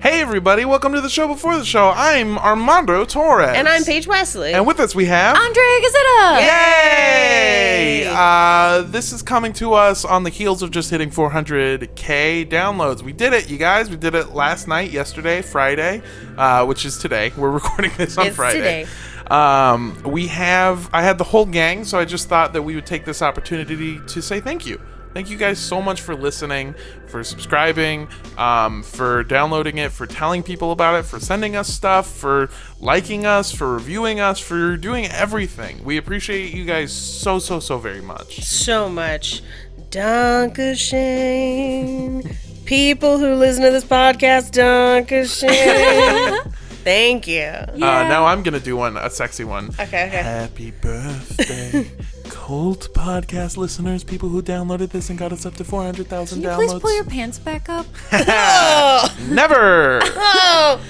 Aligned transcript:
Hey 0.00 0.20
everybody, 0.20 0.64
welcome 0.64 0.92
to 0.92 1.00
the 1.00 1.08
show 1.08 1.26
before 1.26 1.56
the 1.58 1.64
show. 1.64 1.88
I'm 1.94 2.38
Armando 2.38 3.04
Torres. 3.04 3.56
And 3.56 3.66
I'm 3.68 3.82
Paige 3.82 4.06
Wesley. 4.06 4.52
And 4.52 4.64
with 4.64 4.78
us 4.78 4.94
we 4.94 5.06
have 5.06 5.36
Andrea 5.36 5.80
Gazzetta. 5.80 6.40
Yay! 6.40 8.06
Uh, 8.08 8.82
this 8.82 9.12
is 9.12 9.22
coming 9.22 9.52
to 9.54 9.74
us 9.74 10.04
on 10.04 10.22
the 10.22 10.30
heels 10.30 10.62
of 10.62 10.70
just 10.70 10.90
hitting 10.90 11.10
400k 11.10 12.48
downloads. 12.48 13.02
We 13.02 13.12
did 13.12 13.32
it, 13.32 13.50
you 13.50 13.58
guys. 13.58 13.90
We 13.90 13.96
did 13.96 14.14
it 14.14 14.30
last 14.34 14.68
night, 14.68 14.92
yesterday, 14.92 15.42
Friday, 15.42 16.00
uh, 16.36 16.64
which 16.64 16.84
is 16.84 16.98
today. 16.98 17.32
We're 17.36 17.50
recording 17.50 17.90
this 17.96 18.16
on 18.18 18.28
It's 18.28 18.36
Friday. 18.36 18.84
today. 18.84 18.86
Um, 19.34 20.00
we 20.04 20.28
have. 20.28 20.88
I 20.92 21.02
had 21.02 21.18
the 21.18 21.24
whole 21.24 21.44
gang, 21.44 21.84
so 21.84 21.98
I 21.98 22.04
just 22.04 22.28
thought 22.28 22.52
that 22.52 22.62
we 22.62 22.76
would 22.76 22.86
take 22.86 23.04
this 23.04 23.20
opportunity 23.20 23.98
to 24.06 24.22
say 24.22 24.40
thank 24.40 24.64
you. 24.64 24.80
Thank 25.14 25.30
you 25.30 25.36
guys 25.36 25.58
so 25.58 25.80
much 25.82 26.00
for 26.00 26.14
listening, 26.14 26.74
for 27.06 27.24
subscribing, 27.24 28.08
um, 28.36 28.82
for 28.82 29.24
downloading 29.24 29.78
it, 29.78 29.90
for 29.90 30.06
telling 30.06 30.42
people 30.42 30.70
about 30.72 30.98
it, 30.98 31.04
for 31.04 31.18
sending 31.18 31.56
us 31.56 31.68
stuff, 31.68 32.06
for 32.06 32.50
liking 32.80 33.26
us, 33.26 33.50
for 33.50 33.72
reviewing 33.74 34.20
us, 34.20 34.38
for 34.38 34.76
doing 34.76 35.06
everything. 35.06 35.82
We 35.84 35.96
appreciate 35.96 36.54
you 36.54 36.64
guys 36.64 36.92
so, 36.92 37.38
so, 37.38 37.60
so 37.60 37.78
very 37.78 38.02
much. 38.02 38.44
so 38.44 38.88
much. 38.88 39.42
Dankeschön. 39.90 42.36
People 42.64 43.18
who 43.18 43.34
listen 43.34 43.64
to 43.64 43.70
this 43.70 43.84
podcast, 43.84 44.52
Dankeschön. 44.52 46.52
Thank 46.84 47.26
you. 47.26 47.42
Uh, 47.42 47.76
now 47.78 48.26
I'm 48.26 48.42
gonna 48.42 48.60
do 48.60 48.76
one, 48.76 48.96
a 48.96 49.10
sexy 49.10 49.44
one. 49.44 49.68
Okay, 49.78 50.06
okay. 50.08 50.22
Happy 50.22 50.70
birthday, 50.70 51.90
Cult 52.48 52.88
podcast 52.94 53.58
listeners, 53.58 54.02
people 54.02 54.30
who 54.30 54.40
downloaded 54.40 54.88
this 54.88 55.10
and 55.10 55.18
got 55.18 55.34
us 55.34 55.44
up 55.44 55.52
to 55.56 55.64
400,000 55.64 56.40
Can 56.40 56.42
you 56.42 56.48
downloads. 56.48 56.56
please 56.70 56.80
pull 56.80 56.94
your 56.94 57.04
pants 57.04 57.38
back 57.38 57.68
up? 57.68 57.84
Never. 59.28 60.00
Oh, 60.02 60.80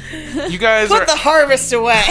You 0.48 0.56
guys 0.56 0.86
put 0.86 1.00
are. 1.02 1.06
the 1.06 1.16
harvest 1.16 1.72
away. 1.72 2.00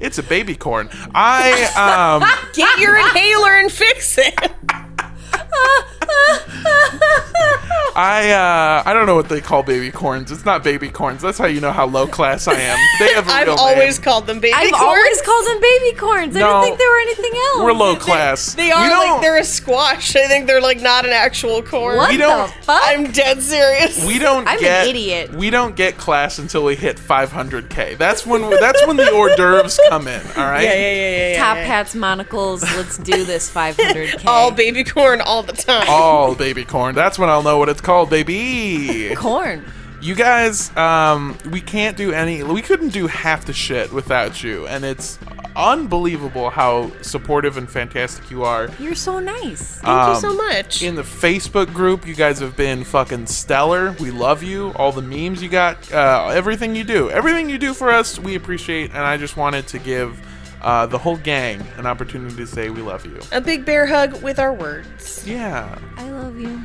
it's 0.00 0.18
a 0.18 0.22
baby 0.22 0.54
corn. 0.54 0.88
I 1.12 1.64
um. 1.74 2.22
Get 2.52 2.78
your 2.78 2.96
inhaler 2.96 3.58
and 3.58 3.72
fix 3.72 4.16
it. 4.16 4.32
I 7.96 8.32
uh. 8.32 8.82
I 8.88 8.92
don't 8.92 9.06
know 9.06 9.14
what 9.14 9.28
they 9.28 9.40
call 9.40 9.62
baby 9.62 9.92
corns. 9.92 10.32
It's 10.32 10.44
not 10.44 10.64
baby 10.64 10.90
corns. 10.90 11.22
That's 11.22 11.38
how 11.38 11.46
you 11.46 11.60
know 11.60 11.70
how 11.70 11.86
low 11.86 12.08
class 12.08 12.48
I 12.48 12.54
am. 12.54 12.76
They 12.98 13.12
have 13.14 13.28
a 13.28 13.30
I've 13.32 13.46
real 13.46 13.56
always 13.56 13.98
name. 13.98 14.04
called 14.04 14.26
them 14.26 14.40
baby 14.40 14.52
I've 14.52 14.72
corns. 14.72 14.82
always 14.82 15.22
called 15.22 15.46
them 15.46 15.60
baby 15.60 15.96
corns. 15.96 16.36
I 16.36 16.40
No. 16.40 16.46
didn't 16.48 16.62
think 16.64 16.78
they 16.78 16.86
were 16.86 17.00
anything 17.02 17.32
else. 17.36 17.60
We're 17.62 17.72
low 17.72 17.94
class. 17.94 18.54
They 18.54 18.72
are 18.72 18.88
like 18.88 19.20
they're 19.22 19.36
a 19.38 19.44
squash. 19.44 20.16
I 20.16 20.26
think 20.26 20.48
they're 20.48 20.60
like 20.60 20.80
not 20.80 21.04
an 21.04 21.12
actual 21.12 21.62
corn. 21.62 21.98
What 21.98 22.10
We 22.10 22.16
don't- 22.16 22.48
the 22.48 22.52
fuck? 22.64 22.82
I'm 22.84 23.12
dead 23.12 23.40
serious. 23.40 24.04
We 24.04 24.18
don't 24.18 24.48
I'm 24.48 24.58
an 24.58 24.88
idiot. 24.88 25.32
We 25.32 25.50
don't 25.50 25.76
get 25.76 25.96
class 25.96 26.40
until 26.40 26.64
we 26.64 26.74
hit 26.74 26.96
500k. 26.96 27.96
That's 27.96 28.26
when 28.26 28.50
that's 28.58 28.84
when 28.88 28.96
the 28.96 29.08
hors 29.12 29.36
d'oeuvres 29.36 29.78
come 29.88 30.08
in. 30.08 30.20
All 30.36 30.44
right. 30.50 30.64
yeah, 30.64 30.74
yeah, 30.74 30.80
yeah, 30.80 31.10
yeah, 31.10 31.30
yeah. 31.34 31.38
Top 31.44 31.56
yeah. 31.58 31.62
hats, 31.64 31.94
monocles. 31.94 32.62
Let's 32.76 32.98
do 32.98 33.24
this 33.24 33.48
500k. 33.54 34.24
All 34.26 34.50
baby 34.50 34.82
corn 34.82 35.13
all 35.20 35.42
the 35.42 35.52
time. 35.52 35.86
All 35.88 36.34
baby 36.34 36.64
corn. 36.64 36.94
That's 36.94 37.18
when 37.18 37.28
I'll 37.28 37.42
know 37.42 37.58
what 37.58 37.68
it's 37.68 37.80
called, 37.80 38.10
baby. 38.10 39.14
corn. 39.16 39.64
You 40.00 40.14
guys, 40.14 40.74
um, 40.76 41.38
we 41.50 41.62
can't 41.62 41.96
do 41.96 42.12
any. 42.12 42.42
We 42.42 42.60
couldn't 42.60 42.90
do 42.90 43.06
half 43.06 43.46
the 43.46 43.54
shit 43.54 43.90
without 43.90 44.42
you, 44.44 44.66
and 44.66 44.84
it's 44.84 45.18
unbelievable 45.56 46.50
how 46.50 46.92
supportive 47.00 47.56
and 47.56 47.70
fantastic 47.70 48.30
you 48.30 48.44
are. 48.44 48.68
You're 48.78 48.94
so 48.94 49.18
nice. 49.18 49.76
Thank 49.76 49.86
you 49.86 50.14
um, 50.14 50.20
so 50.20 50.34
much. 50.34 50.82
In 50.82 50.94
the 50.94 51.02
Facebook 51.02 51.72
group, 51.72 52.06
you 52.06 52.14
guys 52.14 52.38
have 52.40 52.56
been 52.56 52.84
fucking 52.84 53.26
stellar. 53.26 53.92
We 54.00 54.10
love 54.10 54.42
you. 54.42 54.72
All 54.76 54.92
the 54.92 55.02
memes 55.02 55.42
you 55.42 55.48
got, 55.48 55.90
uh, 55.92 56.30
everything 56.34 56.74
you 56.74 56.84
do, 56.84 57.10
everything 57.10 57.48
you 57.48 57.56
do 57.56 57.72
for 57.72 57.90
us, 57.90 58.18
we 58.18 58.34
appreciate. 58.34 58.90
And 58.90 59.00
I 59.00 59.16
just 59.16 59.36
wanted 59.36 59.66
to 59.68 59.78
give 59.78 60.20
uh, 60.64 60.86
the 60.86 60.98
whole 60.98 61.16
gang 61.18 61.60
an 61.76 61.86
opportunity 61.86 62.34
to 62.36 62.46
say 62.46 62.70
we 62.70 62.82
love 62.82 63.04
you. 63.06 63.20
a 63.32 63.40
big 63.40 63.64
bear 63.64 63.86
hug 63.86 64.22
with 64.22 64.38
our 64.38 64.52
words. 64.52 65.26
Yeah. 65.26 65.78
I 65.96 66.10
love 66.10 66.38
you. 66.38 66.62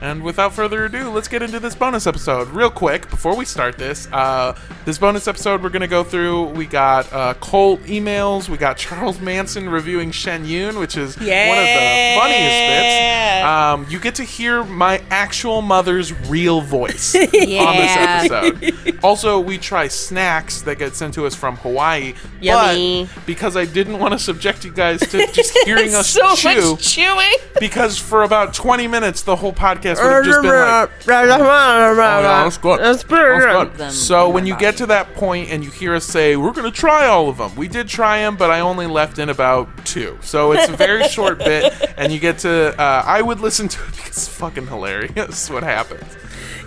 And 0.00 0.22
without 0.22 0.52
further 0.52 0.84
ado, 0.84 1.10
let's 1.10 1.28
get 1.28 1.42
into 1.42 1.58
this 1.60 1.74
bonus 1.74 2.06
episode 2.06 2.48
real 2.48 2.70
quick 2.70 3.08
before 3.10 3.34
we 3.36 3.44
start 3.44 3.78
this. 3.78 4.08
Uh, 4.12 4.56
this 4.84 4.98
bonus 4.98 5.26
episode 5.26 5.62
we're 5.62 5.68
gonna 5.70 5.86
go 5.88 6.04
through. 6.04 6.44
We 6.50 6.66
got 6.66 7.12
uh, 7.12 7.34
Cult 7.34 7.80
emails. 7.82 8.48
We 8.48 8.56
got 8.58 8.76
Charles 8.76 9.20
Manson 9.20 9.68
reviewing 9.68 10.10
Shen 10.10 10.44
Yun, 10.44 10.78
which 10.78 10.96
is 10.96 11.16
one 11.16 11.24
of 11.24 11.30
the 11.30 12.14
funniest 12.18 12.58
bits. 12.68 13.44
Um, 13.46 13.86
you 13.88 14.00
get 14.00 14.14
to 14.16 14.24
hear 14.24 14.64
my 14.64 15.02
actual 15.10 15.62
mother's 15.62 16.12
real 16.28 16.60
voice 16.60 17.14
on 17.14 17.20
this 17.30 18.30
episode. 18.30 18.98
also, 19.04 19.38
we 19.40 19.58
try 19.58 19.88
snacks 19.88 20.62
that 20.62 20.78
get 20.78 20.94
sent 20.94 21.14
to 21.14 21.26
us 21.26 21.34
from 21.34 21.56
Hawaii. 21.58 22.14
Yummy. 22.40 23.08
But 23.14 23.26
because 23.26 23.56
I 23.56 23.64
didn't 23.64 23.98
want 23.98 24.12
to 24.12 24.18
subject 24.18 24.64
you 24.64 24.72
guys 24.72 25.00
to 25.00 25.26
just 25.32 25.56
hearing 25.64 25.94
us 25.94 26.08
so 26.08 26.34
chew, 26.34 26.72
much 26.72 26.82
chewing. 26.94 27.32
because 27.60 27.98
for 27.98 28.22
about 28.22 28.54
20 28.54 28.86
minutes 28.88 29.22
the 29.22 29.36
whole 29.36 29.52
podcast 29.52 29.75
would 29.84 29.96
have 29.98 30.24
just 30.24 30.42
been 30.42 30.50
like 30.50 30.90
Oh, 31.08 31.24
yeah, 31.24 32.44
that's 32.44 32.58
good. 32.58 32.80
That's 32.80 33.02
pretty 33.04 33.40
That's 33.40 33.44
good. 33.52 33.68
good. 33.70 33.78
Them 33.78 33.90
so 33.92 34.28
in 34.28 34.34
when 34.34 34.44
my 34.44 34.48
you 34.48 34.54
body. 34.54 34.60
get 34.66 34.76
to 34.78 34.86
that 34.86 35.14
point 35.14 35.50
and 35.50 35.64
you 35.64 35.70
hear 35.70 35.94
us 35.94 36.04
say 36.04 36.36
we're 36.36 36.52
gonna 36.52 36.70
try 36.70 37.06
all 37.06 37.28
of 37.28 37.38
them 37.38 37.54
we 37.56 37.68
did 37.68 37.88
try 37.88 38.18
them 38.18 38.36
but 38.36 38.50
i 38.50 38.60
only 38.60 38.86
left 38.86 39.18
in 39.18 39.28
about 39.28 39.68
two 39.86 40.16
so 40.22 40.52
it's 40.52 40.68
a 40.68 40.76
very 40.76 41.06
short 41.08 41.38
bit 41.38 41.72
and 41.96 42.12
you 42.12 42.18
get 42.18 42.38
to 42.38 42.78
uh, 42.80 43.02
i 43.06 43.20
would 43.22 43.40
listen 43.40 43.68
to 43.68 43.82
it 43.82 43.90
because 43.92 44.08
it's 44.08 44.28
fucking 44.28 44.66
hilarious 44.66 45.48
what 45.50 45.62
happens 45.62 46.04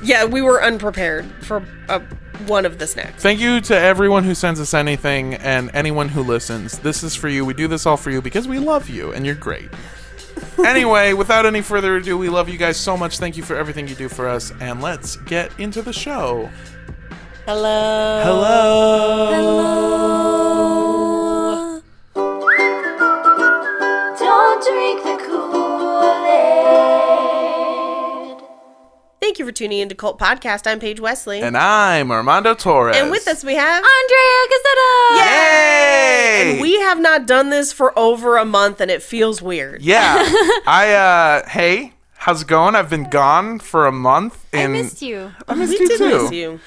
Yeah, 0.01 0.25
we 0.25 0.41
were 0.41 0.63
unprepared 0.63 1.25
for 1.43 1.63
uh, 1.89 1.99
one 2.47 2.65
of 2.65 2.79
the 2.79 2.87
snacks. 2.87 3.21
thank 3.21 3.39
you 3.39 3.59
to 3.61 3.77
everyone 3.77 4.23
who 4.23 4.33
sends 4.35 4.59
us 4.59 4.73
anything 4.73 5.33
and 5.35 5.69
anyone 5.73 6.09
who 6.09 6.21
listens 6.23 6.79
this 6.79 7.03
is 7.03 7.15
for 7.15 7.27
you 7.29 7.43
we 7.45 7.53
do 7.53 7.67
this 7.67 7.85
all 7.85 7.97
for 7.97 8.11
you 8.11 8.21
because 8.21 8.47
we 8.47 8.59
love 8.59 8.89
you 8.89 9.11
and 9.11 9.25
you're 9.25 9.35
great 9.35 9.69
anyway 10.65 11.13
without 11.13 11.45
any 11.45 11.61
further 11.61 11.97
ado 11.97 12.17
we 12.17 12.29
love 12.29 12.49
you 12.49 12.57
guys 12.57 12.77
so 12.77 12.97
much. 12.97 13.19
Thank 13.19 13.37
you 13.37 13.43
for 13.43 13.55
everything 13.55 13.87
you 13.87 13.95
do 13.95 14.09
for 14.09 14.27
us 14.27 14.51
and 14.59 14.81
let's 14.81 15.15
get 15.17 15.51
into 15.59 15.81
the 15.81 15.93
show. 15.93 16.49
Hello. 17.45 18.21
hello. 18.23 19.29
Don't 19.31 20.88
Thank 29.29 29.37
you 29.37 29.45
for 29.45 29.51
tuning 29.51 29.77
into 29.77 29.93
Cult 29.93 30.17
Podcast. 30.17 30.65
I'm 30.65 30.79
Paige 30.79 30.99
Wesley. 30.99 31.41
And 31.41 31.55
I'm 31.55 32.09
Armando 32.09 32.55
Torres. 32.55 32.97
And 32.97 33.11
with 33.11 33.27
us 33.27 33.43
we 33.43 33.53
have 33.53 33.83
Andrea 33.83 34.47
Gazzetta. 34.49 35.17
Yay! 35.17 36.51
And 36.53 36.61
we 36.61 36.79
have 36.79 36.99
not 36.99 37.27
done 37.27 37.51
this 37.51 37.71
for 37.71 37.97
over 37.97 38.37
a 38.37 38.43
month 38.45 38.81
and 38.81 38.89
it 38.89 39.03
feels 39.03 39.39
weird. 39.39 39.83
yeah. 39.83 40.15
I 40.65 40.93
uh 41.45 41.47
hey, 41.49 41.93
how's 42.15 42.41
it 42.41 42.47
going? 42.47 42.73
I've 42.73 42.89
been 42.89 43.07
gone 43.07 43.59
for 43.59 43.85
a 43.85 43.91
month. 43.91 44.47
I 44.51 44.61
And 44.61 44.73
missed 44.73 45.03
you. 45.03 45.31
I 45.47 45.53
missed 45.53 45.73
We 45.73 45.79
you 45.79 45.87
did 45.87 45.97
too. 45.99 46.23
miss 46.23 46.31
you. 46.31 46.59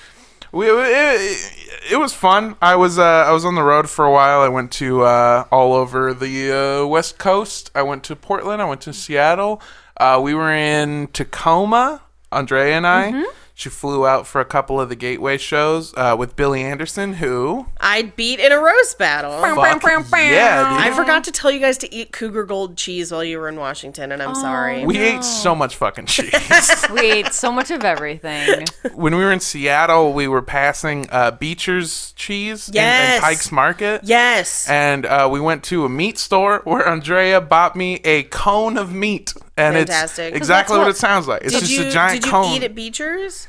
We, 0.52 0.66
it, 0.70 1.54
it 1.90 1.96
was 1.96 2.12
fun. 2.12 2.54
I 2.62 2.76
was 2.76 2.96
uh, 2.96 3.02
I 3.02 3.32
was 3.32 3.44
on 3.44 3.56
the 3.56 3.64
road 3.64 3.90
for 3.90 4.04
a 4.04 4.12
while. 4.12 4.40
I 4.40 4.48
went 4.48 4.70
to 4.74 5.02
uh, 5.02 5.46
all 5.50 5.72
over 5.74 6.14
the 6.14 6.52
uh, 6.84 6.86
West 6.86 7.18
Coast. 7.18 7.72
I 7.74 7.82
went 7.82 8.04
to 8.04 8.14
Portland. 8.14 8.62
I 8.62 8.66
went 8.66 8.82
to 8.82 8.92
Seattle. 8.92 9.60
Uh, 9.96 10.20
we 10.22 10.32
were 10.32 10.52
in 10.54 11.08
Tacoma. 11.08 12.02
Andrea 12.32 12.76
and 12.76 12.86
I. 12.86 13.12
Mm-hmm. 13.12 13.41
She 13.54 13.68
flew 13.68 14.06
out 14.06 14.26
for 14.26 14.40
a 14.40 14.44
couple 14.46 14.80
of 14.80 14.88
the 14.88 14.96
Gateway 14.96 15.36
shows 15.36 15.92
uh, 15.96 16.16
with 16.18 16.36
Billy 16.36 16.62
Anderson, 16.62 17.14
who 17.14 17.66
I'd 17.78 18.16
beat 18.16 18.40
in 18.40 18.50
a 18.50 18.58
roast 18.58 18.98
battle. 18.98 19.30
fuck 19.40 20.10
yeah, 20.32 20.70
dude. 20.70 20.78
I 20.80 20.96
forgot 20.96 21.24
to 21.24 21.30
tell 21.32 21.50
you 21.50 21.60
guys 21.60 21.76
to 21.78 21.94
eat 21.94 22.12
Cougar 22.12 22.44
Gold 22.44 22.78
cheese 22.78 23.12
while 23.12 23.22
you 23.22 23.38
were 23.38 23.48
in 23.48 23.56
Washington, 23.56 24.10
and 24.10 24.22
I'm 24.22 24.34
sorry. 24.34 24.86
we 24.86 24.96
ate 24.98 25.22
so 25.22 25.54
much 25.54 25.76
fucking 25.76 26.06
cheese. 26.06 26.32
We 26.90 27.12
ate 27.12 27.34
so 27.34 27.52
much 27.52 27.70
of 27.70 27.84
everything. 27.84 28.64
when 28.94 29.14
we 29.14 29.22
were 29.22 29.32
in 29.32 29.40
Seattle, 29.40 30.14
we 30.14 30.26
were 30.28 30.42
passing 30.42 31.06
uh, 31.10 31.32
Beecher's 31.32 32.12
cheese 32.16 32.70
in- 32.70 32.76
in, 32.76 33.20
Pike's 33.20 33.52
Market. 33.52 34.00
yes. 34.04 34.68
And 34.68 35.04
uh, 35.04 35.28
we 35.30 35.40
went 35.40 35.62
to 35.64 35.84
a 35.84 35.88
meat 35.90 36.18
store 36.18 36.62
where 36.64 36.88
Andrea 36.88 37.40
bought 37.42 37.76
me 37.76 37.96
a 38.04 38.22
cone 38.24 38.78
of 38.78 38.92
meat. 38.94 39.34
And 39.58 39.76
Fantastic. 39.76 40.28
it's 40.28 40.36
exactly 40.38 40.78
what, 40.78 40.84
what- 40.86 40.90
it 40.92 40.96
sounds 40.96 41.28
like. 41.28 41.42
It's 41.42 41.52
did 41.52 41.60
just 41.60 41.72
you 41.72 41.86
a 41.86 41.90
giant 41.90 42.22
did 42.22 42.24
you 42.26 42.30
cone. 42.32 42.52
eat 42.54 42.62
at 42.62 42.74
Beecher's? 42.74 43.46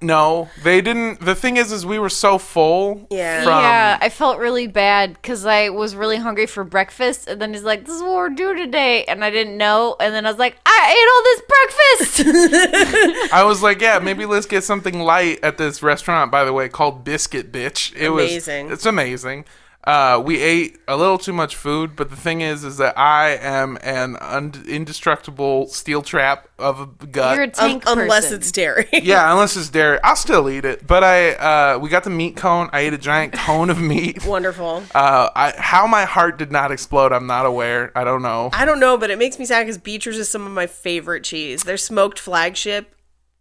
No, 0.00 0.48
they 0.62 0.80
didn't. 0.80 1.20
The 1.20 1.34
thing 1.34 1.56
is, 1.56 1.72
is 1.72 1.84
we 1.84 1.98
were 1.98 2.08
so 2.08 2.38
full. 2.38 3.06
Yeah. 3.10 3.44
From, 3.44 3.62
yeah, 3.62 3.98
I 4.00 4.08
felt 4.08 4.38
really 4.38 4.66
bad 4.66 5.14
because 5.14 5.44
I 5.46 5.68
was 5.68 5.94
really 5.94 6.16
hungry 6.16 6.46
for 6.46 6.64
breakfast, 6.64 7.28
and 7.28 7.40
then 7.40 7.52
he's 7.52 7.64
like, 7.64 7.84
"This 7.84 7.96
is 7.96 8.02
what 8.02 8.12
we're 8.12 8.28
doing 8.30 8.56
today," 8.56 9.04
and 9.04 9.24
I 9.24 9.30
didn't 9.30 9.56
know, 9.56 9.96
and 10.00 10.14
then 10.14 10.26
I 10.26 10.30
was 10.30 10.38
like, 10.38 10.56
"I 10.64 10.94
ate 10.96 11.08
all 11.12 11.22
this 11.24 11.42
breakfast." 11.48 13.30
I 13.32 13.44
was 13.44 13.62
like, 13.62 13.80
yeah, 13.80 13.98
maybe 13.98 14.26
let's 14.26 14.46
get 14.46 14.64
something 14.64 15.00
light 15.00 15.38
at 15.42 15.58
this 15.58 15.82
restaurant. 15.82 16.30
By 16.30 16.44
the 16.44 16.52
way, 16.52 16.68
called 16.68 17.04
Biscuit 17.04 17.52
Bitch. 17.52 17.94
It 17.96 18.06
Amazing. 18.06 18.66
was. 18.66 18.74
It's 18.74 18.86
amazing. 18.86 19.44
Uh, 19.82 20.20
we 20.22 20.38
ate 20.42 20.78
a 20.86 20.94
little 20.94 21.16
too 21.16 21.32
much 21.32 21.56
food, 21.56 21.96
but 21.96 22.10
the 22.10 22.16
thing 22.16 22.42
is, 22.42 22.64
is 22.64 22.76
that 22.76 22.98
I 22.98 23.30
am 23.30 23.78
an 23.82 24.16
un- 24.20 24.62
indestructible 24.68 25.68
steel 25.68 26.02
trap 26.02 26.48
of 26.58 26.80
a 26.80 26.86
gut. 27.06 27.34
You're 27.34 27.44
a 27.44 27.46
Um, 27.46 27.50
tank 27.52 27.84
unless 27.86 28.24
person. 28.24 28.36
it's 28.38 28.52
dairy. 28.52 28.88
yeah, 28.92 29.32
unless 29.32 29.56
it's 29.56 29.70
dairy, 29.70 29.98
I'll 30.04 30.16
still 30.16 30.50
eat 30.50 30.66
it. 30.66 30.86
But 30.86 31.02
I, 31.02 31.30
uh, 31.32 31.78
we 31.78 31.88
got 31.88 32.04
the 32.04 32.10
meat 32.10 32.36
cone. 32.36 32.68
I 32.74 32.80
ate 32.80 32.92
a 32.92 32.98
giant 32.98 33.32
cone 33.46 33.70
of 33.70 33.80
meat. 33.80 34.24
Wonderful. 34.26 34.82
Uh, 34.94 35.30
I, 35.34 35.54
how 35.56 35.86
my 35.86 36.04
heart 36.04 36.36
did 36.38 36.52
not 36.52 36.70
explode, 36.70 37.12
I'm 37.12 37.26
not 37.26 37.46
aware. 37.46 37.90
I 37.96 38.04
don't 38.04 38.20
know. 38.22 38.50
I 38.52 38.66
don't 38.66 38.80
know, 38.80 38.98
but 38.98 39.10
it 39.10 39.18
makes 39.18 39.38
me 39.38 39.46
sad 39.46 39.62
because 39.62 39.78
Beecher's 39.78 40.18
is 40.18 40.30
some 40.30 40.44
of 40.46 40.52
my 40.52 40.66
favorite 40.66 41.24
cheese. 41.24 41.62
Their 41.64 41.78
smoked 41.78 42.18
flagship. 42.18 42.94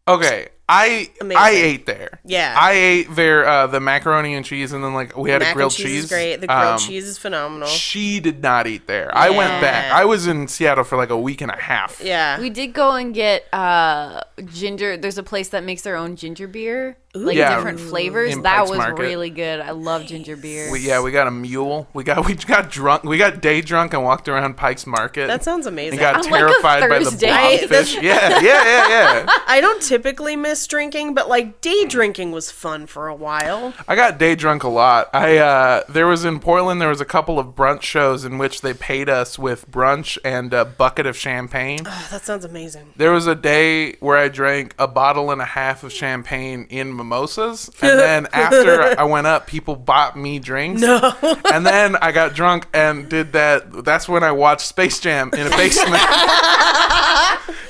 Okay, 0.07 0.47
I 0.71 1.09
Amazing. 1.19 1.41
I 1.43 1.49
ate 1.49 1.85
there. 1.87 2.19
Yeah. 2.23 2.55
I 2.57 2.71
ate 2.73 3.15
their 3.15 3.45
uh, 3.47 3.65
the 3.67 3.79
macaroni 3.79 4.35
and 4.35 4.45
cheese, 4.45 4.71
and 4.71 4.83
then 4.83 4.93
like 4.93 5.17
we 5.17 5.31
had 5.31 5.41
Mac 5.41 5.51
a 5.51 5.53
grilled 5.55 5.71
and 5.71 5.77
cheese, 5.77 5.85
cheese. 5.85 6.03
is 6.05 6.09
great. 6.09 6.35
The 6.41 6.47
grilled 6.47 6.63
Um, 6.63 6.77
cheese 6.79 7.05
is 7.05 7.17
phenomenal. 7.17 7.67
She 7.67 8.19
did 8.19 8.41
not 8.43 8.67
eat 8.67 8.85
there. 8.85 9.09
I 9.17 9.31
went 9.31 9.59
back. 9.61 9.91
I 9.91 10.05
was 10.05 10.27
in 10.27 10.47
Seattle 10.47 10.83
for 10.83 10.95
like 10.95 11.09
a 11.09 11.17
week 11.19 11.41
and 11.41 11.49
a 11.51 11.57
half. 11.57 11.99
Yeah. 12.03 12.39
We 12.39 12.49
did 12.51 12.73
go 12.73 12.91
and 12.91 13.13
get 13.13 13.45
uh, 13.51 14.21
ginger. 14.45 14.95
There's 14.95 15.17
a 15.17 15.23
place 15.23 15.49
that 15.49 15.63
makes 15.63 15.81
their 15.81 15.95
own 15.95 16.15
ginger 16.15 16.47
beer, 16.47 16.97
like 17.15 17.35
Yeah. 17.35 17.55
different 17.55 17.79
flavors. 17.79 18.33
In 18.33 18.43
that 18.43 18.57
Pikes 18.59 18.69
was 18.69 18.77
Market. 18.77 19.01
really 19.01 19.29
good. 19.31 19.59
I 19.61 19.71
love 19.71 20.05
ginger 20.05 20.35
beer. 20.35 20.71
We, 20.71 20.81
yeah, 20.81 21.01
we 21.01 21.11
got 21.11 21.27
a 21.27 21.31
mule. 21.31 21.87
We 21.93 22.03
got 22.03 22.25
we 22.27 22.35
got 22.35 22.69
drunk. 22.69 23.03
We 23.03 23.17
got 23.17 23.41
day 23.41 23.61
drunk 23.61 23.93
and 23.93 24.03
walked 24.03 24.27
around 24.27 24.57
Pike's 24.57 24.85
Market. 24.85 25.27
that 25.27 25.43
sounds 25.43 25.65
amazing. 25.65 25.93
and 25.93 25.99
got 25.99 26.15
On, 26.25 26.31
like, 26.31 26.41
a 26.41 26.45
terrified 26.45 26.89
by 26.89 26.99
the 26.99 27.05
Thursday. 27.05 27.27
blobfish. 27.67 27.95
yeah, 28.01 28.39
yeah, 28.39 28.41
yeah, 28.41 28.87
yeah. 28.89 29.25
I 29.47 29.59
don't 29.59 29.81
typically 29.81 30.35
miss 30.35 30.65
drinking, 30.67 31.13
but 31.15 31.27
like 31.27 31.61
day 31.61 31.85
drinking 31.85 32.31
was 32.31 32.51
fun 32.51 32.85
for 32.85 33.07
a 33.07 33.15
while. 33.15 33.73
I 33.87 33.95
got 33.95 34.17
day 34.19 34.35
drunk 34.35 34.63
a 34.63 34.69
lot. 34.69 35.09
I 35.13 35.37
uh, 35.37 35.83
there 35.89 36.05
was 36.07 36.25
in 36.25 36.39
Portland. 36.39 36.79
There 36.81 36.89
was 36.89 37.01
a 37.01 37.05
couple 37.05 37.39
of 37.39 37.47
brunch 37.55 37.81
shows 37.81 38.23
in 38.23 38.37
which 38.37 38.61
they 38.61 38.73
paid 38.73 39.09
us 39.09 39.39
with 39.39 39.69
brunch 39.71 40.17
and 40.23 40.53
a 40.53 40.63
bucket 40.65 41.07
of 41.07 41.17
champagne. 41.17 41.79
Oh, 41.85 42.07
that 42.11 42.23
sounds 42.23 42.45
amazing. 42.45 42.93
There 42.97 43.11
was 43.11 43.25
a 43.25 43.35
day 43.35 43.93
where 43.93 44.17
I 44.17 44.27
drank 44.27 44.75
a 44.77 44.87
bottle 44.87 45.31
and 45.31 45.41
a 45.41 45.45
half 45.45 45.83
of 45.83 45.91
champagne 45.91 46.67
in 46.69 46.98
mimosas, 46.99 47.69
and 47.81 47.99
then 47.99 48.27
after 48.33 48.99
I 48.99 49.03
went 49.03 49.25
up, 49.25 49.47
people 49.47 49.75
bought 49.75 50.15
me 50.15 50.37
drinks. 50.37 50.81
No. 50.81 51.15
and 51.51 51.65
then 51.65 51.95
I 51.95 52.11
got 52.11 52.35
drunk 52.35 52.67
and 52.73 53.09
did 53.09 53.33
that. 53.33 53.83
That's 53.83 54.07
when 54.07 54.23
I 54.23 54.31
watched 54.31 54.67
Space 54.67 54.99
Jam 54.99 55.31
in 55.33 55.47
a 55.47 55.49
basement. 55.49 56.03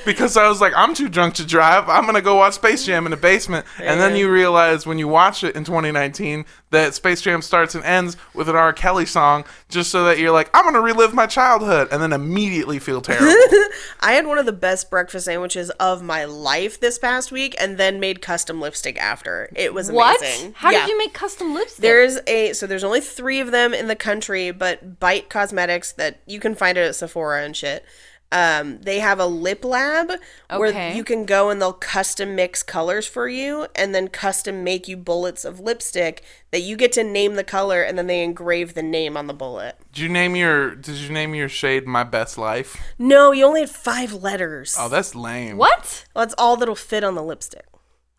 because 0.04 0.36
I 0.36 0.48
was 0.48 0.60
like, 0.60 0.72
I'm 0.76 0.94
too 0.94 1.08
drunk 1.08 1.34
to 1.34 1.46
drive. 1.46 1.88
I'm 1.88 2.06
gonna 2.06 2.20
go 2.20 2.36
watch 2.36 2.54
Space 2.54 2.84
Jam 2.86 3.06
in 3.06 3.10
the 3.10 3.16
basement. 3.16 3.66
And 3.78 4.00
then 4.00 4.16
you 4.16 4.30
realize 4.30 4.86
when 4.86 4.98
you 4.98 5.08
watch 5.08 5.44
it 5.44 5.56
in 5.56 5.64
2019 5.64 6.44
that 6.70 6.94
Space 6.94 7.20
Jam 7.20 7.42
starts 7.42 7.74
and 7.74 7.84
ends 7.84 8.16
with 8.34 8.48
an 8.48 8.54
R. 8.56 8.72
Kelly 8.72 9.06
song, 9.06 9.44
just 9.68 9.90
so 9.90 10.04
that 10.04 10.18
you're 10.18 10.30
like, 10.30 10.48
I'm 10.54 10.64
gonna 10.64 10.80
relive 10.80 11.12
my 11.14 11.26
childhood, 11.26 11.88
and 11.90 12.00
then 12.02 12.12
immediately 12.12 12.78
feel 12.78 13.00
terrible. 13.00 13.26
I 14.00 14.12
had 14.12 14.26
one 14.26 14.38
of 14.38 14.46
the 14.46 14.52
best 14.52 14.90
breakfast 14.90 15.24
sandwiches 15.26 15.70
of 15.80 16.02
my 16.02 16.24
life 16.24 16.80
this 16.80 16.98
past 16.98 17.32
week 17.32 17.54
and 17.60 17.76
then 17.78 18.00
made 18.00 18.22
custom 18.22 18.60
lipstick 18.60 18.98
after. 19.00 19.50
It 19.56 19.74
was 19.74 19.90
what? 19.90 20.18
amazing. 20.20 20.54
How 20.56 20.70
Yeah. 20.70 20.80
did 20.80 20.90
you 20.90 20.98
make 20.98 21.12
custom 21.12 21.54
lipstick? 21.54 21.82
There's 21.82 22.18
a 22.26 22.52
so 22.52 22.66
there's 22.66 22.84
only 22.84 23.00
three 23.00 23.40
of 23.40 23.50
them 23.50 23.74
in 23.74 23.88
the 23.88 23.96
country, 23.96 24.50
but 24.50 25.00
Bite 25.00 25.28
Cosmetics 25.28 25.92
that 25.92 26.20
you 26.26 26.40
can 26.40 26.54
find 26.54 26.78
it 26.78 26.82
at 26.86 26.94
Sephora 26.94 27.42
and 27.44 27.56
shit. 27.56 27.84
Um, 28.32 28.80
they 28.82 29.00
have 29.00 29.18
a 29.18 29.26
lip 29.26 29.64
lab 29.64 30.12
where 30.48 30.92
you 30.94 31.02
can 31.02 31.26
go 31.26 31.50
and 31.50 31.60
they'll 31.60 31.72
custom 31.72 32.36
mix 32.36 32.62
colors 32.62 33.04
for 33.06 33.28
you 33.28 33.66
and 33.74 33.92
then 33.92 34.06
custom 34.06 34.62
make 34.62 34.86
you 34.86 34.96
bullets 34.96 35.44
of 35.44 35.58
lipstick 35.58 36.22
that 36.52 36.60
you 36.60 36.76
get 36.76 36.92
to 36.92 37.02
name 37.02 37.34
the 37.34 37.42
color 37.42 37.82
and 37.82 37.98
then 37.98 38.06
they 38.06 38.22
engrave 38.22 38.74
the 38.74 38.84
name 38.84 39.16
on 39.16 39.26
the 39.26 39.34
bullet. 39.34 39.76
Did 39.92 40.02
you 40.02 40.08
name 40.08 40.36
your 40.36 40.76
Did 40.76 40.94
you 40.96 41.10
name 41.12 41.34
your 41.34 41.48
shade 41.48 41.88
"My 41.88 42.04
Best 42.04 42.38
Life"? 42.38 42.76
No, 43.00 43.32
you 43.32 43.44
only 43.44 43.62
had 43.62 43.70
five 43.70 44.12
letters. 44.12 44.76
Oh, 44.78 44.88
that's 44.88 45.16
lame. 45.16 45.56
what? 45.56 46.04
Well, 46.14 46.24
that's 46.24 46.34
all 46.38 46.56
that'll 46.56 46.76
fit 46.76 47.02
on 47.02 47.16
the 47.16 47.22
lipstick. 47.24 47.66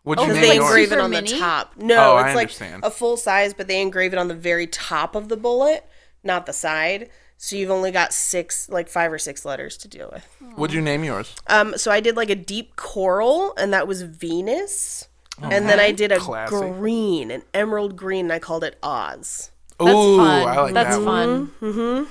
Would 0.04 0.18
you 0.18 0.24
Oh, 0.24 0.28
name 0.28 0.40
they 0.42 0.54
yours? 0.56 0.66
engrave 0.66 0.92
it 0.92 0.98
on 0.98 1.10
mini? 1.10 1.30
the 1.32 1.38
top. 1.38 1.72
No, 1.78 2.12
Oh, 2.12 2.16
I 2.16 2.26
it's 2.26 2.34
like 2.34 2.48
understand. 2.48 2.84
a 2.84 2.90
full 2.90 3.16
size, 3.16 3.54
but 3.54 3.66
they 3.66 3.80
engrave 3.80 4.12
it 4.12 4.18
on 4.18 4.28
the 4.28 4.34
very 4.34 4.66
top 4.66 5.14
of 5.14 5.28
the 5.30 5.36
bullet, 5.38 5.86
not 6.22 6.44
the 6.44 6.52
side. 6.52 7.08
So 7.44 7.56
you've 7.56 7.72
only 7.72 7.90
got 7.90 8.12
six, 8.12 8.68
like 8.68 8.88
five 8.88 9.12
or 9.12 9.18
six 9.18 9.44
letters 9.44 9.76
to 9.78 9.88
deal 9.88 10.08
with. 10.12 10.24
What'd 10.54 10.72
you 10.72 10.80
name 10.80 11.02
yours? 11.02 11.34
Um, 11.48 11.76
so 11.76 11.90
I 11.90 11.98
did 11.98 12.14
like 12.16 12.30
a 12.30 12.36
deep 12.36 12.76
coral, 12.76 13.52
and 13.56 13.72
that 13.72 13.88
was 13.88 14.02
Venus. 14.02 15.08
and 15.42 15.68
then 15.68 15.80
I 15.80 15.90
did 15.90 16.12
a 16.12 16.18
Classy. 16.20 16.54
green, 16.54 17.32
an 17.32 17.42
emerald 17.52 17.96
green, 17.96 18.26
and 18.26 18.32
I 18.32 18.38
called 18.38 18.62
it 18.62 18.78
Oz. 18.80 19.50
That's 19.80 19.90
Ooh, 19.92 20.18
fun. 20.18 20.48
I 20.48 20.60
like 20.60 20.74
That's 20.74 20.96
that 20.96 21.02
one. 21.04 21.48
fun. 21.58 22.06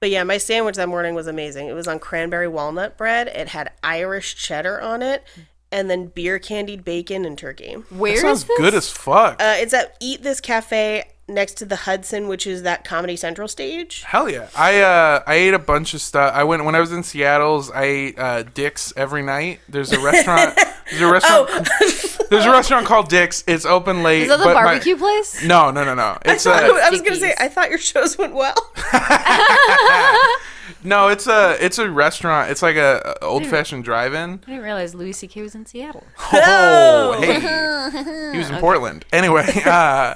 But 0.00 0.08
yeah, 0.08 0.22
my 0.24 0.38
sandwich 0.38 0.76
that 0.76 0.88
morning 0.88 1.14
was 1.14 1.26
amazing. 1.26 1.66
It 1.68 1.74
was 1.74 1.86
on 1.86 1.98
cranberry 1.98 2.48
walnut 2.48 2.96
bread. 2.96 3.28
It 3.28 3.48
had 3.48 3.72
Irish 3.82 4.34
cheddar 4.34 4.80
on 4.80 5.02
it, 5.02 5.24
and 5.70 5.90
then 5.90 6.06
beer 6.06 6.38
candied 6.38 6.86
bacon 6.86 7.26
and 7.26 7.36
turkey. 7.36 7.74
Where 7.90 8.12
That 8.12 8.16
is 8.16 8.22
sounds 8.22 8.44
this? 8.44 8.58
good 8.58 8.74
as 8.74 8.90
fuck. 8.90 9.42
Uh, 9.42 9.56
it's 9.58 9.74
at 9.74 9.94
Eat 10.00 10.22
This 10.22 10.40
Cafe 10.40 11.04
next 11.28 11.54
to 11.54 11.64
the 11.64 11.76
Hudson, 11.76 12.26
which 12.26 12.46
is 12.46 12.62
that 12.62 12.84
Comedy 12.84 13.16
Central 13.16 13.46
stage. 13.48 14.02
Hell 14.02 14.28
yeah! 14.28 14.48
I 14.56 14.80
uh 14.80 15.22
I 15.26 15.34
ate 15.34 15.54
a 15.54 15.58
bunch 15.58 15.94
of 15.94 16.00
stuff. 16.00 16.34
I 16.34 16.44
went 16.44 16.64
when 16.64 16.74
I 16.74 16.80
was 16.80 16.92
in 16.92 17.02
Seattle's. 17.02 17.70
I 17.70 17.82
ate 17.84 18.18
uh, 18.18 18.42
Dick's 18.42 18.92
every 18.96 19.22
night. 19.22 19.60
There's 19.68 19.92
a 19.92 20.00
restaurant. 20.00 20.58
there's 20.90 21.02
a 21.02 21.12
restaurant. 21.12 21.68
there's 22.30 22.44
a 22.44 22.50
restaurant 22.50 22.86
called 22.86 23.08
Dick's. 23.08 23.44
It's 23.46 23.64
open 23.64 24.02
late. 24.02 24.22
Is 24.22 24.28
that 24.28 24.38
the 24.38 24.44
but 24.44 24.54
my- 24.54 24.64
barbecue 24.64 24.96
place? 24.96 25.44
no, 25.44 25.70
no, 25.70 25.84
no, 25.84 25.94
no. 25.94 26.18
It's 26.24 26.46
uh, 26.46 26.52
I 26.52 26.90
was 26.90 27.02
gonna 27.02 27.16
say, 27.16 27.34
I 27.38 27.48
thought 27.48 27.70
your 27.70 27.78
shows 27.78 28.18
went 28.18 28.34
well. 28.34 28.56
no. 30.84 31.08
It's 31.08 31.26
a 31.26 31.56
it's 31.64 31.78
a 31.78 31.90
restaurant. 31.90 32.50
It's 32.50 32.62
like 32.62 32.76
a, 32.76 33.22
old 33.22 33.46
fashioned 33.46 33.84
drive-in. 33.84 34.40
I 34.46 34.50
didn't 34.50 34.62
realize 34.62 34.94
Louis 34.94 35.12
C.K. 35.12 35.42
was 35.42 35.54
in 35.54 35.66
Seattle. 35.66 36.04
Oh, 36.32 37.18
hey. 37.20 38.32
He 38.32 38.38
was 38.38 38.50
in 38.50 38.56
Portland. 38.56 39.04
Anyway, 39.12 39.46
uh 39.64 40.14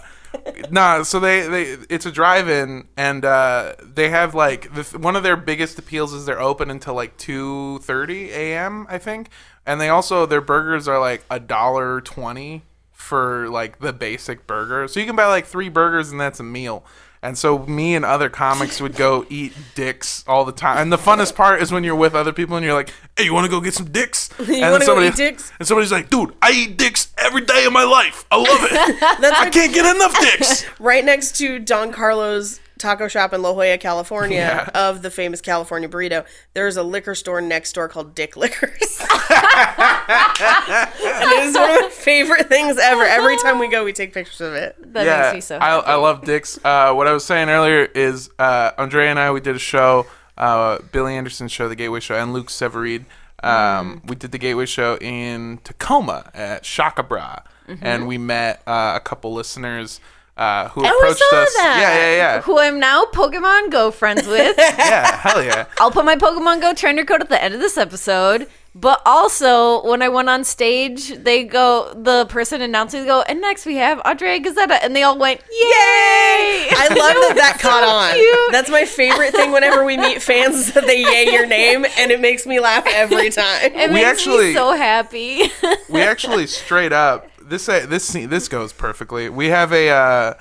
nah, 0.71 1.03
so 1.03 1.21
they, 1.21 1.47
they 1.49 1.63
it's 1.89 2.07
a 2.07 2.13
drive-in 2.13 2.89
and 2.97 3.25
uh 3.25 3.75
they 3.83 4.09
have 4.09 4.35
like 4.35 4.73
the, 4.75 4.83
one 4.99 5.17
of 5.17 5.23
their 5.23 5.37
biggest 5.37 5.79
appeals 5.79 6.13
is 6.13 6.27
they're 6.27 6.41
open 6.41 6.71
until 6.71 6.95
like 6.95 7.17
2:30 7.19 8.29
a.m., 8.29 8.87
I 8.89 8.99
think. 8.99 9.29
And 9.65 9.81
they 9.81 9.89
also 9.89 10.27
their 10.27 10.41
burgers 10.41 10.89
are 10.89 10.99
like 10.99 11.25
a 11.31 11.39
dollar 11.39 12.01
20 12.01 12.63
for 12.91 13.49
like 13.49 13.81
the 13.81 13.93
basic 13.93 14.47
burger. 14.47 14.89
So 14.89 15.01
you 15.01 15.07
can 15.07 15.17
buy 15.17 15.27
like 15.27 15.47
3 15.47 15.69
burgers 15.69 16.11
and 16.11 16.21
that's 16.21 16.41
a 16.41 16.45
meal. 16.45 16.85
And 17.25 17.39
so 17.39 17.59
me 17.67 17.95
and 17.95 18.05
other 18.05 18.29
comics 18.29 18.81
would 18.81 18.97
go 18.97 19.25
eat 19.31 19.53
dicks 19.77 20.25
all 20.27 20.45
the 20.45 20.51
time. 20.53 20.79
And 20.79 20.93
the 20.93 20.97
funnest 20.97 21.37
part 21.37 21.63
is 21.63 21.71
when 21.71 21.85
you're 21.85 21.95
with 21.95 22.17
other 22.17 22.33
people 22.33 22.57
and 22.57 22.65
you're 22.67 22.75
like, 22.75 22.93
"Hey, 23.17 23.25
you 23.25 23.33
want 23.33 23.45
to 23.45 23.51
go 23.51 23.61
get 23.61 23.75
some 23.75 23.91
dicks?" 23.91 24.29
and 24.39 24.49
then 24.49 24.73
wanna 24.73 24.85
go 24.85 25.01
eat 25.01 25.15
dicks? 25.15 25.53
and 25.59 25.69
somebody's 25.69 25.93
like, 25.93 26.11
dude, 26.11 26.35
I 26.43 26.51
eat 26.51 26.77
dicks 26.77 27.13
every 27.17 27.43
day 27.43 27.65
of 27.65 27.73
my 27.73 27.85
life. 27.85 28.25
I 28.31 28.37
love 28.37 28.49
it. 28.49 28.73
I 29.03 29.51
can't 29.51 29.73
get 29.73 29.95
enough 29.95 30.19
dicks. 30.21 30.65
right 30.81 31.05
next 31.05 31.37
to 31.37 31.61
Don 31.61 31.93
Carlo's 31.93 32.59
taco 32.83 33.09
shop 33.09 33.33
in 33.33 33.43
La 33.43 33.53
Jolla, 33.53 33.79
California, 33.79 34.39
Yeah. 34.39 34.69
of 34.75 35.03
the 35.03 35.11
famous 35.11 35.41
California 35.41 35.89
burrito. 35.89 36.25
There's 36.55 36.77
a 36.77 36.83
liquor 36.83 37.15
store 37.15 37.41
next 37.41 37.73
door 37.75 37.89
called 37.89 38.15
Dick 38.15 38.37
Liquors. 38.37 39.01
and 39.31 41.33
it 41.33 41.45
is 41.45 41.55
one 41.55 41.71
of 41.71 41.81
my 41.83 41.89
favorite 41.91 42.49
things 42.49 42.79
ever. 42.79 43.03
Every 43.05 43.37
time 43.39 43.59
we 43.59 43.69
go, 43.69 43.85
we 43.85 43.93
take 43.93 44.13
pictures 44.13 44.41
of 44.41 44.55
it. 44.55 44.77
That 44.93 45.07
yeah, 45.07 45.21
makes 45.23 45.35
me 45.35 45.41
so 45.41 45.59
I, 45.61 45.69
happy. 45.71 45.87
I 45.87 45.95
love 45.95 46.25
dicks. 46.25 46.59
Uh, 46.65 46.93
what 46.95 47.07
I 47.07 47.13
was 47.13 47.25
saying 47.25 47.49
earlier 47.49 47.85
is 47.85 48.31
uh, 48.39 48.73
Andrea 48.79 49.11
and 49.11 49.19
I, 49.19 49.31
we 49.33 49.41
did 49.41 49.57
a 49.57 49.61
show, 49.61 50.07
uh, 50.37 50.79
Billy 50.93 51.15
Anderson's 51.17 51.53
show, 51.53 51.69
The 51.69 51.77
Gateway 51.77 52.01
Show, 52.01 52.15
and 52.17 52.33
Luke 52.33 52.49
Severid. 52.49 53.05
Um, 53.45 53.45
Mm. 53.45 54.09
We 54.09 54.15
did 54.15 54.31
the 54.31 54.39
Gateway 54.39 54.67
Show 54.67 54.99
in 55.01 55.59
Tacoma 55.65 56.31
at 56.35 56.65
Shaka 56.65 57.03
Bra, 57.03 57.41
Mm-hmm. 57.69 57.87
and 57.87 58.09
we 58.09 58.19
met 58.19 58.61
uh, 58.67 58.95
a 58.97 59.01
couple 59.01 59.33
listeners 59.33 60.01
uh, 60.37 60.69
who 60.71 60.83
we 60.83 60.89
approached 60.89 61.19
saw 61.19 61.43
us. 61.43 61.55
that. 61.57 61.79
Yeah, 61.81 61.99
yeah, 62.11 62.17
yeah. 62.37 62.41
Who 62.43 62.59
I'm 62.59 62.81
now 62.81 63.05
Pokemon 63.05 63.71
Go 63.71 63.91
friends 63.91 64.27
with. 64.27 64.57
yeah, 64.59 65.17
hell 65.19 65.43
yeah. 65.45 65.67
I'll 65.79 65.91
put 65.91 66.05
my 66.05 66.17
Pokemon 66.17 66.61
Go 66.61 66.73
trainer 66.75 67.05
code 67.05 67.21
at 67.21 67.29
the 67.29 67.43
end 67.43 67.55
of 67.55 67.61
this 67.61 67.77
episode. 67.77 68.49
But 68.75 69.03
also, 69.05 69.87
when 69.87 70.01
I 70.01 70.09
went 70.09 70.31
on 70.31 70.45
stage, 70.45 71.09
they 71.23 71.45
go, 71.45 71.93
the 71.95 72.25
person 72.31 72.63
announcing, 72.63 73.05
go, 73.05 73.21
and 73.21 73.39
next 73.39 73.67
we 73.67 73.77
have 73.77 74.01
Andrea 74.03 74.41
Gazetta. 74.41 74.79
And 74.83 74.97
they 74.97 75.03
all 75.03 75.19
went, 75.19 75.41
Yay! 75.51 76.69
I 76.71 76.87
love 76.89 76.97
that 76.99 77.35
that 77.37 77.59
caught 77.61 77.85
on. 77.85 78.15
cute. 78.15 78.53
That's 78.53 78.71
my 78.71 78.87
favorite 78.87 79.33
thing 79.35 79.53
whenever 79.53 79.85
we 79.85 79.99
meet 79.99 80.23
fans 80.23 80.55
is 80.57 80.73
that 80.75 80.87
they 80.87 81.03
yay 81.03 81.31
your 81.33 81.45
name, 81.47 81.85
and 81.99 82.11
it 82.11 82.21
makes 82.21 82.47
me 82.47 82.61
laugh 82.61 82.85
every 82.87 83.29
time. 83.29 83.61
It 83.63 83.91
We 83.91 83.95
makes 83.97 84.07
actually- 84.09 84.49
me 84.49 84.55
so 84.55 84.73
happy. 84.73 85.43
we 85.91 86.01
actually 86.01 86.47
straight 86.47 86.93
up 86.95 87.29
this 87.53 87.69
uh, 87.69 87.85
this 87.87 88.05
scene- 88.05 88.31
this 88.31 88.49
goes 88.49 88.73
perfectly. 88.73 89.29
We 89.29 89.49
have 89.49 89.73
a 89.73 89.91
uh, 89.91 90.35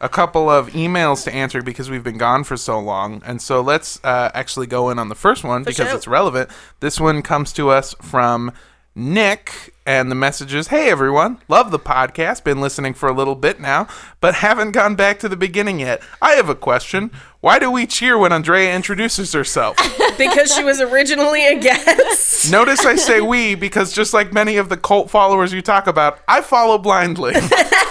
a 0.00 0.08
couple 0.08 0.48
of 0.48 0.70
emails 0.70 1.22
to 1.24 1.32
answer 1.32 1.60
because 1.60 1.90
we've 1.90 2.02
been 2.02 2.18
gone 2.18 2.42
for 2.42 2.56
so 2.56 2.80
long, 2.80 3.22
and 3.24 3.40
so 3.40 3.60
let's 3.60 4.02
uh, 4.02 4.30
actually 4.32 4.66
go 4.66 4.88
in 4.88 4.98
on 4.98 5.10
the 5.10 5.14
first 5.14 5.44
one 5.44 5.62
because 5.62 5.88
sure. 5.88 5.96
it's 5.96 6.08
relevant. 6.08 6.50
This 6.80 6.98
one 6.98 7.20
comes 7.20 7.52
to 7.52 7.68
us 7.68 7.94
from 8.00 8.50
Nick, 8.96 9.74
and 9.84 10.08
the 10.08 10.14
message 10.14 10.54
is 10.54 10.68
Hey 10.68 10.88
everyone, 10.88 11.40
love 11.48 11.72
the 11.72 11.80
podcast, 11.80 12.44
been 12.44 12.60
listening 12.60 12.94
for 12.94 13.08
a 13.08 13.12
little 13.12 13.34
bit 13.34 13.58
now, 13.58 13.88
but 14.20 14.36
haven't 14.36 14.70
gone 14.70 14.94
back 14.94 15.18
to 15.18 15.28
the 15.28 15.36
beginning 15.36 15.80
yet. 15.80 16.00
I 16.22 16.34
have 16.34 16.48
a 16.48 16.54
question. 16.54 17.10
Why 17.40 17.58
do 17.58 17.72
we 17.72 17.88
cheer 17.88 18.16
when 18.16 18.32
Andrea 18.32 18.72
introduces 18.72 19.32
herself? 19.32 19.76
because 20.16 20.54
she 20.54 20.62
was 20.62 20.80
originally 20.80 21.44
a 21.44 21.58
guest. 21.58 22.50
Notice 22.52 22.86
I 22.86 22.94
say 22.94 23.20
we 23.20 23.56
because 23.56 23.92
just 23.92 24.14
like 24.14 24.32
many 24.32 24.58
of 24.58 24.68
the 24.68 24.76
cult 24.76 25.10
followers 25.10 25.52
you 25.52 25.60
talk 25.60 25.88
about, 25.88 26.20
I 26.28 26.40
follow 26.40 26.78
blindly. 26.78 27.34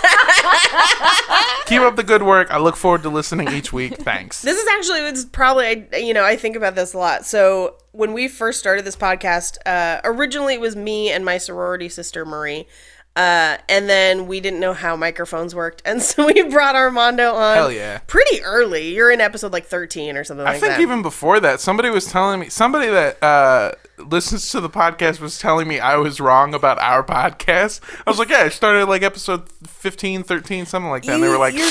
Keep 1.66 1.82
up 1.82 1.96
the 1.96 2.04
good 2.04 2.24
work. 2.24 2.52
I 2.52 2.58
look 2.60 2.76
forward 2.76 3.04
to 3.04 3.10
listening 3.10 3.50
each 3.50 3.72
week. 3.72 3.98
Thanks. 3.98 4.42
This 4.42 4.58
is 4.58 4.68
actually 4.68 5.00
it's 5.00 5.26
probably 5.26 5.88
you 5.94 6.14
know 6.14 6.24
I 6.24 6.36
think 6.36 6.56
about 6.56 6.76
this 6.76 6.94
a 6.94 6.98
lot. 6.98 7.26
So 7.26 7.78
when 7.92 8.14
we 8.14 8.28
first 8.28 8.60
started 8.60 8.86
this 8.86 8.96
podcast, 8.96 9.58
uh, 9.66 10.02
originally 10.04 10.56
it 10.56 10.62
was 10.62 10.76
me 10.76 11.12
and 11.12 11.24
my 11.24 11.38
sorority 11.38 11.90
sister 11.90 12.26
Marie, 12.26 12.68
uh, 13.16 13.58
and 13.70 13.88
then 13.90 14.26
we 14.28 14.40
didn't 14.40 14.60
know 14.60 14.74
how 14.74 14.96
microphones 14.96 15.54
worked, 15.54 15.82
and 15.86 16.02
so 16.04 16.26
we 16.26 16.42
brought 16.44 16.76
Armando 16.76 17.34
on. 17.34 17.56
Hell 17.56 17.72
yeah. 17.72 18.00
Pretty 18.08 18.42
early. 18.44 18.94
You're 18.94 19.12
in 19.12 19.22
episode 19.22 19.54
like 19.54 19.66
13 19.66 20.18
or 20.18 20.24
something 20.24 20.46
I 20.46 20.52
like 20.52 20.60
think 20.60 20.74
that. 20.74 20.82
even 20.82 21.02
before 21.02 21.40
that, 21.40 21.60
somebody 21.60 21.90
was 21.90 22.06
telling 22.08 22.40
me, 22.40 22.50
somebody 22.50 22.88
that 22.88 23.22
uh, 23.24 23.72
listens 24.00 24.50
to 24.52 24.60
the 24.62 24.70
podcast 24.70 25.20
was 25.20 25.38
telling 25.40 25.68
me 25.68 25.80
I 25.80 25.96
was 25.98 26.20
wrong 26.20 26.54
about 26.56 26.80
our 26.80 27.04
podcast. 27.04 27.82
I 28.06 28.10
was 28.10 28.18
like, 28.20 28.30
yeah, 28.30 28.40
I 28.40 28.50
started 28.50 28.88
like 28.90 29.04
episode 29.04 29.48
15, 29.68 30.24
13, 30.24 30.66
something 30.66 30.90
like 30.90 31.04
that. 31.04 31.14
and 31.16 31.24
they 31.24 31.28
were 31.30 31.38
like, 31.38 31.54
you're- 31.54 31.70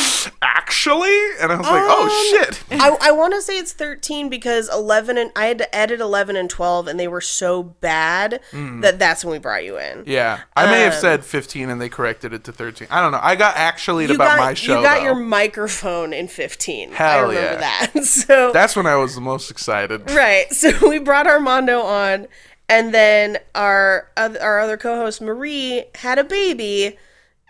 actually? 0.62 1.18
And 1.40 1.50
I 1.52 1.56
was 1.56 1.66
like, 1.66 1.82
oh 1.84 2.30
shit. 2.30 2.62
I, 2.70 2.96
I 3.08 3.12
want 3.12 3.34
to 3.34 3.42
say 3.42 3.58
it's 3.58 3.72
13 3.72 4.28
because 4.28 4.68
11 4.72 5.18
and 5.18 5.30
I 5.34 5.46
had 5.46 5.58
to 5.58 5.74
edit 5.74 6.00
11 6.00 6.36
and 6.36 6.48
12 6.48 6.86
and 6.86 6.98
they 7.00 7.08
were 7.08 7.20
so 7.20 7.62
bad 7.62 8.40
that 8.52 8.98
that's 8.98 9.24
when 9.24 9.32
we 9.32 9.38
brought 9.38 9.64
you 9.64 9.78
in. 9.78 9.98
Mm. 9.98 10.06
Yeah, 10.06 10.40
I 10.56 10.66
may 10.66 10.80
have 10.82 10.94
Um, 10.94 11.00
said 11.00 11.24
15 11.24 11.68
and 11.70 11.80
they 11.80 11.88
corrected 11.88 12.32
it 12.32 12.44
to 12.44 12.52
13. 12.52 12.88
I 12.90 13.00
don't 13.00 13.12
know. 13.12 13.20
I 13.22 13.34
got 13.36 13.56
actually 13.56 14.04
about 14.06 14.18
got, 14.18 14.38
my 14.38 14.54
show. 14.54 14.76
you 14.78 14.82
got 14.84 14.98
though. 14.98 15.04
your 15.04 15.14
microphone 15.14 16.12
in 16.12 16.28
15. 16.28 16.92
I 16.92 16.94
Hell 16.94 17.22
remember 17.28 17.40
yeah. 17.40 17.56
that. 17.56 18.04
So 18.04 18.52
That's 18.52 18.76
when 18.76 18.86
I 18.86 18.96
was 18.96 19.14
the 19.14 19.20
most 19.20 19.50
excited. 19.50 20.10
Right. 20.10 20.50
So 20.52 20.70
we 20.88 20.98
brought 20.98 21.26
Armando 21.26 21.80
on, 21.80 22.26
and 22.68 22.92
then 22.94 23.38
our 23.54 24.08
our 24.16 24.60
other 24.60 24.76
co-host 24.76 25.20
Marie 25.20 25.84
had 25.96 26.18
a 26.18 26.24
baby, 26.24 26.98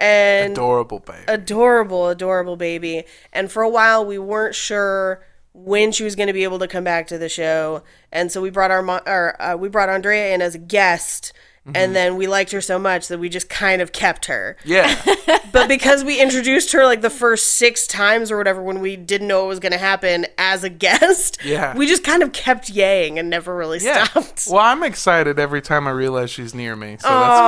and 0.03 0.53
Adorable 0.53 0.99
babe. 0.99 1.25
adorable, 1.29 2.09
adorable 2.09 2.57
baby. 2.57 3.05
And 3.33 3.51
for 3.51 3.63
a 3.63 3.69
while, 3.69 4.05
we 4.05 4.19
weren't 4.19 4.55
sure 4.55 5.25
when 5.55 5.93
she 5.93 6.03
was 6.03 6.17
going 6.17 6.27
to 6.27 6.33
be 6.33 6.45
able 6.45 6.59
to 6.59 6.67
come 6.67 6.83
back 6.83 7.07
to 7.07 7.19
the 7.19 7.29
show, 7.29 7.83
and 8.11 8.33
so 8.33 8.41
we 8.41 8.51
brought 8.51 8.71
our 8.71 8.83
or 9.07 9.41
uh, 9.41 9.57
we 9.57 9.69
brought 9.69 9.89
Andrea 9.89 10.35
in 10.35 10.43
as 10.43 10.55
a 10.55 10.59
guest. 10.59 11.33
And 11.75 11.95
then 11.95 12.17
we 12.17 12.27
liked 12.27 12.51
her 12.51 12.61
so 12.61 12.77
much 12.79 13.07
that 13.07 13.19
we 13.21 13.29
just 13.29 13.49
kind 13.49 13.81
of 13.81 13.93
kept 13.93 14.27
her. 14.27 14.57
yeah. 14.65 15.01
But 15.53 15.69
because 15.69 16.03
we 16.03 16.19
introduced 16.19 16.73
her 16.73 16.87
like 16.87 17.03
the 17.03 17.11
first 17.11 17.47
six 17.49 17.87
times 17.87 18.31
or 18.31 18.39
whatever 18.39 18.63
when 18.63 18.81
we 18.81 18.97
didn't 18.97 19.29
know 19.29 19.45
it 19.45 19.49
was 19.49 19.61
going 19.61 19.73
to 19.73 19.79
happen 19.79 20.25
as 20.39 20.65
a 20.65 20.71
guest, 20.87 21.37
Yeah. 21.45 21.77
we 21.77 21.87
just 21.87 22.03
kind 22.03 22.23
of 22.23 22.33
kept 22.33 22.73
yaying 22.73 23.19
and 23.19 23.29
never 23.29 23.55
really 23.55 23.79
Yeah. 23.79 24.05
stopped. 24.05 24.49
Well, 24.51 24.61
I'm 24.65 24.83
excited 24.83 25.39
every 25.39 25.61
time 25.61 25.87
I 25.87 25.91
realize 25.91 26.31
she's 26.31 26.55
near 26.55 26.75
me. 26.75 26.97
So 26.99 27.07
that's 27.09 27.41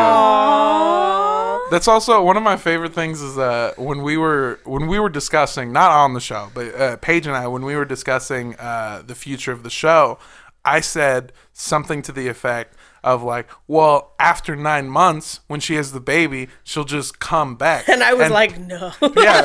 good. 1.65 1.71
That's 1.71 1.89
also 1.89 2.23
one 2.23 2.37
of 2.37 2.43
my 2.43 2.57
favorite 2.59 2.95
things 2.95 3.23
is 3.23 3.39
uh, 3.39 3.73
when 3.79 4.03
we 4.03 4.17
were 4.19 4.61
when 4.65 4.87
we 4.87 4.99
were 4.99 5.09
discussing 5.09 5.73
not 5.73 5.91
on 5.91 6.13
the 6.13 6.21
show, 6.21 6.51
but 6.55 6.75
uh, 6.75 6.97
Paige 6.99 7.27
and 7.27 7.35
I 7.35 7.47
when 7.47 7.65
we 7.65 7.75
were 7.75 7.87
discussing 7.87 8.55
uh, 8.57 9.03
the 9.05 9.15
future 9.15 9.51
of 9.53 9.63
the 9.63 9.71
show, 9.71 10.19
I 10.65 10.81
said 10.81 11.33
something 11.55 12.03
to 12.03 12.13
the 12.13 12.29
effect 12.29 12.77
of 13.05 13.23
like, 13.23 13.49
well, 13.69 14.15
after 14.19 14.57
nine 14.57 14.89
months 14.89 15.41
when 15.47 15.61
she 15.61 15.75
has 15.77 15.93
the 15.93 16.01
baby, 16.01 16.49
she'll 16.65 16.85
just 16.85 17.21
come 17.21 17.55
back. 17.57 17.89
And 17.95 18.03
I 18.03 18.15
was 18.15 18.31
like, 18.31 18.59
no, 18.59 18.91
yeah. 19.17 19.43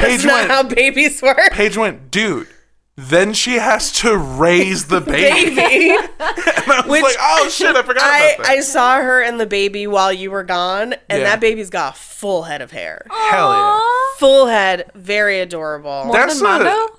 that's 0.00 0.24
not 0.24 0.32
went. 0.34 0.50
how 0.50 0.62
babies 0.62 1.20
work. 1.20 1.50
Paige 1.52 1.76
went, 1.76 2.10
dude. 2.10 2.48
Then 2.98 3.34
she 3.34 3.56
has 3.56 3.92
to 4.00 4.16
raise 4.16 4.86
the 4.86 5.00
baby. 5.02 5.54
Baby. 5.54 5.90
And 5.90 6.08
I 6.18 6.80
was 6.80 6.88
Which- 6.88 7.02
like, 7.02 7.16
oh 7.20 7.48
shit, 7.50 7.76
I 7.76 7.82
forgot 7.82 8.02
I, 8.04 8.18
about 8.30 8.44
that. 8.44 8.50
I 8.52 8.60
saw 8.60 8.96
her 8.96 9.20
and 9.22 9.38
the 9.38 9.46
baby 9.46 9.86
while 9.86 10.10
you 10.12 10.30
were 10.30 10.44
gone, 10.44 10.94
and 11.10 11.20
Yeah. 11.20 11.24
that 11.24 11.40
baby's 11.40 11.68
got 11.68 11.94
a 11.94 11.98
full 11.98 12.44
head 12.44 12.62
of 12.62 12.70
hair. 12.70 13.06
Hell 13.10 13.52
yeah. 13.52 13.80
Full 14.18 14.46
head, 14.46 14.90
very 14.94 15.40
adorable. 15.40 16.04
More 16.06 16.14
That's 16.14 16.40
than 16.40 16.46
a- 16.46 16.64
Mondo? 16.64 16.98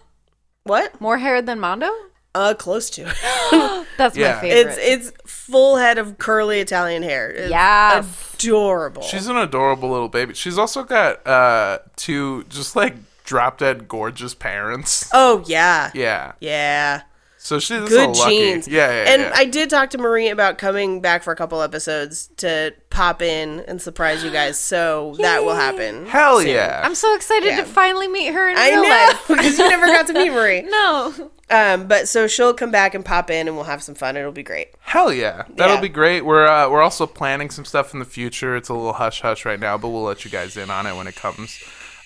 what? 0.65 1.01
More 1.01 1.17
hair 1.17 1.41
than 1.41 1.59
Mondo? 1.59 1.89
Uh, 2.37 2.53
close 2.53 2.89
to. 2.91 3.03
That's 3.97 4.15
Yeah. 4.15 4.35
my 4.35 4.41
favorite. 4.41 4.77
it's 4.77 4.77
it's 5.09 5.11
full 5.25 5.77
head 5.77 5.97
of 5.97 6.17
curly 6.19 6.59
Italian 6.59 7.01
hair. 7.03 7.29
It's 7.31 7.49
Yes. 7.49 8.35
adorable. 8.35 9.01
She's 9.01 9.27
an 9.27 9.37
adorable 9.37 9.89
little 9.89 10.07
baby. 10.09 10.33
She's 10.35 10.57
also 10.57 10.83
got 10.83 11.25
uh 11.25 11.79
two 11.95 12.43
just 12.49 12.75
like 12.75 12.95
drop 13.23 13.57
dead 13.57 13.87
gorgeous 13.87 14.35
parents. 14.35 15.09
oh 15.13 15.43
yeah, 15.47 15.89
Yeah. 15.95 16.33
yeah. 16.39 17.01
So 17.47 17.59
she's 17.59 17.79
Good 17.87 18.13
so 18.15 18.21
lucky. 18.23 18.37
genes. 18.37 18.67
Yeah, 18.67 18.89
yeah, 18.91 19.11
And 19.13 19.21
yeah. 19.21 19.31
I 19.33 19.45
did 19.45 19.69
talk 19.69 19.89
to 19.91 19.97
Marie 19.97 20.27
about 20.27 20.57
coming 20.57 20.99
back 20.99 21.23
for 21.23 21.31
a 21.31 21.35
couple 21.37 21.61
episodes 21.61 22.29
to 22.37 22.73
pop 22.89 23.21
in 23.21 23.61
and 23.61 23.81
surprise 23.81 24.21
you 24.21 24.31
guys. 24.31 24.59
So 24.59 25.15
that 25.19 25.45
will 25.45 25.55
happen. 25.55 26.05
Hell 26.07 26.41
yeah. 26.43 26.81
I'm 26.83 26.93
so 26.95 27.15
excited 27.15 27.47
Yeah. 27.47 27.57
to 27.61 27.65
finally 27.65 28.09
meet 28.09 28.33
her 28.33 28.49
in 28.49 28.57
I 28.57 28.69
real 28.71 28.83
know 28.83 28.89
life. 28.89 29.27
because 29.29 29.57
you 29.57 29.69
never 29.69 29.85
got 29.87 30.07
to 30.07 30.13
meet 30.13 30.29
Marie. 30.31 30.61
No. 30.69 31.31
Um, 31.49 31.87
but 31.87 32.09
so 32.09 32.27
she'll 32.27 32.53
come 32.53 32.71
back 32.71 32.93
and 32.93 33.05
pop 33.05 33.29
in, 33.31 33.47
and 33.47 33.55
we'll 33.55 33.63
have 33.63 33.81
some 33.81 33.95
fun. 33.95 34.17
It'll 34.17 34.33
be 34.33 34.43
great. 34.43 34.67
Hell 34.81 35.13
yeah. 35.13 35.43
That'll 35.55 35.75
Yeah. 35.75 35.81
be 35.81 35.87
great. 35.87 36.25
We're 36.25 36.45
uh, 36.45 36.69
we're 36.69 36.81
also 36.81 37.07
planning 37.07 37.49
some 37.49 37.63
stuff 37.63 37.93
in 37.93 37.99
the 37.99 38.05
future. 38.05 38.57
It's 38.57 38.67
a 38.67 38.73
little 38.73 38.91
hush 38.91 39.21
hush 39.21 39.45
right 39.45 39.59
now, 39.59 39.77
but 39.77 39.87
we'll 39.87 40.03
let 40.03 40.25
you 40.25 40.29
guys 40.31 40.57
in 40.57 40.69
on 40.69 40.85
it 40.85 40.97
when 40.97 41.07
it 41.07 41.15
comes. 41.15 41.57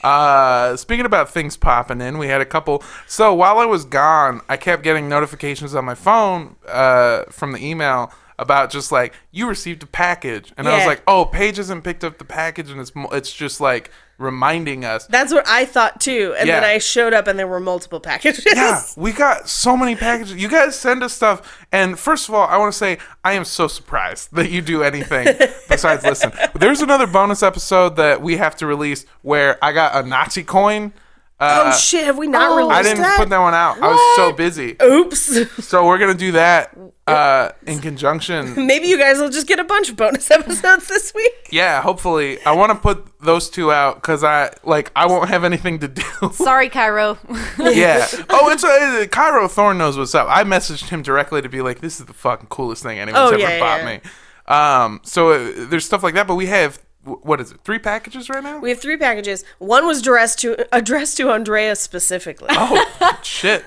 Uh, 0.04 0.76
speaking 0.78 1.06
about 1.06 1.30
things 1.30 1.58
popping 1.58 2.02
in, 2.02 2.18
we 2.18 2.28
had 2.28 2.42
a 2.42 2.46
couple. 2.46 2.84
So 3.08 3.34
while 3.34 3.60
I 3.60 3.66
was 3.66 3.86
gone, 3.86 4.42
I 4.50 4.58
kept 4.58 4.84
getting 4.84 5.08
notifications 5.08 5.76
on 5.76 5.86
my 5.86 5.96
phone 5.96 6.56
uh, 6.68 7.24
from 7.30 7.52
the 7.52 7.64
email 7.66 8.12
about 8.40 8.72
just 8.72 8.92
like 8.92 9.14
you 9.32 9.48
received 9.48 9.84
a 9.84 9.86
package, 9.88 10.52
and 10.58 10.68
I 10.68 10.72
was 10.74 10.82
Yeah. 10.82 10.88
like, 10.88 11.04
oh, 11.08 11.26
Paige 11.26 11.58
hasn't 11.58 11.84
picked 11.84 12.04
up 12.04 12.18
the 12.18 12.26
package, 12.26 12.72
and 12.72 12.80
it's 12.82 12.96
mo- 12.96 13.10
it's 13.12 13.32
just 13.32 13.62
like 13.62 13.92
reminding 14.22 14.86
us. 14.86 15.08
That's 15.08 15.34
what 15.34 15.48
I 15.48 15.66
thought 15.66 16.00
too. 16.00 16.36
And 16.38 16.48
then 16.50 16.64
I 16.64 16.78
showed 16.78 17.14
up, 17.14 17.28
and 17.28 17.38
there 17.38 17.48
were 17.48 17.60
multiple 17.60 18.00
packages. 18.00 18.46
Yeah, 18.46 18.82
we 18.96 19.12
got 19.12 19.50
so 19.50 19.76
many 19.76 19.96
packages. 19.96 20.36
You 20.36 20.50
guys 20.50 20.78
send 20.78 21.04
us 21.04 21.14
stuff, 21.14 21.66
and 21.72 21.98
first 22.00 22.30
of 22.30 22.36
all, 22.36 22.48
I 22.48 22.58
want 22.58 22.72
to 22.72 22.78
say 22.78 22.98
I 23.24 23.34
am 23.34 23.46
so 23.46 23.68
surprised 23.68 24.34
that 24.34 24.50
you 24.50 24.62
do 24.62 24.84
anything 24.84 25.28
besides 25.70 26.04
listen. 26.04 26.32
There's 26.56 26.82
another 26.82 27.08
bonus 27.08 27.44
episode 27.44 27.96
that 27.98 28.22
we 28.22 28.38
have 28.38 28.56
to 28.58 28.66
release 28.66 29.06
where 29.22 29.64
I 29.64 29.72
got 29.72 29.96
a 29.96 30.08
Nazi 30.08 30.44
coin. 30.44 30.94
Uh, 31.42 31.64
oh 31.74 31.78
shit! 31.78 32.06
Have 32.06 32.18
we 32.20 32.28
not 32.28 32.52
Oh. 32.52 32.58
released 32.58 32.80
I 32.80 32.84
didn't 32.84 33.02
that? 33.02 33.18
put 33.18 33.30
that 33.30 33.40
one 33.40 33.54
out. 33.56 33.80
I 33.82 33.88
was 33.88 34.16
so 34.16 34.32
busy. 34.32 34.78
Oops. 34.82 35.40
So 35.72 35.86
we're 35.88 35.98
gonna 35.98 36.14
do 36.14 36.34
that 36.34 36.78
uh, 37.08 37.52
in 37.66 37.80
conjunction. 37.80 38.54
Maybe 38.68 38.88
you 38.88 38.98
guys 39.00 39.18
will 39.20 39.30
just 39.30 39.48
get 39.48 39.58
a 39.60 39.64
bunch 39.64 39.90
of 39.90 39.96
bonus 39.96 40.30
episodes 40.40 40.88
this 40.88 41.14
week. 41.16 41.32
Yeah, 41.50 41.82
hopefully. 41.82 42.42
I 42.46 42.52
want 42.52 42.72
to 42.72 42.78
put 42.78 43.06
those 43.22 43.50
two 43.50 43.72
out 43.72 43.96
because 43.96 44.24
I 44.24 44.52
like 44.64 44.92
I 44.96 45.08
won't 45.08 45.30
have 45.30 45.44
anything 45.44 45.80
to 45.80 45.88
do. 45.88 46.04
Sorry, 46.34 46.70
Cairo. 46.70 47.18
yeah. 47.58 48.06
Oh, 48.30 48.50
it's 48.52 48.64
uh, 48.64 49.08
Cairo 49.12 49.48
Thorne 49.48 49.78
knows 49.80 49.98
what's 49.98 50.14
up. 50.14 50.28
I 50.30 50.44
messaged 50.44 50.90
him 50.90 51.02
directly 51.02 51.42
to 51.42 51.50
be 51.50 51.62
like, 51.62 51.80
"This 51.82 52.00
is 52.00 52.06
the 52.06 52.14
fucking 52.14 52.48
coolest 52.50 52.84
thing 52.84 53.00
anyone's 53.00 53.32
Oh, 53.32 53.34
ever 53.34 53.40
yeah, 53.40 53.50
yeah, 53.50 53.60
bought 53.60 53.80
yeah. 53.80 53.86
me." 53.98 54.02
Um, 54.48 55.00
so 55.04 55.32
uh, 55.32 55.52
there's 55.70 55.86
stuff 55.86 56.04
like 56.04 56.14
that, 56.16 56.28
but 56.28 56.36
we 56.36 56.48
have 56.48 56.78
wh- 56.78 56.82
what 57.04 57.42
is 57.42 57.52
it? 57.52 57.62
Three 57.64 57.80
packages 57.80 58.30
right 58.30 58.44
now? 58.44 58.60
We 58.60 58.70
have 58.70 58.80
three 58.80 58.98
packages. 58.98 59.44
One 59.60 59.86
was 59.86 60.00
addressed 60.00 60.40
to 60.40 60.68
addressed 60.76 61.18
to 61.18 61.30
Andrea 61.30 61.76
specifically. 61.76 62.50
oh 62.52 63.20
shit. 63.24 63.66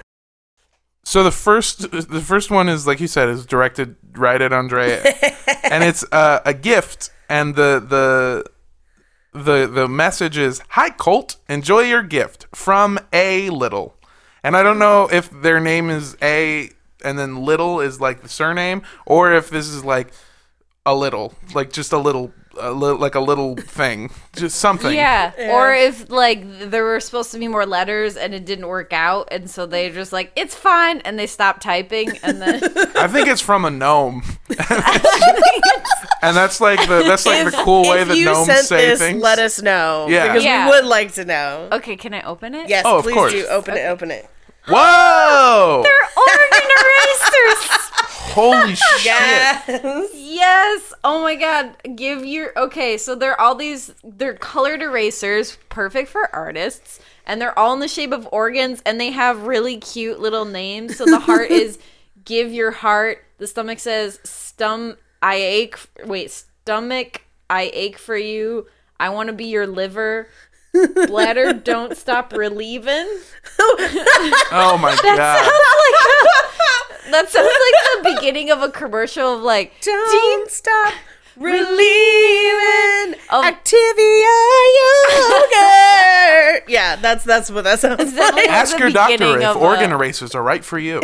So 1.06 1.22
the 1.22 1.30
first, 1.30 1.90
the 1.90 2.22
first 2.24 2.50
one 2.50 2.68
is 2.68 2.86
like 2.86 2.98
you 2.98 3.08
said, 3.08 3.28
is 3.28 3.44
directed 3.44 3.96
right 4.12 4.40
at 4.40 4.52
Andrea, 4.52 5.02
and 5.64 5.84
it's 5.84 6.04
uh, 6.10 6.40
a 6.46 6.54
gift, 6.54 7.10
and 7.28 7.56
the 7.56 7.84
the 7.86 8.50
the 9.38 9.66
the 9.66 9.86
message 9.86 10.38
is, 10.38 10.62
"Hi 10.70 10.88
Cult, 10.88 11.36
enjoy 11.46 11.80
your 11.80 12.02
gift 12.02 12.46
from 12.54 12.98
A 13.12 13.50
Little," 13.50 13.96
and 14.42 14.56
I 14.56 14.62
don't 14.62 14.78
know 14.78 15.06
if 15.12 15.28
their 15.30 15.60
name 15.60 15.90
is 15.90 16.16
A 16.22 16.70
and 17.04 17.18
then 17.18 17.44
Little 17.44 17.80
is 17.80 18.00
like 18.00 18.22
the 18.22 18.28
surname, 18.28 18.82
or 19.06 19.32
if 19.32 19.50
this 19.50 19.68
is 19.68 19.84
like 19.84 20.12
a 20.86 20.94
little, 20.94 21.34
like 21.54 21.72
just 21.72 21.92
a 21.92 21.98
little, 21.98 22.32
a 22.60 22.70
li- 22.72 22.96
like 22.98 23.14
a 23.14 23.20
little 23.20 23.56
thing, 23.56 24.10
just 24.36 24.58
something. 24.58 24.94
yeah. 24.94 25.32
Or 25.52 25.72
if 25.74 26.10
like 26.10 26.42
there 26.70 26.84
were 26.84 27.00
supposed 27.00 27.30
to 27.32 27.38
be 27.38 27.48
more 27.48 27.66
letters 27.66 28.16
and 28.16 28.34
it 28.34 28.44
didn't 28.44 28.68
work 28.68 28.92
out, 28.92 29.28
and 29.32 29.50
so 29.50 29.66
they 29.66 29.90
just 29.90 30.12
like 30.12 30.32
it's 30.36 30.54
fine, 30.54 31.00
and 31.00 31.18
they 31.18 31.26
stopped 31.26 31.62
typing, 31.62 32.16
and 32.22 32.40
then 32.42 32.62
I 32.96 33.08
think 33.08 33.28
it's 33.28 33.40
from 33.40 33.64
a 33.64 33.70
gnome. 33.70 34.22
and 36.22 36.36
that's 36.36 36.60
like 36.60 36.80
the 36.88 37.02
that's 37.06 37.26
like 37.26 37.44
the 37.44 37.56
cool 37.64 37.82
way 37.90 38.00
if 38.02 38.08
that 38.08 38.16
you 38.16 38.26
gnomes 38.26 38.46
sent 38.46 38.66
say 38.66 38.86
this, 38.90 38.98
things. 39.00 39.22
let 39.22 39.38
us 39.38 39.60
know. 39.62 40.06
Yeah. 40.08 40.28
Because 40.28 40.44
Yeah. 40.44 40.66
we 40.66 40.70
would 40.76 40.84
like 40.86 41.12
to 41.14 41.24
know. 41.24 41.68
okay, 41.72 41.96
can 41.96 42.14
I 42.14 42.22
open 42.22 42.54
it? 42.54 42.68
Yes, 42.68 42.84
Oh, 42.86 42.98
of 42.98 43.04
please 43.04 43.14
course. 43.14 43.32
do. 43.32 43.46
Open 43.48 43.76
it, 43.76 43.86
open 43.86 44.10
it. 44.10 44.28
Whoa! 44.66 45.84
organ 46.16 46.68
erasers. 46.80 47.90
Holy 48.34 48.74
shit! 48.74 49.04
Yes. 49.04 50.10
Yes. 50.14 50.92
Oh 51.04 51.22
my 51.22 51.36
god. 51.36 51.76
Give 51.94 52.24
your 52.24 52.52
okay, 52.58 52.98
so 52.98 53.14
they're 53.14 53.40
all 53.40 53.54
these 53.54 53.94
they're 54.02 54.34
colored 54.34 54.82
erasers, 54.82 55.56
perfect 55.68 56.08
for 56.08 56.34
artists, 56.34 56.98
and 57.26 57.40
they're 57.40 57.56
all 57.56 57.72
in 57.74 57.80
the 57.80 57.88
shape 57.88 58.12
of 58.12 58.28
organs 58.32 58.82
and 58.84 59.00
they 59.00 59.12
have 59.12 59.46
really 59.46 59.78
cute 59.78 60.18
little 60.18 60.44
names. 60.44 60.96
So 60.96 61.04
the 61.04 61.20
heart 61.20 61.50
is 61.50 61.78
give 62.24 62.52
your 62.52 62.72
heart. 62.72 63.24
The 63.38 63.46
stomach 63.46 63.78
says 63.78 64.18
stum 64.24 64.96
I 65.22 65.36
ache 65.36 65.78
wait, 66.04 66.30
stomach 66.32 67.22
I 67.48 67.70
ache 67.72 67.98
for 67.98 68.16
you. 68.16 68.66
I 68.98 69.10
want 69.10 69.28
to 69.28 69.32
be 69.32 69.46
your 69.46 69.66
liver. 69.66 70.28
Bladder 71.06 71.52
don't 71.52 71.96
stop 71.96 72.32
relieving. 72.32 73.06
Oh 74.56 74.76
my 74.80 74.90
god! 75.02 75.50
That 77.10 77.28
sounds 77.30 77.46
like 77.46 78.04
the 78.04 78.14
beginning 78.16 78.50
of 78.50 78.62
a 78.62 78.70
commercial 78.70 79.34
of 79.34 79.42
like 79.42 79.72
Don't 79.82 80.50
stop 80.50 80.92
relieving 81.36 83.14
Of- 83.30 83.44
Activia 83.44 84.40
yogurt. 84.80 86.64
yeah, 86.68 86.96
that's 86.96 87.24
that's 87.24 87.50
what 87.50 87.64
that 87.64 87.80
sounds 87.80 88.12
that 88.14 88.34
like. 88.34 88.46
like 88.46 88.50
Ask 88.50 88.78
your 88.78 88.90
doctor 88.90 89.38
if 89.40 89.44
of 89.44 89.56
organ 89.58 89.92
a- 89.92 89.94
erasers 89.96 90.34
are 90.34 90.42
right 90.42 90.64
for 90.64 90.78
you. 90.78 91.00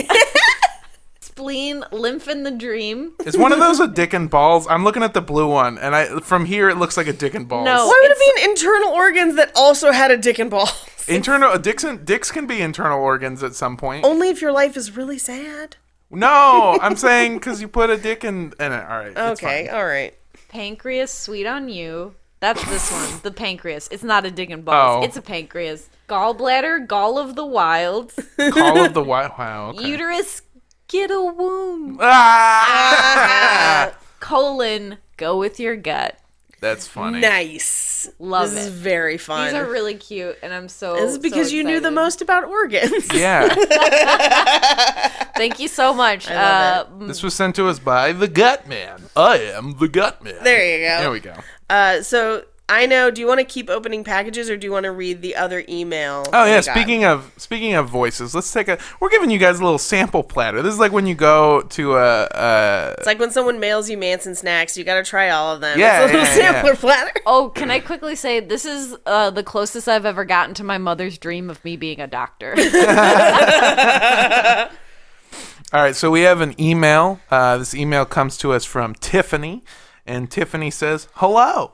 Spleen, 1.31 1.85
lymph 1.93 2.29
in 2.29 2.43
the 2.43 2.51
dream. 2.51 3.13
Is 3.25 3.37
one 3.39 3.53
of 3.53 3.59
those 3.59 3.79
a 3.81 3.87
dick 3.89 4.13
and 4.13 4.29
balls? 4.29 4.67
I'm 4.69 4.85
looking 4.85 5.03
at 5.03 5.15
the 5.15 5.21
blue 5.21 5.49
one, 5.49 5.79
and 5.79 5.95
I 5.95 6.21
from 6.21 6.45
here 6.45 6.69
it 6.69 6.77
looks 6.77 6.97
like 6.97 7.07
a 7.07 7.13
dick 7.13 7.35
and 7.35 7.49
balls. 7.49 7.65
No. 7.65 7.87
Why 7.87 8.01
would 8.03 8.11
it 8.11 8.19
be 8.19 8.43
an 8.43 8.51
internal 8.51 8.91
organs 8.93 9.37
that 9.37 9.53
also 9.55 9.93
had 9.93 10.11
a 10.11 10.17
dick 10.17 10.39
and 10.39 10.51
balls? 10.51 10.87
internal 11.09 11.57
dicks 11.59 11.85
and 11.85 12.05
dicks 12.05 12.31
can 12.31 12.47
be 12.47 12.61
internal 12.61 13.01
organs 13.01 13.43
at 13.43 13.55
some 13.55 13.77
point. 13.77 14.05
Only 14.05 14.29
if 14.29 14.43
your 14.43 14.53
life 14.53 14.77
is 14.77 14.97
really 14.97 15.19
sad. 15.19 15.77
No, 16.11 16.77
I'm 16.83 16.97
saying 16.97 17.35
because 17.35 17.61
you 17.61 17.69
put 17.69 17.89
a 17.89 17.97
dick 17.97 18.25
in, 18.25 18.53
in 18.59 18.73
it. 18.73 18.83
All 18.85 18.99
right. 18.99 19.13
it's 19.17 19.43
Okay, 19.43 19.67
fine. 19.69 19.77
all 19.77 19.87
right. 19.87 20.15
Pancreas, 20.49 21.13
sweet 21.13 21.47
on 21.47 21.69
you. 21.69 22.15
That's 22.41 22.65
this 22.69 22.91
one. 22.91 23.21
The 23.23 23.31
pancreas. 23.31 23.87
It's 23.93 24.03
not 24.03 24.25
a 24.25 24.31
dick 24.31 24.51
and 24.51 24.65
balls. 24.65 25.03
Oh. 25.03 25.07
It's 25.07 25.17
a 25.17 25.23
pancreas. 25.23 25.89
Gallbladder, 26.09 26.87
gall 26.89 27.19
of 27.19 27.37
the 27.37 27.45
wilds. 27.47 28.19
Gall 28.37 28.79
of 28.85 28.95
the 28.95 29.03
White. 29.05 29.39
Wow. 29.39 29.69
Okay. 29.71 29.87
Uterus, 29.87 30.43
get 30.90 31.11
a 31.11 31.23
womb. 31.23 31.99
Ah! 32.00 33.94
Colon, 34.20 34.99
go 35.16 35.38
with 35.38 35.59
your 35.59 35.76
gut. 35.76 36.18
That's 36.61 36.87
funny. 36.87 37.20
Nice. 37.20 38.11
Love 38.18 38.50
this 38.50 38.66
it. 38.66 38.68
is 38.68 38.75
very 38.75 39.16
fun. 39.16 39.47
These 39.47 39.54
are 39.54 39.64
really 39.64 39.94
cute, 39.94 40.37
and 40.42 40.52
I'm 40.52 40.68
so. 40.68 40.94
this 40.94 41.11
is 41.11 41.14
so 41.14 41.23
because 41.23 41.52
you 41.54 41.64
knew 41.64 41.80
the 41.80 41.90
most 41.90 42.20
about 42.20 42.44
organs. 42.44 43.09
Yeah. 43.14 43.49
Thank 45.37 45.59
you 45.59 45.68
so 45.68 45.94
much. 45.94 46.28
love 46.28 47.02
uh, 47.02 47.06
this 47.06 47.23
was 47.23 47.32
sent 47.32 47.56
to 47.56 47.66
us 47.68 47.78
by 47.78 48.12
the 48.12 48.28
Gut 48.28 48.68
Man. 48.68 49.00
I 49.16 49.38
am 49.38 49.78
the 49.78 49.88
Gut 49.88 50.23
Man. 50.23 50.44
There 50.44 50.78
you 50.78 50.87
go. 50.87 51.00
There 51.00 51.11
we 51.11 51.20
go. 51.20 51.35
Uh, 51.70 52.02
so 52.02 52.44
I 52.71 52.87
know. 52.87 53.11
Do 53.11 53.21
you 53.21 53.27
want 53.27 53.41
to 53.41 53.45
keep 53.45 53.69
opening 53.69 54.05
packages, 54.05 54.49
or 54.49 54.57
do 54.57 54.65
you 54.65 54.71
want 54.71 54.85
to 54.85 54.93
read 54.93 55.23
the 55.23 55.35
other 55.35 55.65
email? 55.69 56.25
Oh 56.33 56.45
yeah, 56.45 56.61
speaking 56.61 57.05
of 57.05 57.33
speaking 57.37 57.75
of 57.75 57.89
voices, 57.89 58.33
let's 58.33 58.53
take 58.53 58.69
a. 58.69 58.79
We're 59.00 59.11
giving 59.11 59.29
you 59.29 59.39
guys 59.39 59.59
a 59.59 59.65
little 59.65 59.77
sample 59.77 60.23
platter. 60.23 60.62
This 60.62 60.75
is 60.75 60.79
like 60.79 60.93
when 60.93 61.05
you 61.05 61.17
go 61.17 61.62
to 61.62 61.97
a. 61.97 62.29
a 62.31 62.95
It's 62.97 63.07
like 63.07 63.19
when 63.19 63.33
someone 63.33 63.59
mails 63.59 63.91
you 63.91 63.99
Manson 63.99 64.37
snacks, 64.37 64.79
you 64.79 64.85
got 64.85 64.95
to 64.95 65.03
try 65.03 65.31
all 65.31 65.53
of 65.53 65.61
them. 65.61 65.81
Yeah, 65.81 66.05
it's 66.05 66.12
a 66.12 66.17
little 66.17 66.37
yeah, 66.37 66.65
yeah. 66.65 66.75
platter. 66.77 67.11
Oh, 67.27 67.49
can 67.49 67.73
I 67.73 67.81
quickly 67.81 68.15
say 68.15 68.39
this 68.41 68.65
is 68.65 68.97
uh, 69.05 69.31
the 69.31 69.43
closest 69.43 69.89
I've 69.89 70.07
ever 70.07 70.25
gotten 70.25 70.55
to 70.55 70.65
my 70.65 70.79
mother's 70.79 71.19
dream 71.19 71.50
of 71.50 71.62
me 71.65 71.77
being 71.77 72.00
a 72.00 72.07
doctor. 72.07 72.55
All 75.73 75.81
right, 75.81 75.95
so 75.95 76.11
we 76.11 76.23
have 76.23 76.41
an 76.41 76.61
email. 76.61 77.21
Uh, 77.31 77.59
this 77.59 77.75
email 77.75 78.05
comes 78.05 78.37
to 78.39 78.53
us 78.53 78.65
from 78.65 78.95
Tiffany, 78.95 79.62
and 80.07 80.31
Tiffany 80.31 80.71
says, 80.71 81.09
"Hello." 81.15 81.73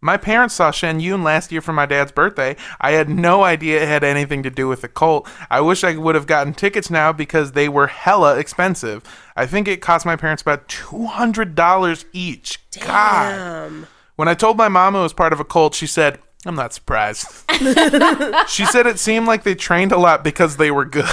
My 0.00 0.16
parents 0.16 0.54
saw 0.54 0.70
Shen 0.70 1.00
Yun 1.00 1.24
last 1.24 1.50
year 1.50 1.60
for 1.60 1.72
my 1.72 1.84
dad's 1.84 2.12
birthday. 2.12 2.54
I 2.80 2.92
had 2.92 3.08
no 3.08 3.42
idea 3.42 3.82
it 3.82 3.88
had 3.88 4.04
anything 4.04 4.44
to 4.44 4.50
do 4.50 4.68
with 4.68 4.82
the 4.82 4.88
cult. 4.88 5.28
I 5.50 5.60
wish 5.60 5.82
I 5.82 5.96
would 5.96 6.14
have 6.14 6.28
gotten 6.28 6.54
tickets 6.54 6.88
now 6.88 7.12
because 7.12 7.52
they 7.52 7.68
were 7.68 7.88
hella 7.88 8.38
expensive. 8.38 9.02
I 9.34 9.44
think 9.46 9.66
it 9.66 9.82
cost 9.82 10.06
my 10.06 10.14
parents 10.14 10.40
about 10.42 10.68
$200 10.68 12.04
each. 12.12 12.60
God. 12.80 13.66
Um, 13.66 13.86
When 14.14 14.28
I 14.28 14.34
told 14.34 14.56
my 14.56 14.68
mom 14.68 14.94
it 14.94 15.02
was 15.02 15.12
part 15.12 15.32
of 15.32 15.40
a 15.40 15.44
cult, 15.44 15.74
she 15.74 15.88
said, 15.88 16.20
I'm 16.46 16.54
not 16.54 16.72
surprised. 16.72 17.26
she 18.48 18.64
said 18.66 18.86
it 18.86 19.00
seemed 19.00 19.26
like 19.26 19.42
they 19.42 19.56
trained 19.56 19.90
a 19.90 19.98
lot 19.98 20.22
because 20.22 20.58
they 20.58 20.70
were 20.70 20.84
good. 20.84 21.04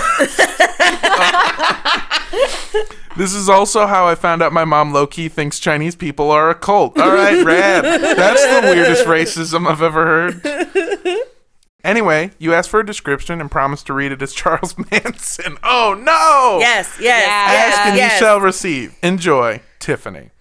this 3.17 3.33
is 3.33 3.49
also 3.49 3.87
how 3.87 4.07
I 4.07 4.15
found 4.15 4.41
out 4.41 4.51
my 4.53 4.65
mom 4.65 4.91
low 4.93 5.07
key 5.07 5.29
thinks 5.29 5.59
Chinese 5.59 5.95
people 5.95 6.31
are 6.31 6.49
a 6.49 6.55
cult. 6.55 6.97
All 6.99 7.11
right, 7.13 7.43
rad. 7.45 7.83
That's 7.83 8.43
the 8.43 8.61
weirdest 8.73 9.05
racism 9.05 9.67
I've 9.67 9.81
ever 9.81 10.05
heard. 10.05 11.17
Anyway, 11.83 12.31
you 12.39 12.51
asked 12.51 12.71
for 12.71 12.79
a 12.79 12.85
description 12.85 13.39
and 13.39 13.51
promised 13.51 13.85
to 13.85 13.93
read 13.93 14.11
it 14.11 14.19
as 14.23 14.33
Charles 14.33 14.73
Manson. 14.91 15.55
Oh 15.63 15.93
no! 15.93 16.57
yes, 16.59 16.97
yes, 16.99 17.23
Yeah. 17.27 17.51
yes, 17.51 17.77
Ask 17.77 17.85
and 17.87 17.95
yes. 17.97 18.11
you 18.13 18.25
shall 18.25 18.39
receive. 18.41 18.95
Enjoy, 19.03 19.61
Tiffany. 19.77 20.31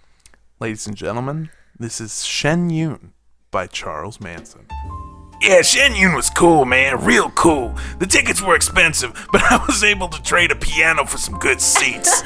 Ladies 0.58 0.86
and 0.86 0.96
gentlemen, 0.96 1.50
this 1.78 2.00
is 2.00 2.24
Shen 2.24 2.70
Yun 2.70 3.12
by 3.50 3.66
Charles 3.66 4.22
Manson. 4.22 4.66
Yeah, 5.44 5.60
Shen 5.60 5.94
Yun 5.94 6.14
was 6.14 6.30
cool, 6.30 6.64
man. 6.64 7.04
Real 7.04 7.28
cool. 7.32 7.74
The 7.98 8.06
tickets 8.06 8.40
were 8.40 8.56
expensive, 8.56 9.28
but 9.30 9.42
I 9.50 9.62
was 9.66 9.84
able 9.84 10.08
to 10.08 10.22
trade 10.22 10.50
a 10.50 10.56
piano 10.56 11.04
for 11.04 11.18
some 11.18 11.38
good 11.38 11.60
seats. 11.60 12.22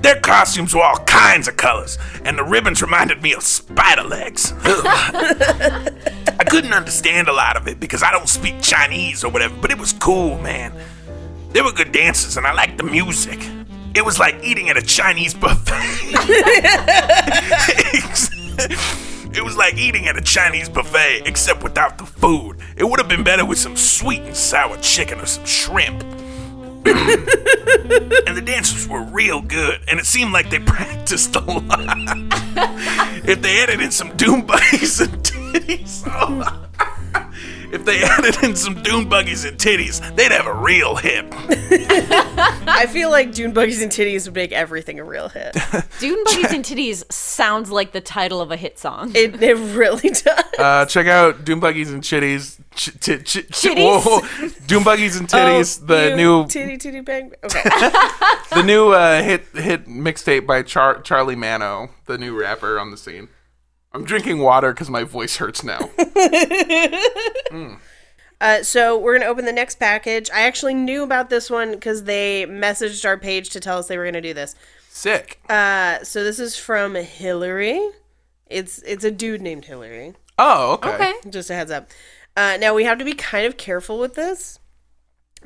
Their 0.00 0.18
costumes 0.22 0.74
were 0.74 0.80
all 0.80 0.96
kinds 1.04 1.46
of 1.46 1.58
colors, 1.58 1.98
and 2.24 2.38
the 2.38 2.42
ribbons 2.42 2.80
reminded 2.80 3.22
me 3.22 3.34
of 3.34 3.42
spider 3.42 4.02
legs. 4.02 4.54
I 4.64 6.44
couldn't 6.48 6.72
understand 6.72 7.28
a 7.28 7.34
lot 7.34 7.58
of 7.58 7.68
it 7.68 7.80
because 7.80 8.02
I 8.02 8.10
don't 8.10 8.30
speak 8.30 8.62
Chinese 8.62 9.22
or 9.22 9.30
whatever, 9.30 9.54
but 9.60 9.70
it 9.70 9.78
was 9.78 9.92
cool, 9.92 10.38
man. 10.38 10.72
They 11.52 11.60
were 11.60 11.72
good 11.72 11.92
dancers, 11.92 12.38
and 12.38 12.46
I 12.46 12.54
liked 12.54 12.78
the 12.78 12.84
music. 12.84 13.46
It 13.94 14.06
was 14.06 14.18
like 14.18 14.42
eating 14.42 14.70
at 14.70 14.78
a 14.78 14.82
Chinese 14.82 15.34
buffet. 15.34 15.82
It 19.36 19.44
was 19.44 19.54
like 19.54 19.76
eating 19.76 20.08
at 20.08 20.16
a 20.16 20.22
Chinese 20.22 20.70
buffet, 20.70 21.22
except 21.26 21.62
without 21.62 21.98
the 21.98 22.06
food. 22.06 22.56
It 22.74 22.84
would 22.84 22.98
have 22.98 23.08
been 23.08 23.22
better 23.22 23.44
with 23.44 23.58
some 23.58 23.76
sweet 23.76 24.22
and 24.22 24.34
sour 24.34 24.78
chicken 24.78 25.20
or 25.20 25.26
some 25.26 25.44
shrimp. 25.44 26.02
and 26.86 28.34
the 28.34 28.42
dancers 28.42 28.88
were 28.88 29.02
real 29.02 29.42
good, 29.42 29.80
and 29.88 30.00
it 30.00 30.06
seemed 30.06 30.32
like 30.32 30.48
they 30.48 30.58
practiced 30.58 31.36
a 31.36 31.40
lot. 31.40 31.78
if 33.28 33.42
they 33.42 33.62
added 33.62 33.82
in 33.82 33.90
some 33.90 34.16
doom 34.16 34.46
buggies 34.46 35.00
and 35.00 35.12
titties, 35.22 36.04
oh. 36.06 36.95
If 37.76 37.84
they 37.84 38.02
added 38.02 38.42
in 38.42 38.56
some 38.56 38.82
dune 38.82 39.08
buggies 39.08 39.44
and 39.44 39.58
titties, 39.58 40.00
they'd 40.16 40.32
have 40.32 40.46
a 40.46 40.54
real 40.54 40.96
hit. 40.96 41.26
I 42.68 42.86
feel 42.86 43.10
like 43.10 43.32
Dune 43.32 43.52
Buggies 43.52 43.82
and 43.82 43.90
Titties 43.90 44.26
would 44.26 44.34
make 44.34 44.52
everything 44.52 44.98
a 44.98 45.04
real 45.04 45.28
hit. 45.28 45.52
Dune 45.98 46.22
Buggies 46.24 46.52
and 46.52 46.64
Titties 46.64 47.10
sounds 47.12 47.70
like 47.70 47.92
the 47.92 48.00
title 48.00 48.40
of 48.40 48.50
a 48.50 48.56
hit 48.56 48.78
song. 48.78 49.12
It, 49.14 49.42
it 49.42 49.54
really 49.76 50.10
does. 50.10 50.44
Uh, 50.58 50.84
check 50.86 51.06
out 51.06 51.44
Doom 51.44 51.60
Buggies 51.60 51.90
and 51.92 52.02
Chitties. 52.02 52.58
Ch- 52.74 52.92
ch- 53.00 53.24
ch- 53.24 53.46
ch- 53.48 53.66
Chitties? 53.68 54.04
whoa. 54.04 54.48
Doom 54.66 54.82
Buggies 54.84 55.18
and 55.18 55.28
Titties. 55.28 55.80
Oh, 55.82 55.86
the 55.86 56.10
you 56.10 56.16
new 56.16 56.46
titty 56.46 56.76
titty 56.76 57.00
bang. 57.00 57.32
Okay. 57.44 57.62
the 58.52 58.62
new 58.64 58.90
uh, 58.90 59.22
hit 59.22 59.44
hit 59.54 59.86
mixtape 59.86 60.46
by 60.46 60.62
Char- 60.62 61.00
Charlie 61.02 61.36
Mano, 61.36 61.90
the 62.06 62.18
new 62.18 62.38
rapper 62.38 62.78
on 62.78 62.90
the 62.90 62.96
scene. 62.96 63.28
I'm 63.96 64.04
drinking 64.04 64.40
water 64.40 64.74
because 64.74 64.90
my 64.90 65.04
voice 65.04 65.36
hurts 65.36 65.64
now. 65.64 65.90
Uh, 68.38 68.62
so 68.62 68.98
we're 68.98 69.18
gonna 69.18 69.30
open 69.30 69.46
the 69.46 69.52
next 69.52 69.76
package. 69.76 70.28
I 70.30 70.42
actually 70.42 70.74
knew 70.74 71.02
about 71.02 71.30
this 71.30 71.48
one 71.48 71.72
because 71.72 72.04
they 72.04 72.44
messaged 72.44 73.06
our 73.06 73.16
page 73.16 73.48
to 73.48 73.60
tell 73.60 73.78
us 73.78 73.88
they 73.88 73.96
were 73.96 74.04
gonna 74.04 74.20
do 74.20 74.34
this. 74.34 74.54
Sick. 74.90 75.40
Uh, 75.48 76.04
so 76.04 76.22
this 76.22 76.38
is 76.38 76.54
from 76.54 76.96
Hillary. 76.96 77.80
It's 78.46 78.82
it's 78.82 79.04
a 79.04 79.10
dude 79.10 79.40
named 79.40 79.64
Hillary. 79.64 80.16
Oh, 80.38 80.74
okay. 80.74 80.90
okay. 80.90 81.14
Just 81.30 81.48
a 81.48 81.54
heads 81.54 81.70
up. 81.70 81.88
Uh, 82.36 82.58
now 82.60 82.74
we 82.74 82.84
have 82.84 82.98
to 82.98 83.06
be 83.06 83.14
kind 83.14 83.46
of 83.46 83.56
careful 83.56 83.98
with 83.98 84.16
this 84.16 84.58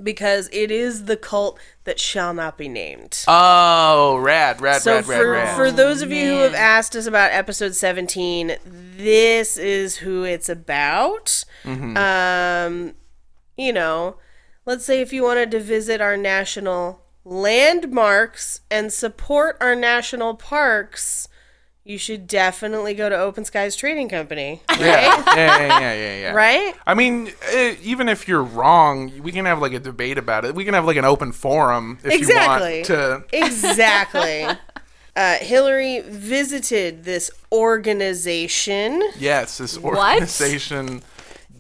because 0.03 0.49
it 0.53 0.73
is 0.73 1.05
the 1.05 1.17
cult 1.17 1.61
that 1.91 1.99
shall 1.99 2.33
not 2.33 2.57
be 2.57 2.69
named. 2.69 3.25
Oh, 3.27 4.17
rad, 4.19 4.61
rad, 4.61 4.81
so 4.81 4.95
rad, 4.95 5.09
rad, 5.09 5.19
for 5.21 5.31
rad. 5.33 5.57
for 5.57 5.73
those 5.73 6.03
of 6.03 6.13
you 6.13 6.29
who 6.35 6.39
have 6.39 6.55
asked 6.55 6.95
us 6.95 7.05
about 7.07 7.33
episode 7.33 7.75
17 7.75 8.55
this 8.65 9.57
is 9.57 9.97
who 9.97 10.23
it's 10.23 10.49
about 10.49 11.45
Mm-hmm. 11.65 11.97
um 11.97 12.95
you 13.57 13.73
know 13.73 14.17
let's 14.67 14.85
say 14.85 15.01
if 15.01 15.13
you 15.13 15.25
wanted 15.25 15.51
to 15.51 15.59
visit 15.59 16.01
our 16.01 16.17
national 16.17 17.03
landmarks 17.25 18.61
and 18.71 18.93
support 18.93 19.57
our 19.61 19.75
national 19.75 20.35
parks 20.37 21.29
you 21.91 21.99
should 21.99 22.29
definitely 22.29 22.95
go 22.95 23.09
to 23.09 23.19
Open 23.19 23.45
Skies 23.45 23.75
Trading 23.75 24.09
Company. 24.09 24.63
Yeah, 24.71 24.77
yeah, 24.79 25.35
yeah, 25.37 25.59
yeah, 25.81 25.95
yeah, 25.95 26.21
yeah. 26.21 26.31
Right? 26.33 26.75
I 26.87 26.95
mean, 26.95 27.33
eh, 27.51 27.75
even 27.83 28.09
if 28.09 28.29
you're 28.29 28.45
wrong, 28.45 29.13
we 29.21 29.33
can 29.33 29.45
have 29.45 29.61
like 29.61 29.73
a 29.73 29.81
debate 29.81 30.17
about 30.17 30.45
it. 30.45 30.55
We 30.55 30.65
can 30.65 30.75
have 30.75 30.85
like 30.85 30.97
an 30.97 31.05
open 31.05 31.33
forum 31.33 31.99
if 32.05 32.13
Exactly. 32.13 32.73
you 32.73 32.77
want 32.77 32.87
to. 32.87 33.25
Exactly. 33.33 34.45
uh, 35.17 35.35
Hillary 35.39 36.01
visited 36.01 37.03
this 37.05 37.31
organization 37.51 39.03
Yes, 39.19 39.59
this 39.59 39.77
organization. 39.77 39.97
What? 39.97 40.13
organization. 40.15 41.03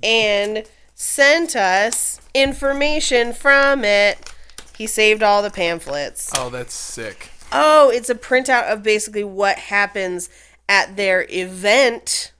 and 0.02 0.64
sent 0.94 1.56
us 1.56 2.20
information 2.34 3.32
from 3.32 3.84
it. 3.84 4.32
He 4.78 4.86
saved 4.86 5.22
all 5.22 5.42
the 5.42 5.50
pamphlets. 5.50 6.30
Oh, 6.36 6.48
that's 6.50 6.72
sick. 6.72 7.30
Oh, 7.52 7.90
it's 7.90 8.10
a 8.10 8.14
printout 8.14 8.70
of 8.70 8.82
basically 8.82 9.24
what 9.24 9.58
happens 9.58 10.28
at 10.68 10.96
their 10.96 11.26
event 11.30 12.32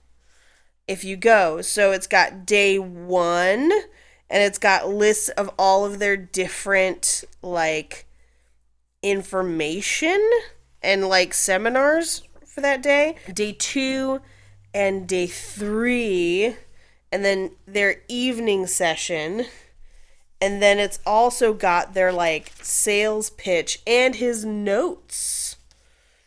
if 0.87 1.03
you 1.03 1.15
go. 1.15 1.61
So 1.61 1.91
it's 1.91 2.07
got 2.07 2.45
day 2.45 2.77
one 2.79 3.71
and 4.29 4.43
it's 4.43 4.57
got 4.57 4.87
lists 4.87 5.29
of 5.29 5.49
all 5.59 5.85
of 5.85 5.99
their 5.99 6.15
different 6.17 7.23
like 7.41 8.05
information 9.03 10.29
and 10.81 11.07
like 11.07 11.33
seminars 11.33 12.23
for 12.45 12.61
that 12.61 12.81
day. 12.81 13.15
Day 13.33 13.53
two 13.53 14.21
and 14.73 15.07
day 15.07 15.27
three, 15.27 16.55
and 17.11 17.25
then 17.25 17.51
their 17.65 18.01
evening 18.07 18.67
session. 18.67 19.45
And 20.41 20.61
then 20.61 20.79
it's 20.79 20.99
also 21.05 21.53
got 21.53 21.93
their 21.93 22.11
like 22.11 22.51
sales 22.61 23.29
pitch 23.29 23.79
and 23.85 24.15
his 24.15 24.43
notes. 24.43 25.57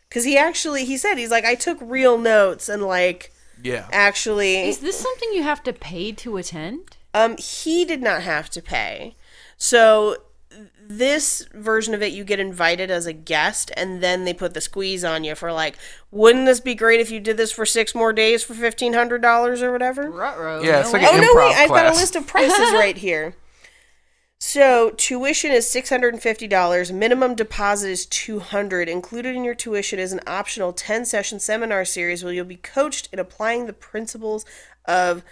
Cause 0.09 0.23
he 0.23 0.37
actually 0.37 0.85
he 0.85 0.95
said 0.97 1.15
he's 1.17 1.31
like, 1.31 1.43
I 1.45 1.55
took 1.55 1.77
real 1.81 2.17
notes 2.17 2.69
and 2.69 2.81
like 2.83 3.33
Yeah. 3.61 3.87
actually 3.91 4.69
Is 4.69 4.77
this 4.79 4.97
something 4.97 5.29
you 5.33 5.43
have 5.43 5.61
to 5.63 5.73
pay 5.73 6.11
to 6.13 6.37
attend? 6.37 6.97
um 7.13 7.35
he 7.37 7.83
did 7.85 8.01
not 8.01 8.21
have 8.23 8.49
to 8.51 8.61
pay. 8.61 9.15
So 9.57 10.17
this 10.87 11.45
version 11.53 11.93
of 11.93 12.01
it 12.01 12.13
you 12.13 12.23
get 12.23 12.39
invited 12.39 12.89
as 12.89 13.05
a 13.05 13.11
guest 13.11 13.71
and 13.75 14.01
then 14.01 14.23
they 14.23 14.33
put 14.33 14.53
the 14.53 14.61
squeeze 14.61 15.03
on 15.03 15.25
you 15.25 15.35
for 15.35 15.51
like 15.51 15.75
wouldn't 16.11 16.45
this 16.45 16.61
be 16.61 16.75
great 16.75 17.01
if 17.01 17.11
you 17.11 17.19
did 17.19 17.35
this 17.35 17.51
for 17.51 17.65
six 17.65 17.93
more 17.93 18.13
days 18.13 18.41
for 18.43 18.53
$1500 18.53 19.61
or 19.61 19.71
whatever 19.73 20.09
Ruh-roh. 20.09 20.61
Yeah, 20.63 20.79
it's 20.79 20.93
like 20.93 21.01
Oh 21.03 21.13
an 21.15 21.19
no, 21.21 21.33
improv 21.33 21.47
wait! 21.49 21.55
I've 21.57 21.69
got 21.69 21.87
a 21.93 21.97
list 21.97 22.15
of 22.15 22.25
prices 22.27 22.71
right 22.71 22.95
here. 23.07 23.35
So 24.39 24.91
tuition 24.91 25.51
is 25.51 25.69
six 25.69 25.89
hundred 25.89 26.13
and 26.13 26.21
fifty 26.21 26.47
dollars. 26.47 26.91
Minimum 26.91 27.35
deposit 27.35 27.89
is 27.89 28.05
two 28.05 28.39
hundred. 28.39 28.89
Included 28.89 29.35
in 29.35 29.43
your 29.43 29.55
tuition 29.55 29.99
is 29.99 30.13
an 30.13 30.21
optional 30.27 30.73
ten 30.73 31.05
session 31.05 31.39
seminar 31.39 31.85
series 31.85 32.23
where 32.23 32.33
you'll 32.33 32.45
be 32.45 32.57
coached 32.57 33.09
in 33.11 33.19
applying 33.19 33.65
the 33.65 33.73
principles 33.73 34.45
of 34.85 35.23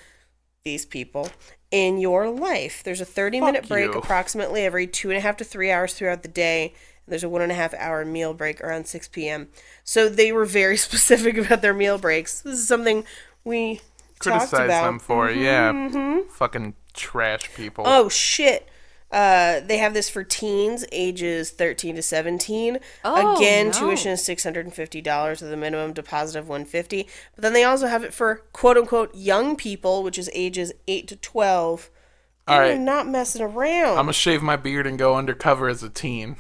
these 0.64 0.86
people 0.86 1.30
in 1.70 1.98
your 1.98 2.30
life. 2.30 2.82
There's 2.84 3.02
a 3.02 3.06
thirty 3.06 3.42
minute 3.42 3.68
break 3.68 3.94
you. 3.94 4.00
approximately 4.00 4.62
every 4.62 4.88
two 4.88 5.10
and 5.10 5.18
a 5.18 5.22
half 5.22 5.38
to 5.38 5.44
three 5.44 5.70
hours 5.72 5.94
throughout 5.94 6.24
the 6.24 6.30
day. 6.30 6.74
And 7.06 7.12
there's 7.12 7.24
a 7.24 7.30
one 7.30 7.42
and 7.42 7.52
a 7.52 7.56
half 7.56 7.74
hour 7.74 8.06
meal 8.06 8.34
break 8.34 8.62
around 8.62 8.88
six 8.88 9.08
p.m. 9.08 9.50
So 9.84 10.08
they 10.08 10.32
were 10.32 10.46
very 10.46 10.78
specific 10.90 11.38
about 11.38 11.62
their 11.62 11.74
meal 11.74 11.98
breaks. 11.98 12.42
This 12.42 12.60
is 12.60 12.68
something 12.68 13.04
we 13.44 13.82
Criticize 14.20 14.70
them 14.70 15.00
for 15.00 15.30
it. 15.30 15.38
Yeah. 15.38 15.72
Mm-hmm. 15.72 16.30
Fucking 16.30 16.76
trash 16.94 17.54
people. 17.56 17.84
Oh 17.86 18.10
shit. 18.10 18.70
Uh, 19.14 19.60
they 19.60 19.78
have 19.78 19.94
this 19.94 20.10
for 20.10 20.24
teens 20.24 20.84
ages 20.92 21.52
13 21.52 21.96
to 21.98 22.02
17. 22.02 22.80
Oh, 23.06 23.36
Again, 23.38 23.68
no. 23.68 23.72
tuition 23.74 24.12
is 24.12 24.22
$650 24.22 25.30
with 25.42 25.54
a 25.54 25.56
minimum 25.56 25.94
deposit 25.94 26.40
of 26.40 26.50
150 26.50 27.08
But 27.36 27.42
then 27.44 27.54
they 27.54 27.64
also 27.64 27.86
have 27.88 28.04
it 28.04 28.14
for 28.14 28.38
quote 28.54 28.76
unquote 28.78 29.14
young 29.14 29.56
people, 29.56 30.02
which 30.02 30.18
is 30.18 30.30
ages 30.34 30.74
8 30.88 31.08
to 31.10 31.16
12. 31.16 31.90
All 32.48 32.60
They're 32.60 32.78
not 32.80 33.08
messing 33.08 33.42
around. 33.44 33.92
I'm 33.92 34.06
gonna 34.06 34.14
shave 34.14 34.42
my 34.42 34.56
beard 34.58 34.88
and 34.88 34.98
go 34.98 35.16
undercover 35.16 35.70
as 35.70 35.84
a 35.84 35.90
teen. 35.90 36.36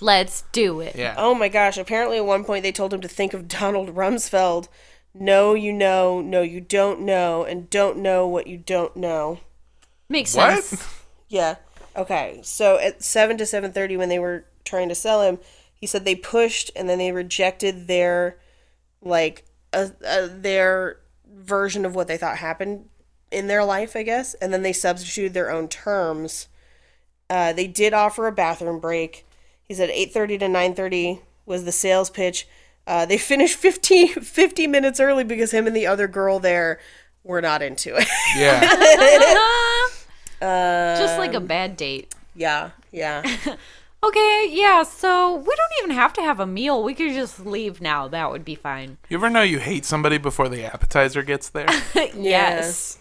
Let's 0.00 0.42
do 0.52 0.80
it. 0.80 0.96
Yeah. 0.96 1.14
oh 1.16 1.34
my 1.34 1.48
gosh. 1.48 1.78
Apparently, 1.78 2.18
at 2.18 2.26
one 2.26 2.44
point, 2.44 2.62
they 2.64 2.72
told 2.72 2.92
him 2.92 3.00
to 3.00 3.08
think 3.08 3.32
of 3.34 3.48
Donald 3.48 3.94
Rumsfeld. 3.94 4.68
No, 5.14 5.54
you 5.54 5.72
know. 5.72 6.20
No, 6.20 6.42
you 6.42 6.60
don't 6.60 7.00
know. 7.00 7.44
And 7.44 7.70
don't 7.70 7.98
know 7.98 8.26
what 8.26 8.46
you 8.48 8.58
don't 8.58 8.94
know. 8.96 9.38
Makes 10.10 10.34
What? 10.34 10.62
sense. 10.64 10.86
Yeah. 11.28 11.54
Okay. 11.96 12.40
So 12.42 12.78
at 12.78 13.02
seven 13.02 13.38
to 13.38 13.46
seven 13.46 13.72
thirty, 13.72 13.96
when 13.96 14.08
they 14.08 14.18
were 14.18 14.44
trying 14.64 14.88
to 14.88 14.94
sell 14.94 15.22
him, 15.22 15.38
he 15.74 15.86
said 15.86 16.04
they 16.04 16.14
pushed 16.14 16.70
and 16.76 16.88
then 16.88 16.98
they 16.98 17.12
rejected 17.12 17.86
their 17.86 18.38
like 19.00 19.44
uh, 19.72 19.88
uh, 20.06 20.28
their 20.30 20.98
version 21.30 21.84
of 21.84 21.94
what 21.94 22.08
they 22.08 22.16
thought 22.16 22.38
happened 22.38 22.88
in 23.30 23.46
their 23.46 23.64
life, 23.64 23.96
I 23.96 24.02
guess, 24.02 24.34
and 24.34 24.52
then 24.52 24.62
they 24.62 24.72
substituted 24.72 25.34
their 25.34 25.50
own 25.50 25.68
terms. 25.68 26.48
Uh, 27.28 27.52
they 27.52 27.66
did 27.66 27.92
offer 27.92 28.26
a 28.26 28.32
bathroom 28.32 28.78
break. 28.78 29.26
He 29.64 29.74
said 29.74 29.90
eight 29.90 30.12
thirty 30.12 30.38
to 30.38 30.48
nine 30.48 30.74
thirty 30.74 31.20
was 31.44 31.64
the 31.64 31.72
sales 31.72 32.10
pitch. 32.10 32.46
Uh, 32.86 33.04
they 33.06 33.18
finished 33.18 33.56
50, 33.56 34.08
50 34.08 34.66
minutes 34.66 35.00
early 35.00 35.24
because 35.24 35.50
him 35.50 35.66
and 35.66 35.74
the 35.74 35.86
other 35.86 36.06
girl 36.08 36.38
there 36.38 36.78
were 37.24 37.40
not 37.40 37.62
into 37.62 37.96
it. 37.96 38.06
Yeah. 38.36 38.60
Just 40.40 41.18
like 41.18 41.34
a 41.34 41.38
um, 41.38 41.46
bad 41.46 41.76
date. 41.76 42.14
yeah, 42.34 42.70
yeah. 42.92 43.22
Okay, 44.04 44.48
yeah, 44.52 44.84
so 44.84 45.34
we 45.34 45.46
don't 45.46 45.72
even 45.82 45.90
have 45.96 46.12
to 46.12 46.22
have 46.22 46.38
a 46.38 46.46
meal. 46.46 46.84
We 46.84 46.94
could 46.94 47.12
just 47.12 47.44
leave 47.44 47.80
now. 47.80 48.06
That 48.06 48.30
would 48.30 48.44
be 48.44 48.54
fine. 48.54 48.98
You 49.08 49.16
ever 49.16 49.30
know 49.30 49.42
you 49.42 49.58
hate 49.58 49.84
somebody 49.84 50.18
before 50.18 50.48
the 50.48 50.64
appetizer 50.64 51.22
gets 51.22 51.48
there? 51.48 51.66
yes. 52.14 52.98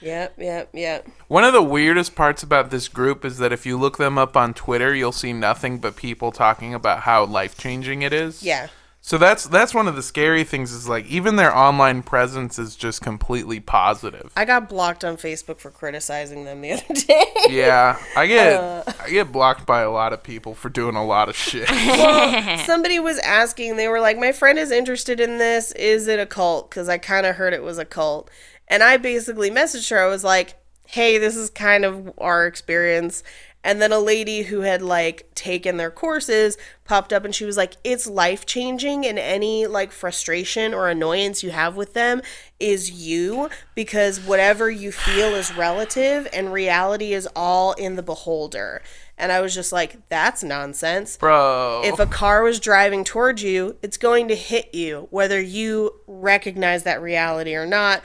Yep, 0.00 0.34
yep, 0.38 0.70
yep. 0.72 1.08
One 1.28 1.44
of 1.44 1.52
the 1.52 1.62
weirdest 1.62 2.14
parts 2.14 2.42
about 2.42 2.70
this 2.70 2.88
group 2.88 3.24
is 3.24 3.38
that 3.38 3.52
if 3.52 3.66
you 3.66 3.78
look 3.78 3.98
them 3.98 4.16
up 4.16 4.36
on 4.36 4.54
Twitter, 4.54 4.94
you'll 4.94 5.12
see 5.12 5.32
nothing 5.32 5.78
but 5.78 5.96
people 5.96 6.32
talking 6.32 6.72
about 6.74 7.00
how 7.00 7.24
life 7.24 7.56
changing 7.56 8.02
it 8.02 8.12
is. 8.12 8.42
Yeah. 8.42 8.68
So 9.02 9.16
that's 9.16 9.44
that's 9.44 9.74
one 9.74 9.88
of 9.88 9.96
the 9.96 10.02
scary 10.02 10.44
things 10.44 10.72
is 10.72 10.86
like 10.88 11.06
even 11.06 11.36
their 11.36 11.56
online 11.56 12.02
presence 12.02 12.58
is 12.58 12.76
just 12.76 13.00
completely 13.00 13.58
positive. 13.58 14.30
I 14.36 14.44
got 14.44 14.68
blocked 14.68 15.04
on 15.04 15.16
Facebook 15.16 15.58
for 15.58 15.70
criticizing 15.70 16.44
them 16.44 16.60
the 16.60 16.72
other 16.74 16.94
day. 16.94 17.24
Yeah, 17.48 17.98
I 18.14 18.26
get 18.26 18.60
Uh. 18.60 18.82
I 19.02 19.08
get 19.08 19.32
blocked 19.32 19.66
by 19.66 19.80
a 19.80 19.90
lot 19.90 20.12
of 20.12 20.22
people 20.22 20.54
for 20.54 20.68
doing 20.68 20.96
a 20.96 21.04
lot 21.04 21.30
of 21.30 21.34
shit. 21.36 21.66
Somebody 22.66 22.98
was 22.98 23.18
asking, 23.20 23.76
they 23.76 23.88
were 23.88 24.00
like, 24.00 24.18
My 24.18 24.32
friend 24.32 24.58
is 24.58 24.70
interested 24.70 25.18
in 25.18 25.38
this. 25.38 25.72
Is 25.72 26.06
it 26.06 26.20
a 26.20 26.26
cult? 26.26 26.68
Because 26.70 26.88
I 26.88 26.98
kind 26.98 27.24
of 27.26 27.36
heard 27.36 27.52
it 27.54 27.62
was 27.62 27.78
a 27.78 27.84
cult. 27.86 28.30
And 28.68 28.82
I 28.82 28.98
basically 28.98 29.50
messaged 29.50 29.90
her. 29.90 29.98
I 29.98 30.06
was 30.06 30.24
like, 30.24 30.54
Hey, 30.86 31.18
this 31.18 31.36
is 31.36 31.48
kind 31.50 31.84
of 31.84 32.12
our 32.18 32.46
experience. 32.46 33.22
And 33.62 33.80
then 33.80 33.92
a 33.92 33.98
lady 33.98 34.42
who 34.42 34.60
had 34.60 34.80
like 34.80 35.30
taken 35.34 35.76
their 35.76 35.90
courses 35.90 36.56
popped 36.84 37.12
up 37.12 37.24
and 37.24 37.34
she 37.34 37.44
was 37.44 37.56
like, 37.56 37.74
It's 37.84 38.06
life 38.06 38.46
changing, 38.46 39.04
and 39.06 39.18
any 39.18 39.66
like 39.66 39.92
frustration 39.92 40.72
or 40.72 40.88
annoyance 40.88 41.42
you 41.42 41.50
have 41.50 41.76
with 41.76 41.92
them 41.92 42.22
is 42.58 42.90
you 42.90 43.50
because 43.74 44.18
whatever 44.20 44.70
you 44.70 44.92
feel 44.92 45.34
is 45.34 45.54
relative 45.54 46.26
and 46.32 46.52
reality 46.52 47.12
is 47.12 47.28
all 47.36 47.72
in 47.74 47.96
the 47.96 48.02
beholder. 48.02 48.82
And 49.18 49.30
I 49.30 49.42
was 49.42 49.54
just 49.54 49.72
like, 49.72 50.08
That's 50.08 50.42
nonsense 50.42 51.18
Bro. 51.18 51.82
if 51.84 51.98
a 51.98 52.06
car 52.06 52.42
was 52.42 52.60
driving 52.60 53.04
towards 53.04 53.42
you, 53.42 53.76
it's 53.82 53.98
going 53.98 54.28
to 54.28 54.34
hit 54.34 54.74
you, 54.74 55.06
whether 55.10 55.40
you 55.40 56.00
recognize 56.06 56.84
that 56.84 57.02
reality 57.02 57.54
or 57.54 57.66
not. 57.66 58.02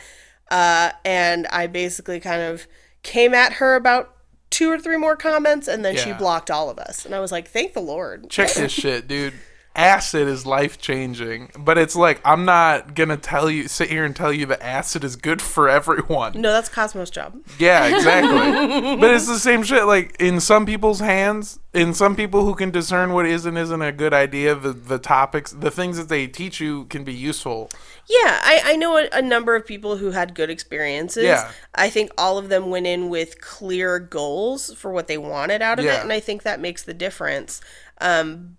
Uh, 0.52 0.92
and 1.04 1.48
I 1.48 1.68
basically 1.68 2.20
kind 2.20 2.42
of 2.42 2.68
came 3.02 3.34
at 3.34 3.54
her 3.54 3.76
about 3.76 4.15
two 4.56 4.72
or 4.72 4.80
three 4.80 4.96
more 4.96 5.18
comments, 5.18 5.68
and 5.68 5.84
then 5.84 5.98
she 5.98 6.14
blocked 6.14 6.50
all 6.50 6.70
of 6.70 6.80
us. 6.80 7.06
And 7.06 7.14
I 7.14 7.20
was 7.20 7.30
like, 7.30 7.50
thank 7.50 7.74
the 7.74 7.82
Lord. 7.82 8.30
Check 8.30 8.54
this 8.54 8.72
shit, 8.72 9.06
dude. 9.06 9.34
Acid 9.76 10.28
is 10.28 10.46
life 10.46 10.78
changing, 10.78 11.52
but 11.60 11.78
it's 11.78 11.96
like 11.96 12.22
I'm 12.24 12.46
not 12.46 12.96
gonna 12.96 13.18
tell 13.18 13.50
you 13.50 13.68
sit 13.68 13.90
here 13.90 14.06
and 14.06 14.16
tell 14.16 14.32
you 14.32 14.46
that 14.46 14.64
acid 14.64 15.04
is 15.04 15.16
good 15.18 15.42
for 15.42 15.68
everyone. 15.68 16.40
No, 16.40 16.54
that's 16.54 16.70
Cosmo's 16.70 17.10
job. 17.10 17.36
Yeah, 17.60 17.86
exactly. 17.96 18.96
but 19.02 19.14
it's 19.14 19.28
the 19.28 19.38
same 19.40 19.64
shit. 19.64 19.86
Like 19.86 20.16
in 20.20 20.40
some 20.40 20.66
people's 20.66 21.00
hands, 21.02 21.60
in 21.74 21.94
some 21.94 22.16
people 22.16 22.46
who 22.46 22.56
can 22.56 22.72
discern 22.72 23.12
what 23.12 23.26
is 23.26 23.46
and 23.46 23.58
isn't 23.58 23.82
a 23.82 23.92
good 23.92 24.14
idea, 24.14 24.56
the 24.56 24.72
the 24.72 24.98
topics, 24.98 25.52
the 25.52 25.72
things 25.72 25.98
that 25.98 26.08
they 26.08 26.26
teach 26.28 26.62
you 26.62 26.86
can 26.86 27.04
be 27.04 27.14
useful. 27.14 27.70
Yeah, 28.08 28.40
I, 28.44 28.62
I 28.64 28.76
know 28.78 28.98
a, 28.98 29.10
a 29.12 29.22
number 29.22 29.56
of 29.56 29.66
people 29.66 29.98
who 29.98 30.12
had 30.12 30.36
good 30.36 30.50
experiences. 30.50 31.24
Yeah. 31.26 31.52
I 31.74 31.90
think 31.90 32.12
all 32.18 32.38
of 32.38 32.50
them 32.50 32.70
went 32.70 32.88
in 32.88 33.10
with 33.10 33.42
clear 33.42 34.00
goals 34.00 34.74
for 34.76 34.92
what 34.94 35.08
they 35.08 35.18
wanted 35.18 35.62
out 35.62 35.80
of 35.80 35.86
Yeah. 35.86 35.98
it, 35.98 36.02
and 36.04 36.14
I 36.14 36.20
think 36.20 36.44
that 36.44 36.60
makes 36.62 36.84
the 36.84 36.94
difference. 36.94 37.62
Um, 38.00 38.58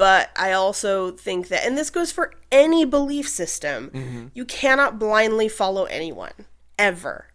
but 0.00 0.30
I 0.34 0.52
also 0.52 1.10
think 1.10 1.48
that, 1.48 1.64
and 1.66 1.76
this 1.76 1.90
goes 1.90 2.10
for 2.10 2.32
any 2.50 2.84
belief 2.86 3.28
system, 3.28 3.90
Mm-hmm. 3.92 4.26
you 4.32 4.44
cannot 4.46 4.98
blindly 4.98 5.48
follow 5.48 5.84
anyone, 5.84 6.32
ever. 6.78 7.26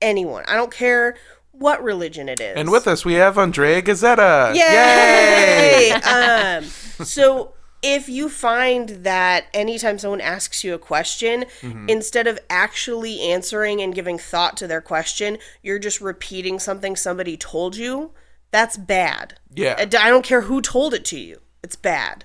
Anyone. 0.00 0.44
I 0.46 0.54
don't 0.54 0.70
care 0.72 1.16
what 1.50 1.82
religion 1.82 2.28
it 2.28 2.38
is. 2.40 2.56
And 2.56 2.70
with 2.70 2.86
us, 2.86 3.04
we 3.04 3.14
have 3.14 3.36
Andrea 3.38 3.82
Gazzetta. 3.82 4.54
Yay! 4.54 5.90
um, 6.14 6.64
so 7.04 7.54
if 7.82 8.08
you 8.08 8.28
find 8.28 8.88
that 9.04 9.46
anytime 9.52 9.98
someone 9.98 10.20
asks 10.20 10.62
you 10.64 10.72
a 10.74 10.78
question, 10.78 11.46
Mm-hmm. 11.62 11.88
instead 11.88 12.26
of 12.28 12.38
actually 12.48 13.20
answering 13.22 13.80
and 13.80 13.94
giving 13.94 14.18
thought 14.18 14.56
to 14.58 14.66
their 14.68 14.80
question, 14.80 15.38
you're 15.62 15.78
just 15.80 16.00
repeating 16.00 16.58
something 16.60 16.94
somebody 16.96 17.36
told 17.36 17.76
you, 17.76 18.12
that's 18.52 18.76
bad. 18.76 19.38
Yeah. 19.54 19.74
I 19.78 20.10
don't 20.10 20.24
care 20.24 20.42
who 20.42 20.60
told 20.60 20.94
it 20.94 21.04
to 21.06 21.18
you, 21.18 21.40
it's 21.64 21.76
bad. 21.76 22.24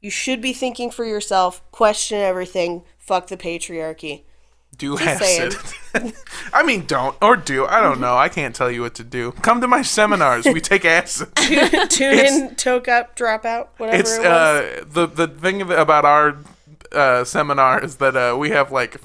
You 0.00 0.10
should 0.10 0.40
be 0.40 0.52
thinking 0.52 0.90
for 0.90 1.04
yourself, 1.04 1.62
question 1.70 2.18
everything, 2.18 2.82
fuck 2.98 3.28
the 3.28 3.36
patriarchy. 3.36 4.22
do 4.76 4.98
Just 4.98 5.22
acid. 5.94 6.14
I 6.52 6.64
mean, 6.64 6.86
don't 6.86 7.14
or 7.22 7.36
do. 7.36 7.66
I 7.66 7.80
don't 7.80 8.00
know. 8.00 8.16
I 8.16 8.28
can't 8.28 8.54
tell 8.56 8.70
you 8.70 8.80
what 8.82 8.94
to 8.96 9.04
do. 9.04 9.32
Come 9.42 9.60
to 9.60 9.68
my 9.68 9.82
seminars. 9.82 10.46
We 10.46 10.60
take 10.60 10.84
acid. 10.84 11.28
Tune 11.36 12.18
in, 12.26 12.54
toke 12.56 12.88
up, 12.88 13.14
drop 13.14 13.44
out, 13.44 13.70
whatever 13.76 14.00
It's 14.00 14.16
it 14.16 14.20
was. 14.20 14.26
uh 14.26 14.84
the 14.88 15.06
the 15.06 15.28
thing 15.28 15.62
about 15.70 16.04
our 16.04 16.38
uh, 16.92 17.24
seminar 17.24 17.82
is 17.84 17.96
that 17.96 18.16
uh, 18.16 18.36
we 18.36 18.50
have 18.50 18.72
like 18.72 19.00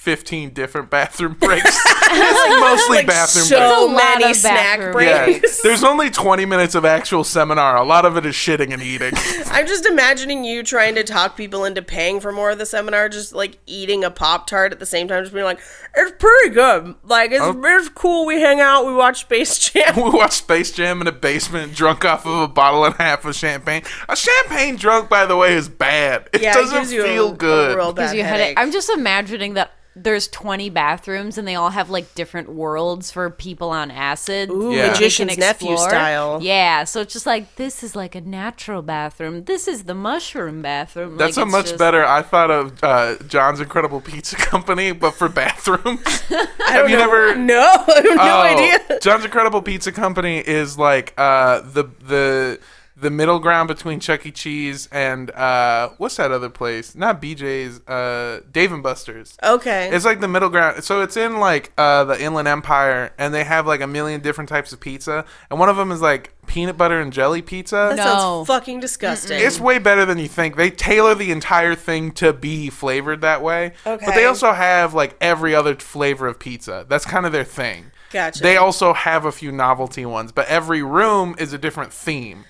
15 0.00 0.54
different 0.54 0.88
bathroom 0.88 1.34
breaks. 1.40 1.62
it's 2.12 2.60
mostly 2.60 2.96
like 2.98 3.06
bathroom 3.06 3.44
so 3.44 3.58
breaks. 3.58 3.70
a 3.76 3.84
lot 4.06 4.18
many 4.20 4.32
snack 4.34 4.78
bathroom 4.78 5.04
Yeah, 5.04 5.24
breaks. 5.26 5.60
there's 5.62 5.84
only 5.84 6.08
20 6.08 6.46
minutes 6.46 6.74
of 6.74 6.86
actual 6.86 7.22
seminar. 7.22 7.76
A 7.76 7.84
lot 7.84 8.06
of 8.06 8.16
it 8.16 8.24
is 8.24 8.34
shitting 8.34 8.72
and 8.72 8.80
eating. 8.82 9.12
I'm 9.52 9.66
just 9.66 9.84
imagining 9.84 10.42
you 10.42 10.62
trying 10.62 10.94
to 10.94 11.04
talk 11.04 11.36
people 11.36 11.66
into 11.66 11.82
paying 11.82 12.18
for 12.18 12.32
more 12.32 12.50
of 12.50 12.56
the 12.56 12.64
seminar, 12.64 13.10
just 13.10 13.34
like 13.34 13.58
eating 13.66 14.02
a 14.02 14.10
Pop 14.10 14.46
Tart 14.46 14.72
at 14.72 14.78
the 14.78 14.86
same 14.86 15.06
time, 15.06 15.22
just 15.22 15.34
being 15.34 15.44
like, 15.44 15.60
it's 15.94 16.12
pretty 16.18 16.48
good. 16.54 16.94
Like, 17.04 17.32
it's, 17.32 17.42
Oh. 17.42 17.60
it's 17.62 17.90
cool. 17.90 18.24
We 18.24 18.40
hang 18.40 18.58
out, 18.58 18.86
we 18.86 18.94
watch 18.94 19.20
Space 19.20 19.58
Jam. 19.70 19.96
we 19.96 20.08
watch 20.08 20.32
Space 20.32 20.72
Jam 20.72 21.02
in 21.02 21.08
a 21.08 21.12
basement, 21.12 21.74
drunk 21.74 22.06
off 22.06 22.24
of 22.24 22.40
a 22.40 22.48
bottle 22.48 22.86
and 22.86 22.94
a 22.94 23.02
half 23.02 23.26
of 23.26 23.34
champagne. 23.34 23.82
A 24.08 24.16
champagne 24.16 24.76
drunk, 24.76 25.10
by 25.10 25.26
the 25.26 25.36
way, 25.36 25.52
is 25.52 25.68
bad. 25.68 26.30
It 26.32 26.40
yeah, 26.40 26.54
doesn't 26.54 26.74
gives 26.78 26.90
you 26.90 27.02
feel 27.02 27.32
a, 27.32 27.36
good. 27.36 27.72
A 27.74 27.76
real 27.76 27.92
bad 27.92 28.14
you 28.16 28.22
a 28.22 28.24
headache. 28.24 28.40
headache. 28.40 28.58
I'm 28.58 28.72
just 28.72 28.88
imagining 28.88 29.52
that 29.54 29.72
there's 29.96 30.28
20 30.28 30.70
bathrooms 30.70 31.36
and 31.36 31.46
they 31.48 31.56
all 31.56 31.70
have 31.70 31.90
like 31.90 32.14
different 32.14 32.48
worlds 32.48 33.10
for 33.10 33.28
people 33.28 33.70
on 33.70 33.90
acid. 33.90 34.48
Ooh, 34.48 34.72
Yeah. 34.72 34.88
magician's 34.92 35.36
nephew 35.36 35.76
style. 35.76 36.38
Yeah, 36.40 36.84
so 36.84 37.00
it's 37.00 37.12
just 37.12 37.26
like 37.26 37.56
this 37.56 37.82
is 37.82 37.96
like 37.96 38.14
a 38.14 38.20
natural 38.20 38.82
bathroom. 38.82 39.44
This 39.44 39.66
is 39.66 39.84
the 39.84 39.94
mushroom 39.94 40.62
bathroom. 40.62 41.16
That's 41.16 41.36
like, 41.36 41.46
a 41.46 41.48
much 41.48 41.66
just- 41.66 41.78
better. 41.78 42.04
I 42.04 42.22
thought 42.22 42.50
of 42.52 42.82
uh, 42.84 43.16
John's 43.26 43.60
Incredible 43.60 44.00
Pizza 44.00 44.36
Company, 44.50 44.92
but 44.92 45.10
for 45.14 45.28
bathrooms. 45.28 46.20
Have 46.66 46.88
you 46.88 46.96
know. 46.96 47.04
never? 47.06 47.34
No, 47.34 47.58
I 47.88 47.94
have 47.96 48.04
no 48.04 48.16
Oh, 48.20 48.42
idea. 48.42 49.00
John's 49.00 49.24
Incredible 49.24 49.60
Pizza 49.60 49.90
Company 49.90 50.38
is 50.38 50.78
like 50.78 51.12
uh, 51.18 51.62
the 51.62 51.84
the 52.00 52.60
the 53.00 53.10
middle 53.10 53.38
ground 53.38 53.68
between 53.68 54.00
Chuck 54.00 54.26
E. 54.26 54.30
Cheese 54.30 54.88
and 54.92 55.30
uh, 55.32 55.90
what's 55.98 56.16
that 56.16 56.30
other 56.30 56.48
place? 56.50 56.94
Not 56.94 57.20
BJ's. 57.20 57.80
Uh, 57.88 58.40
Dave 58.52 58.72
and 58.72 58.82
Buster's. 58.82 59.36
Okay. 59.42 59.90
It's 59.92 60.04
like 60.04 60.20
the 60.20 60.28
middle 60.28 60.48
ground. 60.48 60.84
So 60.84 61.00
it's 61.02 61.16
in 61.16 61.38
like 61.38 61.72
uh, 61.78 62.04
the 62.04 62.22
Inland 62.22 62.48
Empire, 62.48 63.12
and 63.18 63.32
they 63.32 63.44
have 63.44 63.66
like 63.66 63.80
a 63.80 63.86
million 63.86 64.20
different 64.20 64.48
types 64.48 64.72
of 64.72 64.80
pizza, 64.80 65.24
and 65.50 65.58
one 65.58 65.68
of 65.68 65.76
them 65.76 65.90
is 65.92 66.00
like 66.00 66.32
peanut 66.46 66.76
butter 66.76 67.00
and 67.00 67.12
jelly 67.12 67.42
pizza. 67.42 67.92
that 67.94 67.96
No. 67.96 68.04
sounds 68.04 68.46
fucking 68.48 68.80
disgusting. 68.80 69.38
It's 69.40 69.60
way 69.60 69.78
better 69.78 70.04
than 70.04 70.18
you 70.18 70.28
think. 70.28 70.56
They 70.56 70.70
tailor 70.70 71.14
the 71.14 71.30
entire 71.30 71.74
thing 71.74 72.10
to 72.12 72.32
be 72.32 72.70
flavored 72.70 73.20
that 73.20 73.42
way. 73.42 73.72
Okay. 73.86 74.04
But 74.06 74.14
they 74.14 74.24
also 74.26 74.52
have 74.52 74.92
like 74.94 75.16
every 75.20 75.54
other 75.54 75.74
flavor 75.76 76.26
of 76.26 76.38
pizza. 76.38 76.84
That's 76.88 77.04
kind 77.06 77.24
of 77.26 77.32
their 77.32 77.44
thing. 77.44 77.92
Gotcha. 78.10 78.42
They 78.42 78.56
also 78.56 78.92
have 78.92 79.24
a 79.24 79.30
few 79.30 79.52
novelty 79.52 80.04
ones, 80.04 80.32
but 80.32 80.48
every 80.48 80.82
room 80.82 81.36
is 81.38 81.52
a 81.52 81.58
different 81.58 81.92
theme. 81.92 82.44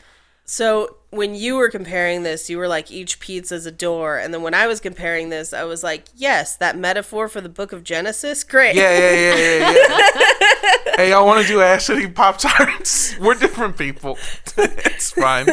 So 0.51 0.97
when 1.11 1.37
you 1.37 1.55
were 1.55 1.69
comparing 1.69 2.25
this, 2.25 2.51
you 2.51 2.59
were 2.59 2.67
like 2.67 2.91
each 2.91 3.21
pizza's 3.21 3.67
a 3.67 3.71
door, 3.71 4.19
and 4.19 4.35
then 4.35 4.43
when 4.43 4.53
I 4.53 4.67
was 4.67 4.81
comparing 4.81 5.29
this, 5.29 5.53
I 5.53 5.63
was 5.63 5.85
like, 5.85 6.09
yes, 6.17 6.57
that 6.57 6.77
metaphor 6.77 7.29
for 7.29 7.41
the 7.41 7.49
Book 7.49 7.71
of 7.71 7.85
Genesis, 7.85 8.43
great. 8.43 8.75
Yeah, 8.75 8.99
yeah, 8.99 9.15
yeah, 9.15 9.37
yeah, 9.37 9.71
yeah. 9.71 10.97
hey, 10.97 11.11
y'all 11.11 11.25
want 11.25 11.43
to 11.43 11.47
do 11.47 11.61
acid 11.61 12.01
eat 12.01 12.17
Pop 12.17 12.39
Tarts? 12.39 13.17
We're 13.21 13.37
different 13.37 13.79
people. 13.79 14.19
it's 14.57 15.13
fine. 15.13 15.47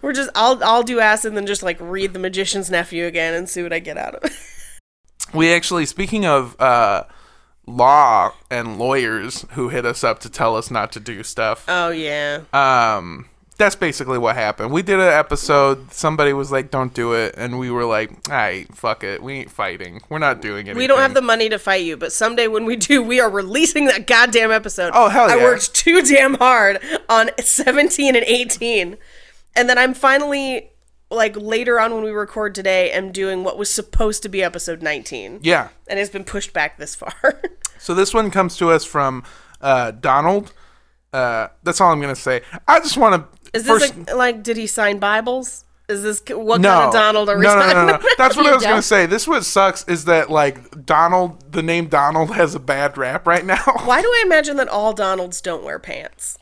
We're 0.00 0.14
just 0.14 0.30
I'll 0.34 0.64
I'll 0.64 0.82
do 0.82 0.98
acid 0.98 1.32
and 1.32 1.36
then 1.36 1.46
just 1.46 1.62
like 1.62 1.76
read 1.78 2.14
the 2.14 2.18
Magician's 2.18 2.70
Nephew 2.70 3.04
again 3.04 3.34
and 3.34 3.50
see 3.50 3.62
what 3.62 3.74
I 3.74 3.80
get 3.80 3.98
out 3.98 4.14
of 4.14 4.24
it. 4.24 4.32
We 5.34 5.52
actually, 5.52 5.84
speaking 5.84 6.24
of 6.24 6.58
uh, 6.58 7.04
law 7.66 8.32
and 8.50 8.78
lawyers 8.78 9.44
who 9.50 9.68
hit 9.68 9.84
us 9.84 10.02
up 10.02 10.20
to 10.20 10.30
tell 10.30 10.56
us 10.56 10.70
not 10.70 10.90
to 10.92 11.00
do 11.00 11.22
stuff. 11.22 11.66
Oh 11.68 11.90
yeah. 11.90 12.44
um 12.54 13.26
that's 13.58 13.76
basically 13.76 14.18
what 14.18 14.36
happened. 14.36 14.72
We 14.72 14.82
did 14.82 15.00
an 15.00 15.12
episode. 15.12 15.92
Somebody 15.92 16.32
was 16.32 16.50
like, 16.50 16.70
"Don't 16.70 16.94
do 16.94 17.12
it," 17.12 17.34
and 17.36 17.58
we 17.58 17.70
were 17.70 17.84
like, 17.84 18.10
"All 18.28 18.34
right, 18.34 18.66
fuck 18.74 19.04
it. 19.04 19.22
We 19.22 19.34
ain't 19.34 19.50
fighting. 19.50 20.00
We're 20.08 20.18
not 20.18 20.40
doing 20.40 20.66
it. 20.66 20.76
We 20.76 20.86
don't 20.86 21.00
have 21.00 21.14
the 21.14 21.22
money 21.22 21.48
to 21.48 21.58
fight 21.58 21.84
you, 21.84 21.96
but 21.96 22.12
someday 22.12 22.46
when 22.46 22.64
we 22.64 22.76
do, 22.76 23.02
we 23.02 23.20
are 23.20 23.28
releasing 23.28 23.86
that 23.86 24.06
goddamn 24.06 24.50
episode. 24.50 24.92
Oh, 24.94 25.08
hell 25.08 25.30
I 25.30 25.36
worked 25.36 25.74
too 25.74 26.02
damn 26.02 26.34
hard 26.34 26.80
on 27.08 27.30
17 27.38 28.16
and 28.16 28.24
18. 28.24 28.96
And 29.56 29.68
then 29.68 29.76
I'm 29.76 29.92
finally 29.92 30.70
like 31.10 31.34
later 31.36 31.80
on 31.80 31.94
when 31.94 32.04
we 32.04 32.10
record 32.10 32.54
today 32.54 32.90
am 32.92 33.10
doing 33.12 33.42
what 33.42 33.56
was 33.58 33.70
supposed 33.70 34.22
to 34.22 34.28
be 34.28 34.42
episode 34.42 34.82
19. 34.82 35.40
Yeah. 35.42 35.68
And 35.88 35.98
it's 35.98 36.10
been 36.10 36.24
pushed 36.24 36.52
back 36.52 36.78
this 36.78 36.94
far. 36.94 37.42
So 37.78 37.94
this 37.94 38.12
one 38.12 38.32
comes 38.32 38.56
to 38.56 38.70
us 38.70 38.84
from 38.84 39.22
uh, 39.60 39.92
Donald. 39.92 40.52
Uh, 41.12 41.48
that's 41.62 41.80
all 41.80 41.92
I'm 41.92 42.00
gonna 42.00 42.16
say. 42.16 42.42
I 42.66 42.80
just 42.80 42.96
want 42.96 43.14
to. 43.14 43.37
Is 43.54 43.64
this 43.64 43.96
like, 43.96 44.14
like 44.14 44.42
did 44.42 44.56
he 44.56 44.66
sign 44.66 44.98
Bibles? 44.98 45.64
Is 45.88 46.02
this 46.02 46.22
what 46.36 46.60
no, 46.60 46.68
kind 46.68 46.86
of 46.88 46.92
Donald 46.92 47.28
are 47.30 47.38
we 47.38 47.44
no, 47.44 47.58
no, 47.58 47.72
no, 47.72 47.86
no. 47.86 47.98
That's 48.18 48.36
what 48.36 48.44
I 48.44 48.54
was 48.54 48.62
gonna 48.62 48.82
say. 48.82 49.06
This 49.06 49.26
what 49.26 49.42
sucks 49.42 49.88
is 49.88 50.04
that 50.04 50.30
like 50.30 50.84
Donald, 50.84 51.50
the 51.52 51.62
name 51.62 51.86
Donald 51.86 52.34
has 52.34 52.54
a 52.54 52.60
bad 52.60 52.98
rap 52.98 53.26
right 53.26 53.44
now. 53.44 53.62
Why 53.84 54.02
do 54.02 54.08
I 54.08 54.22
imagine 54.26 54.58
that 54.58 54.68
all 54.68 54.92
Donalds 54.92 55.40
don't 55.40 55.64
wear 55.64 55.78
pants? 55.78 56.36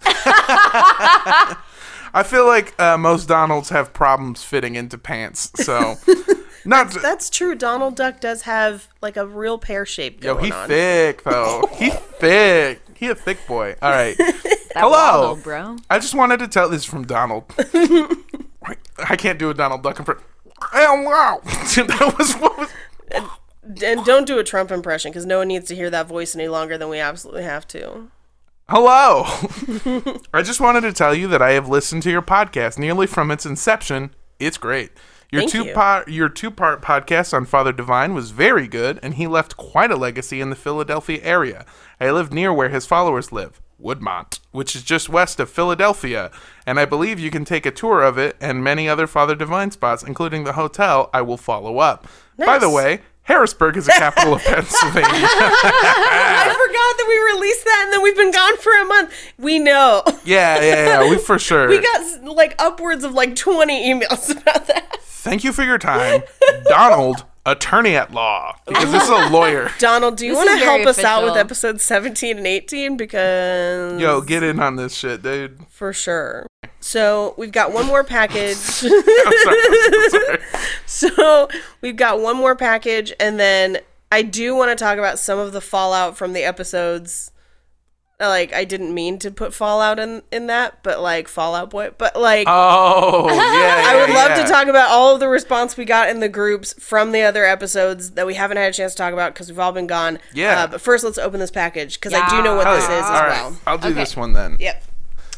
I 2.17 2.25
feel 2.25 2.45
like 2.45 2.75
uh, 2.81 2.99
most 2.99 3.29
Donalds 3.29 3.69
have 3.69 3.93
problems 3.93 4.43
fitting 4.43 4.75
into 4.75 4.99
pants. 4.99 5.53
So, 5.63 5.95
not 6.65 6.91
That's 6.91 7.31
true. 7.31 7.55
Donald 7.55 7.95
Duck 7.95 8.21
does 8.21 8.43
have 8.43 8.89
like 9.01 9.17
a 9.17 9.27
real 9.29 9.59
pear 9.59 9.87
shape 9.87 10.25
yo, 10.25 10.35
going 10.35 10.47
he 10.47 10.51
on. 10.53 10.67
thick 10.67 11.23
though. 11.23 11.69
he 11.75 11.91
thick. 11.91 12.81
He 12.97 13.09
a 13.09 13.15
thick 13.15 13.47
boy. 13.47 13.77
All 13.81 13.91
right. 13.91 14.17
That 14.77 14.83
Hello. 14.83 15.29
waddle, 15.29 15.37
bro. 15.37 15.77
I 15.89 15.99
just 15.99 16.15
wanted 16.15 16.39
to 16.41 16.49
tell 16.49 16.69
this 16.69 16.85
from 16.85 17.07
Donald. 17.07 17.45
I 18.99 19.17
can't 19.17 19.39
do 19.39 19.49
a 19.49 19.55
Donald 19.55 19.83
Duck 19.83 19.99
impression. 19.99 20.23
Oh, 20.75 21.01
wow. 21.01 21.41
that 21.45 22.15
was 22.19 22.35
what 22.35 22.59
was. 22.59 22.71
And 23.83 24.05
don't 24.05 24.27
do 24.27 24.39
a 24.39 24.45
Trump 24.45 24.71
impression 24.71 25.13
because 25.13 25.25
no 25.25 25.39
one 25.39 25.49
needs 25.49 25.69
to 25.69 25.75
hear 25.75 25.89
that 25.89 26.09
voice 26.09 26.35
any 26.35 26.49
longer 26.49 26.77
than 26.77 26.91
we 26.91 26.99
absolutely 26.99 27.45
have 27.45 27.67
to. 27.69 28.11
Hello. 28.69 29.23
I 30.35 30.43
just 30.43 30.61
wanted 30.61 30.83
to 30.83 30.93
tell 30.93 31.15
you 31.15 31.27
that 31.29 31.41
I 31.41 31.53
have 31.53 31.71
listened 31.71 32.03
to 32.03 32.11
your 32.11 32.21
podcast 32.21 32.79
nearly 32.79 33.07
from 33.07 33.31
its 33.31 33.47
inception. 33.47 34.11
It's 34.39 34.59
great. 34.59 34.91
Your 35.33 35.41
Thank 35.41 35.53
two 35.53 35.65
you. 35.65 35.73
part 35.73 36.09
your 36.09 36.29
two 36.29 36.51
part 36.51 36.83
podcast 36.83 37.33
on 37.33 37.47
Father 37.47 37.73
Divine 37.73 38.13
was 38.13 38.31
very 38.31 38.69
good, 38.69 39.01
and 39.03 39.15
he 39.15 39.27
left 39.27 39.57
quite 39.57 39.91
a 39.91 39.97
legacy 39.97 40.43
in 40.43 40.51
the 40.51 40.57
Philadelphia 40.57 41.21
area. 41.23 41.65
I 41.99 42.11
live 42.11 42.31
near 42.31 42.53
where 42.53 42.69
his 42.69 42.85
followers 42.85 43.33
live, 43.33 43.63
Woodmont, 43.83 44.41
which 44.53 44.75
is 44.75 44.83
just 44.83 45.09
west 45.09 45.39
of 45.41 45.51
Philadelphia, 45.51 46.31
and 46.67 46.81
I 46.81 46.85
believe 46.85 47.19
you 47.19 47.31
can 47.31 47.45
take 47.45 47.67
a 47.67 47.71
tour 47.71 48.03
of 48.03 48.19
it 48.19 48.37
and 48.41 48.65
many 48.65 48.89
other 48.89 49.07
Father 49.07 49.35
Divine 49.35 49.71
spots, 49.71 50.03
including 50.03 50.45
the 50.45 50.55
hotel. 50.55 51.11
I 51.13 51.23
will 51.23 51.37
follow 51.37 51.79
up. 51.79 52.07
By 52.39 52.59
the 52.59 52.71
way, 52.71 53.01
Harrisburg 53.23 53.77
is 53.77 53.87
the 53.87 53.93
capital 53.93 54.35
of 54.35 54.43
Pennsylvania. 54.45 55.09
I 55.11 56.53
forgot 56.53 56.97
that 56.97 57.07
we 57.09 57.35
released 57.35 57.65
that 57.65 57.83
and 57.85 57.93
then 57.93 58.03
we've 58.03 58.17
been 58.17 58.31
gone 58.33 58.57
for 58.59 58.73
a 58.81 58.85
month. 58.85 59.13
We 59.39 59.59
know. 59.59 60.03
yeah, 60.25 60.61
yeah, 60.63 60.87
yeah. 61.03 61.11
We 61.11 61.19
for 61.19 61.39
sure. 61.41 61.69
We 61.69 61.81
got 61.81 62.23
like 62.25 62.55
upwards 62.61 63.05
of 63.05 63.15
like 63.15 63.35
20 63.35 63.93
emails 63.93 64.31
about 64.31 64.67
that. 64.69 64.99
Thank 65.03 65.43
you 65.43 65.53
for 65.53 65.65
your 65.65 65.79
time, 65.79 66.23
Donald, 66.67 67.25
attorney 67.47 67.97
at 67.97 68.13
law, 68.13 68.55
because 68.67 68.91
this 68.93 69.05
is 69.05 69.09
a 69.09 69.29
lawyer. 69.31 69.71
Donald, 69.79 70.17
do 70.19 70.27
you 70.27 70.33
This 70.33 70.37
want 70.39 70.51
to 70.51 70.65
very 70.65 70.67
help 70.85 70.87
us 70.89 70.99
out 71.03 71.23
with 71.23 71.31
official. 71.31 71.41
episodes 71.47 71.83
17 71.85 72.37
and 72.39 72.47
18? 72.47 72.97
Because 72.99 74.01
Yo, 74.01 74.21
get 74.21 74.43
in 74.43 74.61
on 74.61 74.77
this 74.77 74.95
shit, 74.95 75.23
dude. 75.23 75.59
for 75.71 75.93
sure. 75.93 76.47
So 76.81 77.35
we've 77.39 77.53
got 77.53 77.73
one 77.73 77.87
more 77.87 78.05
package. 78.05 78.57
I'm 78.85 79.03
sorry, 79.43 79.61
I'm 79.63 80.11
sorry. 80.11 80.39
So 80.87 81.49
we've 81.81 81.97
got 81.97 82.21
one 82.21 82.37
more 82.37 82.55
package, 82.55 83.13
and 83.19 83.39
then 83.41 83.79
I 84.13 84.23
do 84.23 84.55
want 84.55 84.77
to 84.77 84.83
talk 84.83 84.99
about 84.99 85.19
some 85.19 85.39
of 85.39 85.53
the 85.53 85.61
fallout 85.61 86.17
from 86.17 86.33
the 86.33 86.43
episodes. 86.45 87.33
Like 88.19 88.55
I 88.55 88.65
didn't 88.65 88.95
mean 88.95 89.19
to 89.19 89.31
put 89.31 89.53
Fallout 89.53 89.99
in 89.99 90.23
in 90.33 90.47
that, 90.47 90.83
but 90.83 91.01
like 91.03 91.29
Fallout 91.29 91.69
Boy, 91.69 91.91
but 91.99 92.17
like 92.17 92.47
Oh, 92.49 93.27
yeah. 93.31 93.35
I 93.87 93.97
would 94.01 94.09
yeah, 94.09 94.15
love 94.15 94.31
yeah. 94.31 94.43
to 94.43 94.51
talk 94.51 94.69
about 94.69 94.89
all 94.89 95.13
of 95.13 95.21
the 95.21 95.29
response 95.29 95.77
we 95.77 95.85
got 95.85 96.09
in 96.09 96.21
the 96.21 96.29
groups 96.31 96.73
from 96.83 97.13
the 97.13 97.21
other 97.21 97.45
episodes 97.45 98.13
that 98.13 98.27
we 98.27 98.33
haven't 98.33 98.57
had 98.57 98.71
a 98.71 98.73
chance 98.73 98.93
to 98.93 98.99
talk 98.99 99.13
about 99.13 99.35
because 99.35 99.51
we've 99.51 99.59
all 99.59 99.73
been 99.73 99.87
gone. 99.87 100.19
Yeah. 100.33 100.63
Uh, 100.63 100.67
but 100.67 100.81
first, 100.81 101.05
let's 101.05 101.19
open 101.19 101.41
this 101.41 101.51
package 101.51 102.01
because 102.01 102.15
I 102.15 102.27
do 102.31 102.43
know 102.43 102.57
what 102.57 102.67
Hell 102.67 102.77
this 102.77 102.89
yeah. 102.89 102.99
is 103.01 103.05
as 103.05 103.11
All 103.11 103.13
right, 103.27 103.43
well. 103.43 103.61
I'll 103.67 103.79
do 103.79 103.89
Okay. 103.89 103.95
this 104.01 104.17
one 104.17 104.33
then. 104.33 104.57
Yep. 104.61 104.83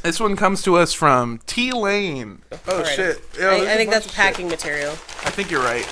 This 0.02 0.20
one 0.20 0.36
comes 0.36 0.62
to 0.62 0.76
us 0.76 0.92
from 0.92 1.40
T 1.46 1.72
Lane. 1.72 2.42
Oh 2.52 2.56
Alrighty. 2.66 2.86
shit! 2.96 3.20
Yo, 3.38 3.48
I, 3.50 3.58
there's 3.58 3.68
I 3.68 3.72
a 3.72 3.76
think 3.76 3.90
that's 3.90 4.06
of 4.06 4.12
packing 4.14 4.48
material. 4.48 4.92
I 4.92 5.30
think 5.30 5.50
you're 5.50 5.62
right. 5.62 5.84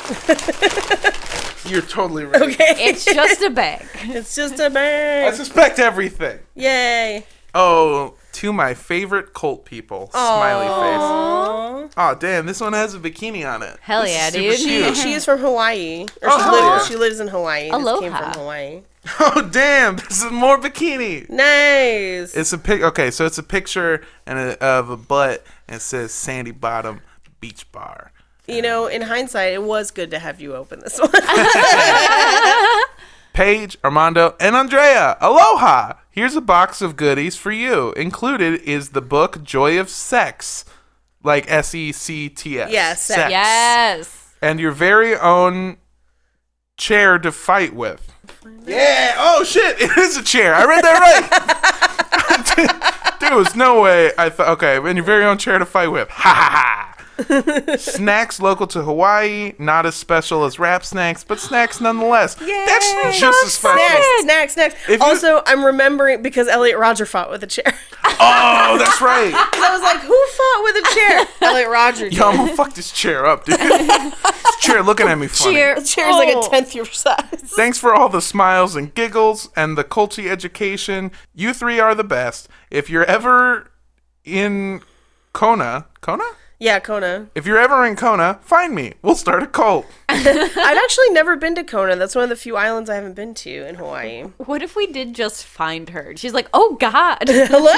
you're 1.70 1.82
totally 1.82 2.24
right. 2.24 2.42
Okay. 2.42 2.74
It's 2.88 3.04
just 3.04 3.42
a 3.42 3.50
bag. 3.50 3.84
It's 4.04 4.34
just 4.34 4.58
a 4.60 4.66
I 4.66 4.68
bag. 4.68 5.32
I 5.32 5.36
suspect 5.36 5.78
everything. 5.78 6.38
Yay. 6.54 7.26
Oh, 7.54 8.14
to 8.36 8.52
my 8.52 8.74
favorite 8.74 9.34
cult 9.34 9.64
people. 9.64 10.08
Smiley 10.12 10.66
face. 10.66 11.92
Oh 11.98 12.16
damn! 12.18 12.46
This 12.46 12.60
one 12.60 12.72
has 12.72 12.94
a 12.94 12.98
bikini 12.98 13.46
on 13.50 13.62
it. 13.62 13.78
Hell 13.80 14.02
This 14.02 14.10
is 14.10 14.16
yeah, 14.16 14.30
super 14.30 14.42
dude. 14.50 14.58
She, 14.58 14.82
cute. 14.82 14.96
she 14.96 15.12
is 15.12 15.24
from 15.24 15.38
Hawaii. 15.40 16.02
Or 16.22 16.28
Oh, 16.30 16.36
she, 16.38 16.42
hell 16.42 16.52
lives, 16.52 16.66
yeah. 16.84 16.88
she 16.88 16.96
lives 16.96 17.20
in 17.20 17.28
Hawaii. 17.28 17.64
This 17.64 17.70
came 17.70 17.80
Aloha. 17.86 18.32
from 18.32 18.40
Hawaii. 18.40 18.82
Oh 19.20 19.48
damn! 19.52 19.96
This 19.96 20.24
is 20.24 20.32
more 20.32 20.58
bikini. 20.58 21.28
Nice. 21.30 22.34
It's 22.36 22.52
a 22.52 22.58
pic. 22.58 22.82
Okay, 22.82 23.10
so 23.12 23.24
it's 23.24 23.38
a 23.38 23.42
picture 23.44 24.02
and 24.26 24.36
a, 24.38 24.64
of 24.64 24.90
a 24.90 24.96
butt, 24.96 25.46
and 25.68 25.76
it 25.76 25.80
says 25.80 26.10
Sandy 26.12 26.50
Bottom 26.50 27.00
Beach 27.40 27.70
Bar. 27.70 28.10
you 28.48 28.60
know, 28.62 28.86
in 28.88 29.02
hindsight, 29.02 29.52
it 29.52 29.62
was 29.62 29.92
good 29.92 30.10
to 30.10 30.18
have 30.18 30.40
you 30.40 30.54
open 30.56 30.80
this 30.80 30.98
one. 31.00 31.10
Paige, 33.32 33.76
Armando, 33.84 34.34
and 34.40 34.56
Andrea. 34.56 35.16
Aloha! 35.20 35.92
Here's 36.16 36.34
a 36.34 36.40
box 36.40 36.80
of 36.80 36.96
goodies 36.96 37.36
for 37.36 37.52
you. 37.52 37.92
Included 37.92 38.62
is 38.62 38.88
the 38.88 39.02
book 39.02 39.42
Joy 39.42 39.78
of 39.78 39.90
Sex, 39.90 40.64
like 41.22 41.44
S 41.46 41.74
E 41.74 41.92
C 41.92 42.30
T 42.30 42.58
S. 42.58 42.72
Yes, 42.72 43.02
sex. 43.02 43.30
Yes. 43.30 44.34
And 44.40 44.58
your 44.58 44.72
very 44.72 45.14
own 45.14 45.76
chair 46.78 47.18
to 47.18 47.30
fight 47.30 47.74
with. 47.74 48.14
Yeah. 48.64 49.14
Oh 49.18 49.44
shit! 49.44 49.78
It 49.78 49.94
is 49.98 50.16
a 50.16 50.22
chair. 50.22 50.54
I 50.54 50.64
read 50.64 50.84
that 50.84 51.00
right. 52.48 53.20
Dude, 53.20 53.30
there's 53.30 53.54
no 53.54 53.82
way. 53.82 54.12
I 54.16 54.30
thought. 54.30 54.48
Okay, 54.48 54.78
and 54.78 54.96
your 54.96 55.04
very 55.04 55.22
own 55.22 55.36
chair 55.36 55.58
to 55.58 55.66
fight 55.66 55.88
with. 55.88 56.08
Ha 56.08 56.32
ha 56.32 56.50
ha. 56.50 56.95
snacks 57.78 58.40
local 58.40 58.66
to 58.68 58.82
Hawaii, 58.82 59.52
not 59.58 59.86
as 59.86 59.94
special 59.94 60.44
as 60.44 60.58
wrap 60.58 60.84
snacks, 60.84 61.24
but 61.24 61.38
snacks 61.40 61.80
nonetheless. 61.80 62.34
That's 62.40 63.18
just 63.20 63.44
as 63.46 63.52
special. 63.54 63.78
Snacks, 63.78 64.22
snacks, 64.22 64.52
snacks. 64.54 64.74
If 64.88 65.00
you- 65.00 65.06
also, 65.06 65.42
I'm 65.46 65.64
remembering 65.64 66.22
because 66.22 66.48
Elliot 66.48 66.78
Rodger 66.78 67.06
fought 67.06 67.30
with 67.30 67.42
a 67.42 67.46
chair. 67.46 67.74
Oh, 68.18 68.78
that's 68.78 69.02
right. 69.02 69.30
I 69.34 69.72
was 69.72 69.82
like, 69.82 70.00
who 70.00 70.26
fought 70.36 70.62
with 70.62 70.76
a 70.76 70.94
chair? 70.94 71.48
Elliot 71.50 71.68
Rodger. 71.68 72.08
Did. 72.08 72.16
Yo, 72.16 72.28
I'm 72.30 72.36
gonna 72.36 72.56
fuck 72.56 72.72
this 72.72 72.90
chair 72.90 73.26
up, 73.26 73.44
dude. 73.44 73.58
this 73.60 74.56
chair 74.60 74.82
looking 74.82 75.06
at 75.06 75.18
me 75.18 75.26
funny. 75.26 75.54
Chair, 75.54 75.74
The 75.74 75.82
chair's 75.84 76.14
like 76.14 76.30
Oh. 76.34 76.46
a 76.46 76.48
tenth 76.48 76.74
your 76.74 76.86
size. 76.86 77.24
Thanks 77.44 77.76
for 77.78 77.94
all 77.94 78.08
the 78.08 78.22
smiles 78.22 78.74
and 78.74 78.94
giggles 78.94 79.50
and 79.54 79.76
the 79.76 79.84
culty 79.84 80.30
education. 80.30 81.10
You 81.34 81.52
three 81.52 81.78
are 81.78 81.94
the 81.94 82.04
best. 82.04 82.48
If 82.70 82.88
you're 82.88 83.04
ever 83.04 83.70
in 84.24 84.80
Kona, 85.34 85.86
Kona? 86.00 86.24
Yeah, 86.58 86.80
Kona. 86.80 87.28
If 87.34 87.44
you're 87.46 87.58
ever 87.58 87.84
in 87.84 87.96
Kona, 87.96 88.38
find 88.42 88.74
me. 88.74 88.94
We'll 89.02 89.14
start 89.14 89.42
a 89.42 89.46
cult. 89.46 89.84
I've 90.08 90.26
actually 90.26 91.10
never 91.10 91.36
been 91.36 91.54
to 91.56 91.64
Kona. 91.64 91.96
That's 91.96 92.14
one 92.14 92.24
of 92.24 92.30
the 92.30 92.36
few 92.36 92.56
islands 92.56 92.88
I 92.88 92.94
haven't 92.94 93.12
been 93.14 93.34
to 93.34 93.68
in 93.68 93.74
Hawaii. 93.74 94.22
What 94.38 94.62
if 94.62 94.74
we 94.74 94.86
did 94.86 95.14
just 95.14 95.44
find 95.44 95.90
her? 95.90 96.16
She's 96.16 96.32
like, 96.32 96.48
oh 96.54 96.76
God. 96.80 97.18
Hello. 97.28 97.74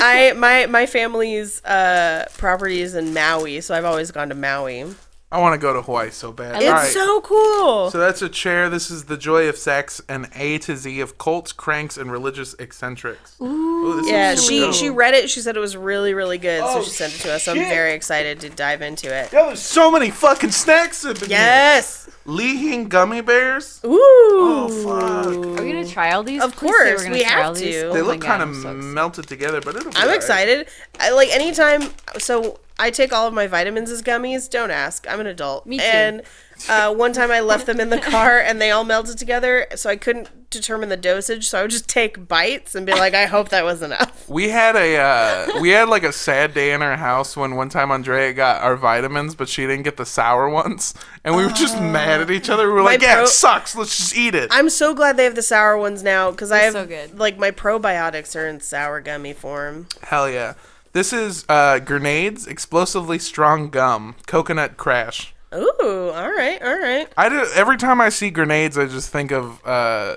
I 0.00 0.32
my 0.36 0.66
my 0.66 0.86
family's 0.86 1.62
uh 1.64 2.26
property 2.38 2.82
is 2.82 2.94
in 2.94 3.12
Maui, 3.12 3.60
so 3.62 3.74
I've 3.74 3.84
always 3.84 4.12
gone 4.12 4.28
to 4.28 4.36
Maui. 4.36 4.84
I 5.30 5.40
want 5.40 5.52
to 5.52 5.58
go 5.58 5.74
to 5.74 5.82
Hawaii 5.82 6.08
so 6.08 6.32
bad. 6.32 6.62
It's 6.62 6.70
right. 6.70 6.90
so 6.90 7.20
cool. 7.20 7.90
So 7.90 7.98
that's 7.98 8.22
a 8.22 8.30
chair. 8.30 8.70
This 8.70 8.90
is 8.90 9.04
the 9.04 9.18
joy 9.18 9.46
of 9.48 9.58
sex 9.58 10.00
and 10.08 10.30
A 10.34 10.56
to 10.58 10.74
Z 10.74 11.00
of 11.00 11.18
cults, 11.18 11.52
cranks, 11.52 11.98
and 11.98 12.10
religious 12.10 12.54
eccentrics. 12.58 13.38
Ooh, 13.42 13.96
this 13.96 14.06
is 14.06 14.10
yeah, 14.10 14.34
she 14.36 14.60
dope. 14.60 14.74
she 14.74 14.88
read 14.88 15.12
it. 15.12 15.28
She 15.28 15.40
said 15.40 15.54
it 15.54 15.60
was 15.60 15.76
really 15.76 16.14
really 16.14 16.38
good, 16.38 16.60
so 16.60 16.78
Oh, 16.78 16.82
she 16.82 16.90
sent 16.90 17.14
it 17.14 17.18
to 17.20 17.34
us. 17.34 17.44
So 17.44 17.52
I'm 17.52 17.58
very 17.58 17.92
excited 17.92 18.40
to 18.40 18.48
dive 18.48 18.80
into 18.80 19.14
it. 19.14 19.30
Yo, 19.30 19.48
there's 19.48 19.60
so 19.60 19.90
many 19.90 20.10
fucking 20.10 20.50
snacks 20.50 21.04
in 21.04 21.16
here. 21.16 21.82
Yes. 22.28 22.38
Li 22.38 22.56
Hing 22.56 22.88
gummy 22.88 23.20
bears. 23.20 23.80
Ooh. 23.84 23.98
Oh 24.40 24.68
fuck. 24.84 25.58
Are 25.58 25.62
we 25.64 25.72
gonna 25.72 25.86
try 25.86 26.12
all 26.12 26.22
these? 26.22 26.42
Of 26.42 26.54
Please 26.56 26.70
say 26.78 26.90
course, 26.90 27.00
we're 27.00 27.04
gonna 27.04 27.14
we 27.16 27.24
try 27.24 27.30
have 27.42 27.54
these. 27.56 27.74
to. 27.74 27.86
Oh 27.88 27.92
They 27.94 28.00
my 28.02 28.06
look 28.06 28.20
God, 28.20 28.26
kind 28.26 28.42
I'm 28.42 28.50
of 28.50 28.56
so 28.56 28.60
excited. 28.70 28.84
melted 28.84 29.26
together, 29.28 29.60
but 29.60 29.76
it'll. 29.76 29.90
Be 29.90 29.96
I'm 29.96 30.02
alright. 30.04 30.16
excited. 30.16 30.68
I 31.00 31.10
like 31.10 31.30
anytime. 31.30 31.90
So 32.18 32.60
I 32.78 32.90
take 32.90 33.12
all 33.12 33.26
of 33.26 33.34
my 33.34 33.46
vitamins 33.46 33.90
as 33.90 34.02
gummies. 34.02 34.48
Don't 34.50 34.70
ask. 34.70 35.06
I'm 35.08 35.20
an 35.20 35.26
adult. 35.26 35.66
Me 35.66 35.78
too. 35.78 35.84
And 35.84 36.22
uh, 36.68 36.94
one 36.94 37.12
time 37.12 37.30
I 37.30 37.40
left 37.40 37.66
them 37.66 37.80
in 37.80 37.90
the 37.90 37.98
car 37.98 38.38
and 38.38 38.60
they 38.60 38.70
all 38.70 38.84
melted 38.84 39.18
together, 39.18 39.66
so 39.74 39.88
I 39.90 39.96
couldn't 39.96 40.50
determine 40.50 40.88
the 40.88 40.96
dosage. 40.96 41.48
So 41.48 41.58
I 41.58 41.62
would 41.62 41.70
just 41.70 41.88
take 41.88 42.26
bites 42.26 42.74
and 42.74 42.86
be 42.86 42.92
like, 42.92 43.14
I 43.14 43.26
hope 43.26 43.50
that 43.50 43.64
was 43.64 43.82
enough. 43.82 44.28
We 44.28 44.48
had 44.50 44.76
a 44.76 44.96
uh, 44.96 45.60
we 45.60 45.70
had 45.70 45.88
like 45.88 46.02
a 46.02 46.12
sad 46.12 46.54
day 46.54 46.72
in 46.72 46.82
our 46.82 46.96
house 46.96 47.36
when 47.36 47.56
one 47.56 47.68
time 47.68 47.90
Andrea 47.90 48.32
got 48.32 48.62
our 48.62 48.76
vitamins, 48.76 49.34
but 49.34 49.48
she 49.48 49.66
didn't 49.66 49.84
get 49.84 49.96
the 49.96 50.06
sour 50.06 50.48
ones, 50.48 50.94
and 51.24 51.36
we 51.36 51.44
were 51.44 51.52
just 51.52 51.80
mad 51.80 52.20
at 52.20 52.30
each 52.30 52.50
other. 52.50 52.66
We 52.68 52.74
were 52.74 52.82
like, 52.82 53.00
"Yeah, 53.02 53.14
pro- 53.16 53.24
it 53.24 53.28
sucks. 53.28 53.74
Let's 53.76 53.96
just 53.96 54.16
eat 54.16 54.34
it." 54.34 54.48
I'm 54.52 54.70
so 54.70 54.94
glad 54.94 55.16
they 55.16 55.24
have 55.24 55.34
the 55.34 55.42
sour 55.42 55.76
ones 55.78 56.02
now 56.02 56.30
because 56.30 56.52
I 56.52 56.58
have 56.58 56.72
so 56.74 56.86
good. 56.86 57.18
like 57.18 57.38
my 57.38 57.50
probiotics 57.50 58.36
are 58.36 58.46
in 58.46 58.60
sour 58.60 59.00
gummy 59.00 59.32
form. 59.32 59.88
Hell 60.02 60.28
yeah! 60.30 60.54
This 60.92 61.12
is 61.12 61.44
uh, 61.48 61.78
grenades, 61.78 62.46
explosively 62.46 63.18
strong 63.18 63.70
gum, 63.70 64.14
coconut 64.26 64.76
crash. 64.76 65.34
Ooh, 65.54 66.10
all 66.10 66.30
right, 66.30 66.60
all 66.62 66.78
right. 66.78 67.08
I 67.16 67.28
do, 67.28 67.46
every 67.54 67.78
time 67.78 68.00
I 68.00 68.10
see 68.10 68.30
grenades, 68.30 68.76
I 68.76 68.86
just 68.86 69.10
think 69.10 69.32
of 69.32 69.64
uh, 69.66 70.16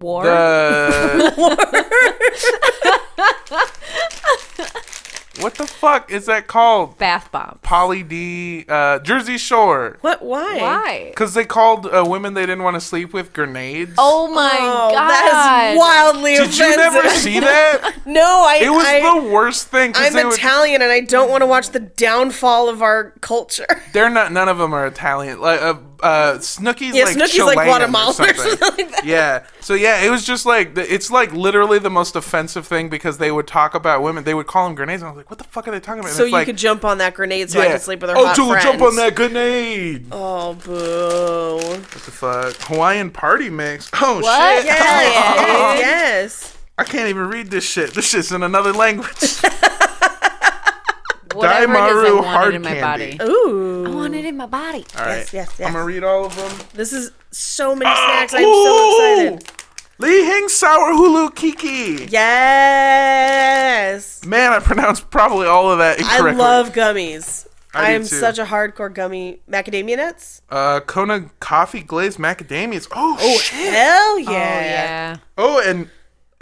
War. 0.00 0.24
the. 0.24 1.60
what 5.40 5.54
the 5.56 5.66
fuck 5.66 6.10
is 6.10 6.26
that 6.26 6.46
called? 6.46 6.96
Bath 6.98 7.30
bomb. 7.32 7.58
Pauly 7.62 8.06
D. 8.06 8.64
Uh, 8.68 8.98
Jersey 9.00 9.36
Shore. 9.38 9.98
What? 10.00 10.22
Why? 10.22 10.58
Why? 10.60 11.06
Because 11.10 11.34
they 11.34 11.44
called 11.44 11.86
uh, 11.86 12.04
women 12.06 12.34
they 12.34 12.42
didn't 12.46 12.62
want 12.62 12.74
to 12.74 12.80
sleep 12.80 13.12
with 13.12 13.32
grenades. 13.32 13.94
Oh 13.98 14.28
my 14.32 14.50
Oh, 14.60 14.90
God. 14.92 15.08
that 15.08 15.72
is 15.72 15.78
wildly 15.78 16.36
Did 16.36 16.56
you 16.58 16.64
offensive. 16.66 16.76
never 16.94 17.08
see 17.10 17.40
that? 17.40 17.94
No, 18.06 18.22
I. 18.46 18.58
It 18.62 18.68
was 18.70 18.84
I, 18.86 19.20
the 19.22 19.28
worst 19.32 19.68
thing. 19.68 19.92
I'm 19.94 20.12
they 20.12 20.24
would- 20.24 20.34
Italian 20.34 20.82
and 20.82 20.92
I 20.92 21.00
don't 21.00 21.30
want 21.30 21.40
to 21.40 21.46
watch 21.46 21.70
the 21.70 21.80
downfall 21.80 22.68
of 22.68 22.82
our 22.82 23.12
culture. 23.22 23.66
they're 23.92 24.10
not. 24.10 24.30
None 24.30 24.48
of 24.48 24.58
them 24.58 24.74
are 24.74 24.86
Italian. 24.86 25.40
Like 25.40 25.62
uh, 25.62 25.74
uh, 26.04 26.34
Snooki's 26.38 26.94
Yeah, 26.94 27.04
like 27.04 27.16
Snooki's 27.16 27.38
like 27.38 27.56
Chilean 27.56 27.66
Guatemalan 27.66 28.08
or 28.10 28.12
something. 28.12 28.36
something 28.58 28.86
like 28.86 28.94
that. 28.96 29.04
Yeah. 29.04 29.46
So 29.60 29.74
yeah, 29.74 30.02
it 30.02 30.10
was 30.10 30.24
just 30.24 30.44
like 30.46 30.76
it's 30.76 31.10
like 31.10 31.32
literally 31.32 31.78
the 31.78 31.90
most 31.90 32.14
offensive 32.14 32.66
thing 32.66 32.88
because 32.90 33.18
they 33.18 33.32
would 33.32 33.46
talk 33.46 33.74
about 33.74 34.02
women. 34.02 34.24
They 34.24 34.34
would 34.34 34.46
call 34.46 34.66
them 34.66 34.74
grenades. 34.74 35.02
And 35.02 35.08
I 35.08 35.12
was 35.12 35.16
like, 35.16 35.30
what 35.30 35.38
the 35.38 35.44
fuck 35.44 35.66
are 35.66 35.70
they 35.70 35.80
talking 35.80 36.00
about? 36.00 36.08
And 36.10 36.16
So 36.16 36.24
you 36.24 36.32
like, 36.32 36.46
could 36.46 36.58
jump 36.58 36.84
on 36.84 36.98
that 36.98 37.14
grenade 37.14 37.50
so 37.50 37.60
I 37.60 37.68
could 37.68 37.80
sleep 37.80 38.00
with 38.02 38.10
her 38.10 38.16
Oh, 38.18 38.34
dude, 38.34 38.60
jump 38.62 38.82
on 38.82 38.96
that 38.96 39.14
grenade. 39.14 40.06
Oh, 40.12 40.54
boo. 40.54 41.66
What 41.70 41.82
the 41.82 42.10
fuck? 42.10 42.54
Hawaiian 42.68 43.10
party 43.10 43.48
mix. 43.50 43.90
Oh 43.94 44.20
What? 44.20 44.56
shit. 44.58 44.66
Yes, 44.66 45.78
yes. 45.80 46.58
I 46.76 46.84
can't 46.84 47.08
even 47.08 47.28
read 47.28 47.50
this 47.50 47.64
shit. 47.64 47.94
This 47.94 48.10
shit's 48.10 48.32
in 48.32 48.42
another 48.42 48.72
language. 48.72 49.40
Whatever 51.34 51.72
it 51.72 51.76
is, 51.76 51.76
I 51.76 51.88
Daimaru 51.90 52.14
want 52.16 52.26
hard 52.26 52.52
it 52.54 52.56
in 52.56 52.62
my 52.62 52.74
candy. 52.74 53.16
body. 53.18 53.30
Ooh. 53.30 53.86
I 53.86 53.90
want 53.90 54.14
it 54.14 54.24
in 54.24 54.36
my 54.36 54.46
body. 54.46 54.84
All 54.98 55.04
right. 55.04 55.16
Yes, 55.18 55.32
yes, 55.32 55.54
yes. 55.58 55.66
I'm 55.68 55.72
gonna 55.74 55.84
read 55.84 56.04
all 56.04 56.26
of 56.26 56.36
them. 56.36 56.50
This 56.74 56.92
is 56.92 57.10
so 57.30 57.74
many 57.74 57.90
snacks. 57.94 58.32
I'm 58.34 58.42
so 58.42 59.26
excited. 59.36 59.50
Li 59.98 60.24
Hing 60.24 60.48
Sour 60.48 60.92
Hulu 60.94 61.34
Kiki. 61.34 62.06
Yes. 63.04 64.24
Man, 64.24 64.52
I 64.52 64.58
pronounced 64.58 65.10
probably 65.10 65.46
all 65.46 65.70
of 65.70 65.78
that 65.78 65.98
I 66.00 66.14
incorrectly. 66.16 66.40
love 66.42 66.72
gummies. 66.72 67.46
I 67.76 67.80
do 67.80 67.86
I 67.86 67.90
am 67.90 68.00
too. 68.02 68.06
such 68.06 68.38
a 68.38 68.44
hardcore 68.44 68.92
gummy. 68.92 69.40
Macadamia 69.50 69.96
nuts? 69.96 70.42
uh, 70.50 70.80
Kona 70.80 71.30
coffee 71.40 71.82
glazed 71.82 72.18
macadamias. 72.18 72.86
Oh, 72.92 73.38
shit. 73.38 73.72
Hell 73.72 74.18
yeah. 74.20 74.26
Oh 74.28 74.30
yeah. 74.30 75.16
Oh, 75.38 75.62
and 75.64 75.88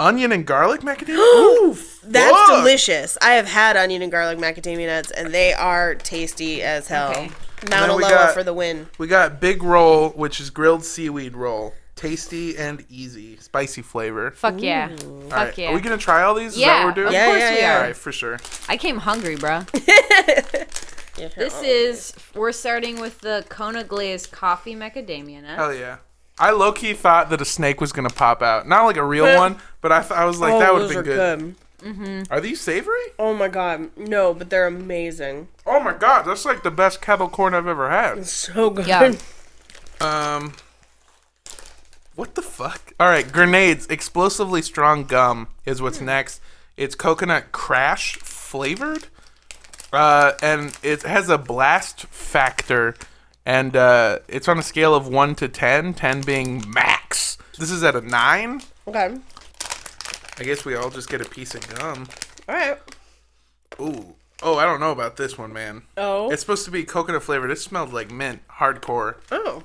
onion 0.03 0.33
and 0.33 0.47
garlic 0.47 0.81
macadamia. 0.83 1.17
Ooh, 1.19 1.77
That's 2.05 2.37
fuck. 2.37 2.59
delicious. 2.59 3.17
I 3.23 3.33
have 3.35 3.47
had 3.47 3.77
onion 3.77 4.03
and 4.03 4.11
garlic 4.13 4.39
macadamia 4.39 4.87
nuts, 4.87 5.11
and 5.11 5.33
they 5.33 5.53
are 5.53 5.95
tasty 5.95 6.63
as 6.63 6.89
hell. 6.89 7.11
Okay. 7.11 7.31
Mauna 7.71 7.87
then 7.89 7.97
we 7.97 8.03
Loa 8.03 8.11
got- 8.11 8.35
for 8.35 8.43
the 8.43 8.53
win. 8.53 8.89
We 8.99 9.07
got 9.07 9.41
big 9.41 9.63
roll, 9.63 10.11
which 10.11 10.41
is 10.41 10.51
grilled 10.51 10.85
seaweed 10.85 11.37
roll. 11.37 11.75
Tasty 11.95 12.57
and 12.57 12.85
easy, 12.91 13.37
spicy 13.37 13.81
flavor. 13.83 14.33
Fuck 14.33 14.61
yeah. 14.61 14.89
Fuck 14.89 15.05
All 15.07 15.29
right, 15.31 15.57
yeah. 15.59 15.71
Are 15.71 15.75
we 15.75 15.81
gonna 15.81 15.97
try 15.99 16.23
all 16.23 16.35
these? 16.35 16.55
Is 16.55 16.55
that 16.57 16.61
yeah, 16.61 16.85
what 16.85 16.97
we're 16.97 17.05
of 17.05 17.11
doing? 17.11 17.13
Yeah, 17.13 17.27
course 17.27 17.41
yeah, 17.41 17.51
we 17.53 17.59
yeah. 17.61 17.73
All 17.75 17.79
are. 17.79 17.83
right, 17.85 17.97
for 17.97 18.11
sure. 18.11 18.39
I 18.69 18.77
came 18.77 18.97
hungry, 18.97 19.37
bro. 19.37 19.61
This 21.37 21.63
is 21.63 22.15
we're 22.35 22.53
starting 22.53 22.99
with 23.01 23.21
the 23.21 23.45
Kona 23.49 23.85
glazed 23.85 24.33
coffee 24.33 24.75
macadamia 24.75 25.43
nut. 25.43 25.57
Hell 25.57 25.75
yeah. 25.75 25.99
I 26.39 26.51
low 26.51 26.73
key 26.73 26.95
thought 26.95 27.31
that 27.31 27.41
a 27.41 27.45
snake 27.45 27.81
was 27.81 27.93
gonna 27.93 28.11
pop 28.11 28.43
out, 28.43 28.67
not 28.67 28.85
like 28.85 28.97
a 28.97 29.05
real 29.05 29.37
one, 29.37 29.59
but 29.81 29.93
I, 29.93 30.01
th- 30.01 30.13
I 30.13 30.25
was 30.25 30.41
like 30.41 30.55
oh, 30.55 30.59
that 30.59 30.73
would 30.73 30.83
have 30.83 30.91
those 30.91 31.05
been 31.05 31.13
are 31.13 31.37
good. 31.37 31.55
good. 31.57 32.29
Are 32.31 32.41
these 32.41 32.61
savory? 32.61 33.01
Oh 33.19 33.35
my 33.35 33.49
god. 33.49 33.91
No, 33.97 34.33
but 34.33 34.51
they're 34.51 34.67
amazing. 34.67 35.49
Oh 35.67 35.81
my 35.81 35.93
god, 35.93 36.23
that's 36.23 36.45
like 36.45 36.63
the 36.63 36.71
best 36.71 37.01
kettle 37.03 37.29
corn 37.29 37.55
I've 37.55 37.67
ever 37.67 37.91
had. 37.91 38.27
So 38.27 38.71
good. 38.71 38.87
Yeah. 38.87 39.15
Um, 40.01 40.55
what 42.17 42.35
the 42.35 42.43
fuck? 42.43 42.93
All 42.99 43.07
right, 43.09 43.31
grenades, 43.31 43.87
explosively 43.87 44.61
strong 44.61 45.05
gum 45.05 45.47
is 45.65 45.81
what's 45.81 46.01
next. 46.01 46.41
It's 46.77 46.97
coconut 46.97 47.53
crash 47.53 48.17
flavored, 48.17 49.07
uh, 49.93 50.33
and 50.43 50.77
it 50.83 51.03
has 51.03 51.29
a 51.29 51.39
blast 51.39 52.07
factor, 52.07 52.97
and 53.45 53.77
uh, 53.77 54.21
it's 54.29 54.49
on 54.49 54.59
a 54.59 54.63
scale 54.63 54.95
of 54.95 55.09
one 55.09 55.35
to 55.37 55.49
10, 55.49 55.95
10 55.95 56.21
being 56.23 56.65
max. 56.69 57.39
This 57.59 57.71
is 57.71 57.83
at 57.83 57.95
a 57.97 58.01
nine. 58.01 58.63
Okay. 58.87 59.17
I 60.39 60.45
guess 60.45 60.65
we 60.65 60.75
all 60.75 60.91
just 60.91 61.09
get 61.09 61.21
a 61.21 61.29
piece 61.29 61.55
of 61.55 61.77
gum. 61.77 62.09
All 62.49 62.55
right. 62.55 62.79
Ooh. 63.81 64.15
Oh, 64.43 64.59
I 64.59 64.65
don't 64.65 64.81
know 64.81 64.91
about 64.91 65.17
this 65.17 65.39
one, 65.39 65.53
man. 65.53 65.83
Oh. 65.97 66.31
It's 66.31 66.41
supposed 66.41 66.65
to 66.65 66.71
be 66.71 66.85
coconut 66.85 67.23
flavored. 67.23 67.51
It 67.51 67.59
smelled 67.59 67.93
like 67.93 68.11
mint, 68.11 68.41
hardcore. 68.49 69.17
oh. 69.31 69.63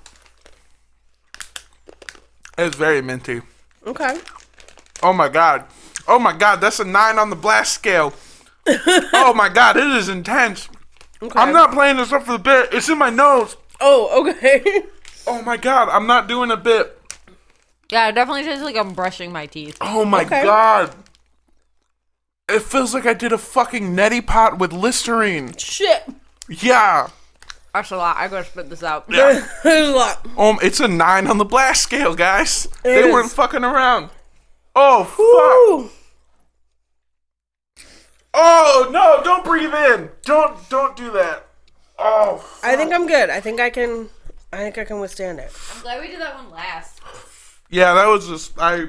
It's 2.58 2.76
very 2.76 3.02
minty. 3.02 3.42
Okay. 3.86 4.20
Oh 5.04 5.14
my 5.14 5.30
god. 5.30 5.66
Oh 6.08 6.20
my 6.20 6.36
god, 6.36 6.58
that's 6.62 6.80
a 6.80 6.86
nine 6.86 7.20
on 7.20 7.30
the 7.30 7.36
blast 7.36 7.74
scale. 7.74 8.14
oh 8.68 9.34
my 9.36 9.50
god, 9.50 9.78
it 9.78 9.88
is 9.88 10.10
intense. 10.10 10.68
Okay. 11.22 11.40
I'm 11.40 11.54
not 11.54 11.72
playing 11.72 11.98
this 11.98 12.12
up 12.12 12.24
for 12.24 12.34
the 12.34 12.40
bit. 12.40 12.70
It's 12.74 12.90
in 12.90 12.98
my 12.98 13.10
nose. 13.10 13.58
Oh, 13.80 14.28
okay. 14.30 14.84
Oh 15.30 15.42
my 15.42 15.58
god, 15.58 15.90
I'm 15.90 16.08
not 16.08 16.30
doing 16.30 16.52
a 16.52 16.56
bit. 16.56 16.98
Yeah, 17.92 18.08
it 18.08 18.14
definitely 18.14 18.44
tastes 18.44 18.64
like 18.64 18.78
I'm 18.78 18.94
brushing 18.94 19.30
my 19.34 19.46
teeth. 19.46 19.76
Oh 19.82 20.06
my 20.06 20.22
Okay. 20.24 20.42
god. 20.44 20.96
It 22.48 22.62
feels 22.62 22.94
like 22.94 23.06
I 23.06 23.14
did 23.14 23.34
a 23.34 23.38
fucking 23.38 23.94
neti 23.94 24.26
pot 24.26 24.58
with 24.58 24.72
Listerine. 24.72 25.54
Shit. 25.58 26.06
Yeah. 26.48 27.10
That's 27.74 27.92
a 27.92 27.98
lot. 27.98 28.16
I 28.16 28.30
gotta 28.30 28.46
spit 28.46 28.70
this 28.70 28.84
out. 28.84 29.04
Yeah. 29.10 29.46
There's 29.66 29.90
a 29.90 29.92
lot. 29.92 30.26
Um, 30.38 30.60
it's 30.62 30.80
a 30.80 30.88
nine 30.88 31.28
on 31.28 31.40
the 31.40 31.44
blast 31.46 31.84
scale, 31.84 32.16
guys. 32.16 32.70
they 32.84 33.04
is. 33.04 33.14
weren't 33.14 33.30
fucking 33.30 33.66
around. 33.66 34.10
Oh 34.78 35.04
fuck. 35.04 35.20
Ooh. 35.84 35.92
Oh 38.34 38.88
no! 38.92 39.22
Don't 39.26 39.44
breathe 39.44 39.74
in. 39.74 40.10
Don't 40.24 40.70
don't 40.70 40.96
do 40.96 41.12
that. 41.12 41.47
Oh. 42.00 42.44
I 42.64 42.76
think 42.76 42.94
I'm 42.94 43.08
good. 43.08 43.30
I 43.30 43.40
think 43.40 43.60
I 43.60 43.70
can. 43.70 44.10
I 44.54 44.58
think 44.58 44.78
I 44.78 44.86
can 44.86 45.00
withstand 45.00 45.40
it. 45.40 45.52
I'm 45.76 45.82
glad 45.82 46.02
we 46.02 46.08
did 46.08 46.22
that 46.22 46.36
one 46.36 46.52
last. 46.52 47.02
Yeah, 47.70 47.94
that 47.96 48.08
was 48.08 48.28
just 48.28 48.54
I. 48.58 48.88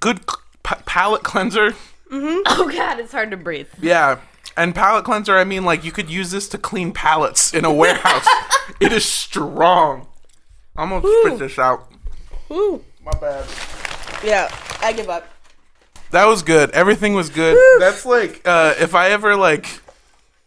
Good 0.00 0.26
p- 0.26 0.74
palate 0.84 1.22
cleanser. 1.22 1.74
Oh 2.08 2.70
god, 2.72 3.00
it's 3.00 3.10
hard 3.10 3.32
to 3.32 3.36
breathe. 3.36 3.66
Yeah, 3.82 4.20
and 4.56 4.76
palate 4.76 5.04
cleanser. 5.04 5.36
I 5.36 5.42
mean, 5.42 5.64
like 5.64 5.82
you 5.82 5.90
could 5.90 6.08
use 6.08 6.30
this 6.30 6.48
to 6.50 6.58
clean 6.58 6.92
pallets 6.92 7.52
in 7.52 7.64
a 7.64 7.72
warehouse. 7.72 8.26
it 8.80 8.92
is 8.92 9.04
strong. 9.04 10.06
I'm 10.76 10.90
gonna 10.90 11.02
spit 11.22 11.38
this 11.40 11.58
out. 11.58 11.90
Ooh. 12.52 12.84
My 13.04 13.10
bad. 13.20 13.44
Yeah. 14.22 14.48
I 14.80 14.92
give 14.92 15.08
up. 15.08 15.26
That 16.12 16.26
was 16.26 16.42
good. 16.42 16.70
Everything 16.70 17.14
was 17.14 17.28
good. 17.28 17.58
That's 17.80 18.06
like 18.06 18.40
uh, 18.44 18.74
if 18.78 18.94
I 18.94 19.10
ever 19.10 19.34
like. 19.34 19.66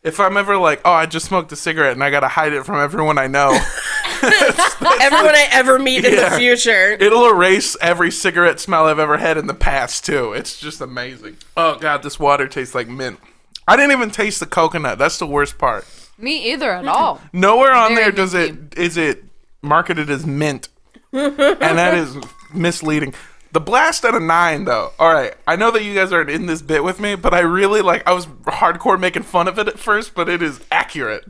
If 0.02 0.20
I'm 0.20 0.38
ever 0.38 0.56
like, 0.58 0.82
oh, 0.86 0.94
I 0.94 1.06
just 1.06 1.26
smoked 1.26 1.52
a 1.52 1.56
cigarette 1.58 1.92
and 1.94 2.04
I 2.04 2.10
gotta 2.10 2.30
hide 2.30 2.54
it 2.54 2.66
from 2.66 2.80
everyone 2.80 3.18
I 3.18 3.28
know, 3.28 3.50
Everyone 4.22 5.36
I 5.36 5.48
ever 5.52 5.78
meet 5.80 6.06
in 6.06 6.16
the 6.16 6.32
future. 6.38 6.92
it'll 6.92 7.30
erase 7.30 7.76
every 7.82 8.12
cigarette 8.12 8.60
smell 8.60 8.86
I've 8.86 9.00
ever 9.00 9.18
had 9.18 9.38
in 9.38 9.48
the 9.48 9.54
past 9.54 10.06
too. 10.06 10.34
It's 10.34 10.60
just 10.60 10.82
amazing. 10.82 11.38
Oh 11.58 11.76
god, 11.78 12.04
this 12.04 12.20
water 12.20 12.48
tastes 12.48 12.76
like 12.76 12.88
mint. 12.88 13.20
I 13.68 13.76
didn't 13.76 13.92
even 13.92 14.10
taste 14.12 14.40
the 14.40 14.46
coconut. 14.46 14.98
That's 14.98 15.18
the 15.20 15.28
worst 15.28 15.58
part. 15.58 15.86
Me 16.18 16.52
either 16.52 16.72
at 16.72 16.88
all. 16.88 17.22
Nowhere 17.34 17.72
on 17.74 17.94
Very 17.94 18.04
there 18.06 18.12
does 18.12 18.34
minty. 18.34 18.58
it 18.74 18.78
is 18.80 18.98
it 18.98 19.24
marketed 19.62 20.10
as 20.10 20.26
mint, 20.26 20.70
and 21.14 21.38
that 21.38 21.94
is 21.94 22.18
misleading. 22.54 23.14
The 23.52 23.60
blast 23.60 24.06
at 24.06 24.14
a 24.14 24.20
nine 24.20 24.66
though. 24.66 24.92
All 25.00 25.12
right, 25.14 25.34
I 25.48 25.56
know 25.56 25.72
that 25.72 25.84
you 25.84 25.96
guys 25.96 26.12
aren't 26.12 26.30
in 26.30 26.46
this 26.46 26.62
bit 26.62 26.84
with 26.84 27.00
me, 27.00 27.16
but 27.16 27.34
I 27.34 27.40
really 27.40 27.82
like. 27.82 28.08
I 28.08 28.14
was 28.14 28.28
hardcore 28.28 29.00
making 29.00 29.24
fun 29.24 29.48
of 29.48 29.58
it 29.58 29.68
at 29.68 29.80
first, 29.80 30.14
but 30.14 30.30
it 30.30 30.42
is 30.42 30.62
accurate. 30.72 31.26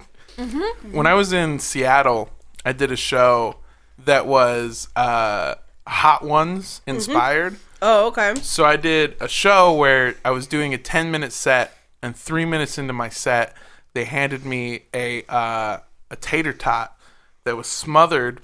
When 0.91 1.05
I 1.05 1.13
was 1.15 1.33
in 1.33 1.59
Seattle, 1.59 2.29
I 2.63 2.71
did 2.71 2.91
a 2.91 2.95
show 2.95 3.57
that 4.05 4.25
was 4.25 4.87
uh, 4.95 5.55
Hot 5.87 6.23
Ones 6.23 6.81
inspired. 6.87 7.57
Oh, 7.81 8.07
okay. 8.07 8.35
So 8.41 8.65
I 8.65 8.75
did 8.75 9.15
a 9.21 9.27
show 9.27 9.73
where 9.73 10.15
I 10.23 10.31
was 10.31 10.47
doing 10.47 10.73
a 10.73 10.77
10 10.77 11.11
minute 11.11 11.33
set, 11.33 11.77
and 12.01 12.15
three 12.15 12.45
minutes 12.45 12.77
into 12.77 12.93
my 12.93 13.09
set, 13.09 13.53
they 13.93 14.05
handed 14.05 14.45
me 14.45 14.83
a 14.93 15.23
uh, 15.29 15.79
a 16.11 16.15
tater 16.15 16.53
tot 16.53 16.97
that 17.43 17.57
was 17.57 17.67
smothered 17.67 18.41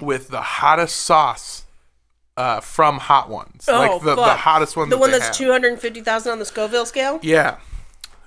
with 0.00 0.28
the 0.28 0.42
hottest 0.42 0.96
sauce 0.96 1.65
uh, 2.36 2.60
from 2.60 2.98
Hot 2.98 3.28
Ones, 3.30 3.64
Oh, 3.68 3.78
like 3.78 4.02
the, 4.02 4.14
the 4.14 4.22
hottest 4.34 4.76
one. 4.76 4.88
The 4.88 4.96
that 4.96 5.00
one 5.00 5.10
that's 5.10 5.36
250,000 5.36 6.32
on 6.32 6.38
the 6.38 6.44
Scoville 6.44 6.86
scale? 6.86 7.18
Yeah, 7.22 7.56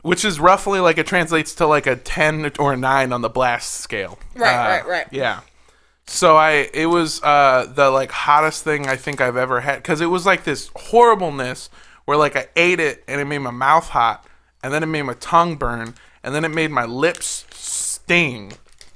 which 0.01 0.25
is 0.25 0.39
roughly 0.39 0.79
like 0.79 0.97
it 0.97 1.05
translates 1.07 1.53
to 1.55 1.67
like 1.67 1.85
a 1.87 1.95
10 1.95 2.53
or 2.59 2.73
a 2.73 2.77
9 2.77 3.13
on 3.13 3.21
the 3.21 3.29
blast 3.29 3.75
scale. 3.75 4.17
Right, 4.35 4.53
Uh, 4.53 4.67
right, 4.69 4.87
right. 4.87 5.07
Yeah. 5.11 5.41
So 6.07 6.37
I 6.37 6.69
it 6.73 6.87
was 6.87 7.21
uh 7.21 7.71
the 7.71 7.91
like 7.91 8.09
hottest 8.09 8.63
thing 8.63 8.87
I 8.87 8.95
think 8.95 9.21
I've 9.21 9.37
ever 9.37 9.61
had 9.61 9.83
cuz 9.83 10.01
it 10.01 10.07
was 10.07 10.25
like 10.25 10.43
this 10.43 10.71
horribleness 10.75 11.69
where 12.05 12.17
like 12.17 12.35
I 12.35 12.47
ate 12.55 12.79
it 12.79 13.03
and 13.07 13.21
it 13.21 13.25
made 13.25 13.37
my 13.39 13.51
mouth 13.51 13.89
hot 13.89 14.25
and 14.63 14.73
then 14.73 14.81
it 14.81 14.87
made 14.87 15.03
my 15.03 15.13
tongue 15.13 15.55
burn 15.55 15.93
and 16.23 16.33
then 16.33 16.43
it 16.43 16.49
made 16.49 16.71
my 16.71 16.85
lips 16.85 17.45
sting 17.51 18.53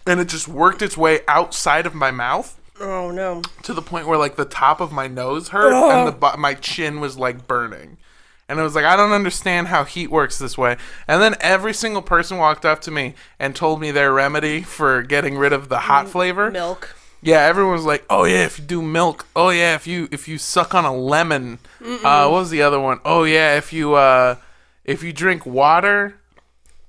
and 0.08 0.20
it 0.20 0.26
just 0.28 0.48
worked 0.48 0.82
its 0.82 0.98
way 0.98 1.20
outside 1.28 1.86
of 1.86 1.94
my 1.94 2.10
mouth 2.10 2.60
Oh, 2.84 3.12
no. 3.12 3.42
to 3.64 3.74
the 3.74 3.82
point 3.82 4.08
where 4.08 4.18
like 4.18 4.36
the 4.36 4.46
top 4.46 4.82
of 4.82 4.92
my 4.92 5.08
nose 5.08 5.50
hurt 5.50 5.74
and 5.74 6.08
the 6.08 6.12
bu- 6.12 6.38
my 6.38 6.54
chin 6.54 7.00
was 7.00 7.18
like 7.18 7.48
burning. 7.48 7.98
And 8.50 8.60
I 8.60 8.64
was 8.64 8.76
like, 8.76 8.84
I 8.86 8.98
don't 8.98 9.14
understand 9.14 9.70
how 9.70 9.86
heat 9.86 10.12
works 10.12 10.38
this 10.38 10.58
way. 10.58 10.76
And 11.08 11.22
then 11.22 11.36
every 11.40 11.74
single 11.74 12.02
person 12.02 12.38
walked 12.38 12.66
up 12.66 12.82
to 12.82 12.92
me 12.92 13.16
and 13.40 13.56
told 13.56 13.80
me 13.80 13.90
their 13.90 14.12
remedy 14.14 14.62
for 14.62 15.02
getting 15.02 15.38
rid 15.38 15.54
of 15.54 15.70
the 15.70 15.80
hot 15.80 16.10
flavor. 16.10 16.52
Milk. 16.52 16.96
Yeah, 17.22 17.40
everyone 17.40 17.72
was 17.72 17.86
like, 17.86 18.04
"Oh 18.10 18.26
yeah, 18.26 18.44
if 18.44 18.60
you 18.60 18.66
do 18.66 18.82
milk. 18.82 19.26
Oh 19.34 19.50
yeah, 19.50 19.76
if 19.76 19.88
you 19.88 20.10
if 20.12 20.28
you 20.28 20.38
suck 20.38 20.76
on 20.76 20.84
a 20.84 20.94
lemon. 20.94 21.60
Uh, 21.82 22.28
what 22.28 22.40
was 22.40 22.50
the 22.50 22.62
other 22.62 22.82
one? 22.82 23.00
Oh 23.06 23.24
yeah, 23.24 23.56
if 23.58 23.72
you 23.72 23.94
uh 23.94 24.36
if 24.84 25.02
you 25.04 25.14
drink 25.14 25.46
water 25.46 26.16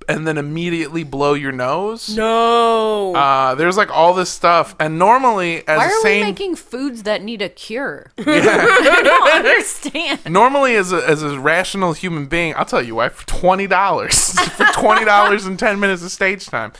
and 0.08 0.26
then 0.26 0.38
immediately 0.38 1.04
blow 1.04 1.34
your 1.34 1.52
nose. 1.52 2.14
No. 2.14 3.14
Uh, 3.14 3.54
there's 3.54 3.76
like 3.76 3.90
all 3.90 4.14
this 4.14 4.30
stuff, 4.30 4.74
and 4.78 4.98
normally 4.98 5.66
as 5.68 5.78
Why 5.78 5.84
a 5.84 5.88
are 5.88 6.00
sane, 6.02 6.20
we 6.20 6.30
making 6.30 6.56
foods 6.56 7.02
that 7.04 7.22
need 7.22 7.42
a 7.42 7.48
cure? 7.48 8.12
I 8.18 9.00
don't 9.02 9.32
understand. 9.32 10.20
normally 10.30 10.76
as 10.76 10.92
a 10.92 11.08
as 11.08 11.22
a 11.22 11.38
rational 11.38 11.92
human 11.92 12.26
being, 12.26 12.54
I'll 12.56 12.64
tell 12.64 12.82
you 12.82 12.96
why 12.96 13.08
for 13.08 13.26
twenty 13.26 13.66
dollars 13.66 14.32
for 14.50 14.66
twenty 14.72 15.04
dollars 15.04 15.46
and 15.46 15.58
ten 15.58 15.80
minutes 15.80 16.02
of 16.02 16.10
stage 16.10 16.46
time. 16.46 16.72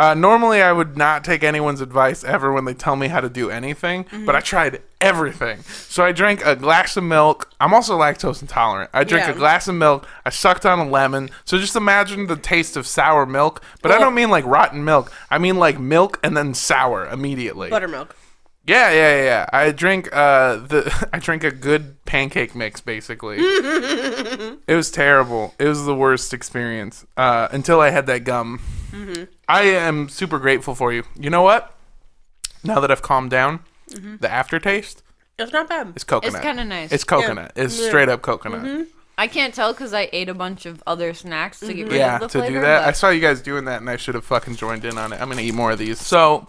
Uh, 0.00 0.14
normally, 0.14 0.62
I 0.62 0.72
would 0.72 0.96
not 0.96 1.24
take 1.24 1.44
anyone's 1.44 1.82
advice 1.82 2.24
ever 2.24 2.50
when 2.54 2.64
they 2.64 2.72
tell 2.72 2.96
me 2.96 3.08
how 3.08 3.20
to 3.20 3.28
do 3.28 3.50
anything, 3.50 4.06
but 4.24 4.34
I 4.34 4.40
tried 4.40 4.80
everything. 4.98 5.60
So 5.62 6.02
I 6.02 6.12
drank 6.12 6.40
a 6.42 6.56
glass 6.56 6.96
of 6.96 7.04
milk. 7.04 7.50
I'm 7.60 7.74
also 7.74 7.98
lactose 7.98 8.40
intolerant. 8.40 8.88
I 8.94 9.04
drank 9.04 9.26
Yeah. 9.26 9.32
a 9.34 9.36
glass 9.36 9.68
of 9.68 9.74
milk. 9.74 10.08
I 10.24 10.30
sucked 10.30 10.64
on 10.64 10.78
a 10.78 10.88
lemon. 10.88 11.28
So 11.44 11.58
just 11.58 11.76
imagine 11.76 12.28
the 12.28 12.36
taste 12.36 12.78
of 12.78 12.86
sour 12.86 13.26
milk. 13.26 13.62
But 13.82 13.92
I 13.92 13.98
don't 13.98 14.14
mean 14.14 14.30
like 14.30 14.46
rotten 14.46 14.86
milk. 14.86 15.12
I 15.30 15.36
mean 15.36 15.56
like 15.58 15.78
milk 15.78 16.18
and 16.22 16.34
then 16.34 16.54
sour 16.54 17.06
immediately. 17.06 17.68
Buttermilk. 17.68 18.16
Yeah, 18.66 18.90
yeah, 18.92 19.16
yeah, 19.16 19.22
yeah. 19.24 19.46
I 19.52 19.70
drink 19.70 20.08
uh 20.16 20.56
the 20.56 21.08
I 21.12 21.18
drink 21.18 21.44
a 21.44 21.50
good 21.50 22.02
pancake 22.06 22.54
mix 22.54 22.80
basically. 22.80 23.36
it 23.40 24.74
was 24.74 24.90
terrible. 24.90 25.54
It 25.58 25.68
was 25.68 25.84
the 25.84 25.94
worst 25.94 26.32
experience 26.32 27.04
uh 27.18 27.48
until 27.52 27.80
I 27.82 27.90
had 27.90 28.06
that 28.06 28.24
gum. 28.24 28.60
Mm-hmm. 28.90 29.24
I 29.48 29.62
am 29.62 30.08
super 30.08 30.38
grateful 30.38 30.74
for 30.74 30.92
you. 30.92 31.04
You 31.18 31.30
know 31.30 31.42
what? 31.42 31.74
Now 32.64 32.80
that 32.80 32.90
I've 32.90 33.02
calmed 33.02 33.30
down, 33.30 33.60
mm-hmm. 33.90 34.16
the 34.16 34.30
aftertaste 34.30 35.02
It's 35.38 35.52
not 35.52 35.68
bad. 35.68 35.92
It's 35.94 36.04
coconut. 36.04 36.34
It's 36.34 36.44
kinda 36.44 36.64
nice. 36.64 36.92
It's 36.92 37.04
coconut. 37.04 37.52
It's 37.56 37.78
Yeah. 37.80 37.88
straight 37.88 38.08
up 38.10 38.20
coconut. 38.20 38.62
Mm-hmm. 38.62 38.82
I 39.16 39.26
can't 39.26 39.54
tell 39.54 39.72
because 39.72 39.92
I 39.94 40.08
ate 40.12 40.28
a 40.28 40.34
bunch 40.34 40.66
of 40.66 40.82
other 40.86 41.14
snacks 41.14 41.60
to 41.60 41.72
get 41.72 41.88
rid 41.88 41.96
Yeah, 41.96 42.16
of 42.16 42.20
the 42.22 42.28
flavor. 42.28 42.44
Yeah, 42.46 42.48
to 42.48 42.54
do 42.56 42.60
that. 42.66 42.88
I 42.88 42.92
saw 42.92 43.08
you 43.10 43.20
guys 43.20 43.40
doing 43.40 43.64
that 43.66 43.80
and 43.80 43.88
I 43.88 43.96
should 43.96 44.14
have 44.14 44.24
fucking 44.24 44.56
joined 44.56 44.84
in 44.84 44.98
on 44.98 45.12
it. 45.12 45.20
I'm 45.20 45.28
going 45.28 45.38
to 45.38 45.44
eat 45.44 45.54
more 45.54 45.70
of 45.72 45.78
these. 45.78 45.98
So, 46.00 46.46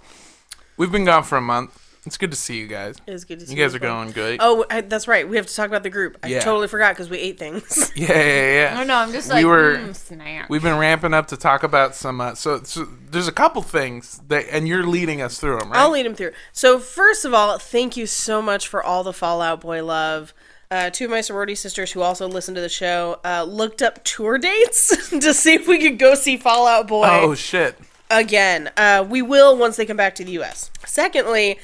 we've 0.77 0.91
been 0.91 1.05
gone 1.05 1.23
for 1.23 1.37
a 1.37 1.41
month. 1.41 1.80
It's 2.05 2.17
good 2.17 2.31
to 2.31 2.37
see 2.37 2.57
you 2.57 2.65
guys. 2.65 2.95
It 3.05 3.13
is 3.13 3.25
good 3.25 3.39
to 3.41 3.45
see 3.45 3.53
You 3.53 3.63
guys 3.63 3.73
you 3.73 3.77
are 3.77 3.79
going 3.79 4.09
good. 4.11 4.37
Oh, 4.41 4.65
I, 4.71 4.81
that's 4.81 5.07
right. 5.07 5.27
We 5.29 5.37
have 5.37 5.45
to 5.45 5.53
talk 5.55 5.67
about 5.67 5.83
the 5.83 5.91
group. 5.91 6.17
I 6.23 6.27
Yeah. 6.29 6.39
totally 6.39 6.67
forgot 6.67 6.95
because 6.95 7.09
we 7.11 7.19
ate 7.19 7.37
things. 7.37 7.91
Yeah, 7.95 8.13
yeah, 8.13 8.53
yeah. 8.69 8.71
I 8.73 8.77
don't 8.79 8.87
know. 8.87 8.95
I'm 8.95 9.11
just 9.11 9.27
We 9.29 9.35
like, 9.35 9.45
were- 9.45 9.75
mm, 9.77 9.95
snack. 9.95 10.49
We've 10.49 10.63
been 10.63 10.77
ramping 10.79 11.13
up 11.13 11.27
to 11.27 11.37
talk 11.37 11.61
about 11.61 11.93
some. 11.93 12.19
Uh, 12.19 12.33
so, 12.33 12.63
so 12.63 12.87
there's 13.11 13.27
a 13.27 13.31
couple 13.31 13.61
things 13.61 14.19
that, 14.29 14.45
and 14.51 14.67
you're 14.67 14.85
leading 14.87 15.21
us 15.21 15.39
through 15.39 15.59
them, 15.59 15.69
right? 15.69 15.79
I'll 15.79 15.91
lead 15.91 16.05
him 16.07 16.15
through. 16.15 16.31
So, 16.51 16.79
first 16.79 17.23
of 17.23 17.33
all, 17.35 17.59
thank 17.59 17.95
you 17.95 18.07
so 18.07 18.41
much 18.41 18.67
for 18.67 18.81
all 18.83 19.03
the 19.03 19.13
Fall 19.13 19.39
Out 19.41 19.61
Boy 19.61 19.83
love. 19.83 20.33
Uh, 20.71 20.89
two 20.89 21.05
of 21.05 21.11
my 21.11 21.21
sorority 21.21 21.53
sisters 21.53 21.91
who 21.91 22.01
also 22.01 22.27
listen 22.27 22.55
to 22.55 22.61
the 22.61 22.69
show 22.69 23.19
uh, 23.25 23.43
looked 23.43 23.81
up 23.83 24.03
tour 24.03 24.37
dates 24.39 25.09
to 25.09 25.33
see 25.35 25.53
if 25.53 25.67
we 25.67 25.77
could 25.77 25.99
go 25.99 26.15
see 26.15 26.37
Fall 26.37 26.65
Out 26.65 26.87
Boy 26.87 27.05
oh 27.07 27.35
shit! 27.35 27.77
again. 28.09 28.71
Uh, 28.77 29.05
we 29.07 29.21
will 29.21 29.55
once 29.57 29.75
they 29.75 29.85
come 29.85 29.97
back 29.97 30.15
to 30.15 30.23
the 30.25 30.31
U.S. 30.31 30.71
Secondly, 30.85 31.59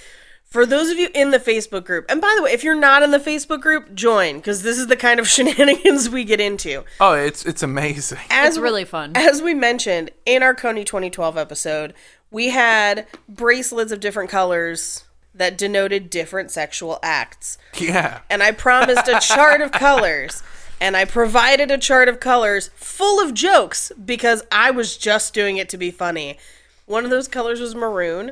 For 0.58 0.66
those 0.66 0.90
of 0.90 0.98
you 0.98 1.10
in 1.14 1.30
the 1.30 1.38
Facebook 1.38 1.86
group, 1.86 2.08
and 2.10 2.20
by 2.20 2.34
the 2.36 2.42
way, 2.42 2.52
if 2.52 2.64
you're 2.64 2.74
not 2.74 3.04
in 3.04 3.12
the 3.12 3.20
Facebook 3.20 3.62
group, 3.62 3.94
join 3.94 4.38
because 4.38 4.64
this 4.64 4.80
is 4.80 4.88
the 4.88 4.96
kind 4.96 5.20
of 5.20 5.28
shenanigans 5.30 6.10
we 6.10 6.24
get 6.24 6.42
into. 6.42 6.84
Oh, 7.00 7.14
it's 7.14 7.46
it's 7.46 7.62
amazing. 7.62 8.18
As 8.32 8.56
It's 8.56 8.58
really 8.58 8.84
fun. 8.84 9.12
As 9.14 9.40
we 9.40 9.54
mentioned 9.54 10.10
in 10.26 10.42
our 10.42 10.56
Kony 10.56 10.84
2012 10.84 11.38
episode, 11.38 11.94
we 12.32 12.50
had 12.50 13.06
bracelets 13.30 13.92
of 13.92 14.00
different 14.00 14.32
colors 14.32 15.06
that 15.36 15.60
denoted 15.60 16.10
different 16.10 16.50
sexual 16.50 16.98
acts. 17.04 17.60
Yeah. 17.78 18.22
And 18.28 18.42
I 18.42 18.50
promised 18.50 19.08
a 19.08 19.20
chart 19.22 19.62
of 19.62 19.72
colors. 19.72 20.42
And 20.82 20.98
I 20.98 21.06
provided 21.06 21.70
a 21.70 21.78
chart 21.78 22.08
of 22.08 22.20
colors 22.20 22.72
full 22.74 23.24
of 23.24 23.36
jokes 23.36 23.92
because 24.04 24.42
I 24.52 24.72
was 24.72 24.98
just 24.98 25.36
doing 25.36 25.58
it 25.58 25.70
to 25.70 25.78
be 25.78 25.92
funny. 25.92 26.40
One 26.88 27.04
of 27.04 27.12
those 27.12 27.28
colors 27.28 27.60
was 27.60 27.76
maroon. 27.76 28.32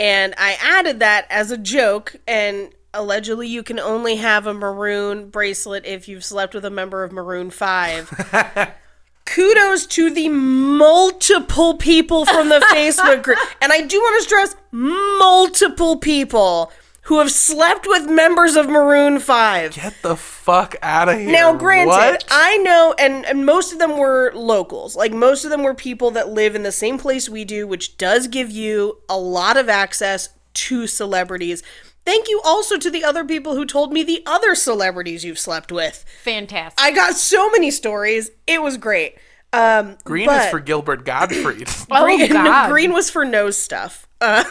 And 0.00 0.34
I 0.38 0.56
added 0.62 1.00
that 1.00 1.26
as 1.28 1.50
a 1.50 1.58
joke. 1.58 2.16
And 2.26 2.70
allegedly, 2.94 3.48
you 3.48 3.62
can 3.62 3.78
only 3.78 4.16
have 4.16 4.46
a 4.46 4.54
maroon 4.54 5.28
bracelet 5.28 5.84
if 5.84 6.08
you've 6.08 6.24
slept 6.24 6.54
with 6.54 6.64
a 6.64 6.70
member 6.70 7.04
of 7.04 7.12
Maroon 7.12 7.50
5 7.50 8.72
kudos 9.26 9.86
to 9.86 10.10
the 10.10 10.28
multiple 10.28 11.76
people 11.76 12.24
from 12.24 12.48
the 12.48 12.58
Facebook 12.72 13.22
group. 13.22 13.38
And 13.60 13.72
I 13.72 13.82
do 13.82 14.00
want 14.00 14.20
to 14.20 14.24
stress 14.24 14.56
multiple 14.72 15.98
people 15.98 16.72
who 17.10 17.18
have 17.18 17.32
slept 17.32 17.88
with 17.88 18.08
members 18.08 18.54
of 18.54 18.68
Maroon 18.68 19.18
5. 19.18 19.74
Get 19.74 20.00
the 20.00 20.14
fuck 20.14 20.76
out 20.80 21.08
of 21.08 21.18
here. 21.18 21.28
Now, 21.32 21.52
granted, 21.56 21.88
What? 21.88 22.24
I 22.30 22.56
know, 22.58 22.94
and, 23.00 23.26
and 23.26 23.44
most 23.44 23.72
of 23.72 23.80
them 23.80 23.98
were 23.98 24.30
locals. 24.32 24.94
Like, 24.94 25.12
most 25.12 25.42
of 25.44 25.50
them 25.50 25.64
were 25.64 25.74
people 25.74 26.12
that 26.12 26.28
live 26.28 26.54
in 26.54 26.62
the 26.62 26.70
same 26.70 26.98
place 26.98 27.28
we 27.28 27.44
do, 27.44 27.66
which 27.66 27.98
does 27.98 28.28
give 28.28 28.52
you 28.52 28.98
a 29.08 29.18
lot 29.18 29.56
of 29.56 29.68
access 29.68 30.28
to 30.54 30.86
celebrities. 30.86 31.64
Thank 32.04 32.28
you 32.28 32.40
also 32.44 32.78
to 32.78 32.88
the 32.88 33.02
other 33.02 33.24
people 33.24 33.56
who 33.56 33.66
told 33.66 33.92
me 33.92 34.04
the 34.04 34.22
other 34.24 34.54
celebrities 34.54 35.24
you've 35.24 35.36
slept 35.40 35.72
with. 35.72 36.04
Fantastic. 36.22 36.80
I 36.80 36.92
got 36.92 37.16
so 37.16 37.50
many 37.50 37.72
stories. 37.72 38.30
It 38.46 38.62
was 38.62 38.76
great. 38.76 39.16
Um, 39.52 39.98
Green 40.04 40.26
but- 40.26 40.44
is 40.44 40.50
for 40.52 40.60
Gilbert 40.60 41.04
Gottfried. 41.04 41.68
oh 41.90 42.04
green, 42.04 42.30
God. 42.30 42.70
green 42.70 42.92
was 42.92 43.10
for 43.10 43.24
nose 43.24 43.58
stuff. 43.58 44.06
Uh, 44.20 44.44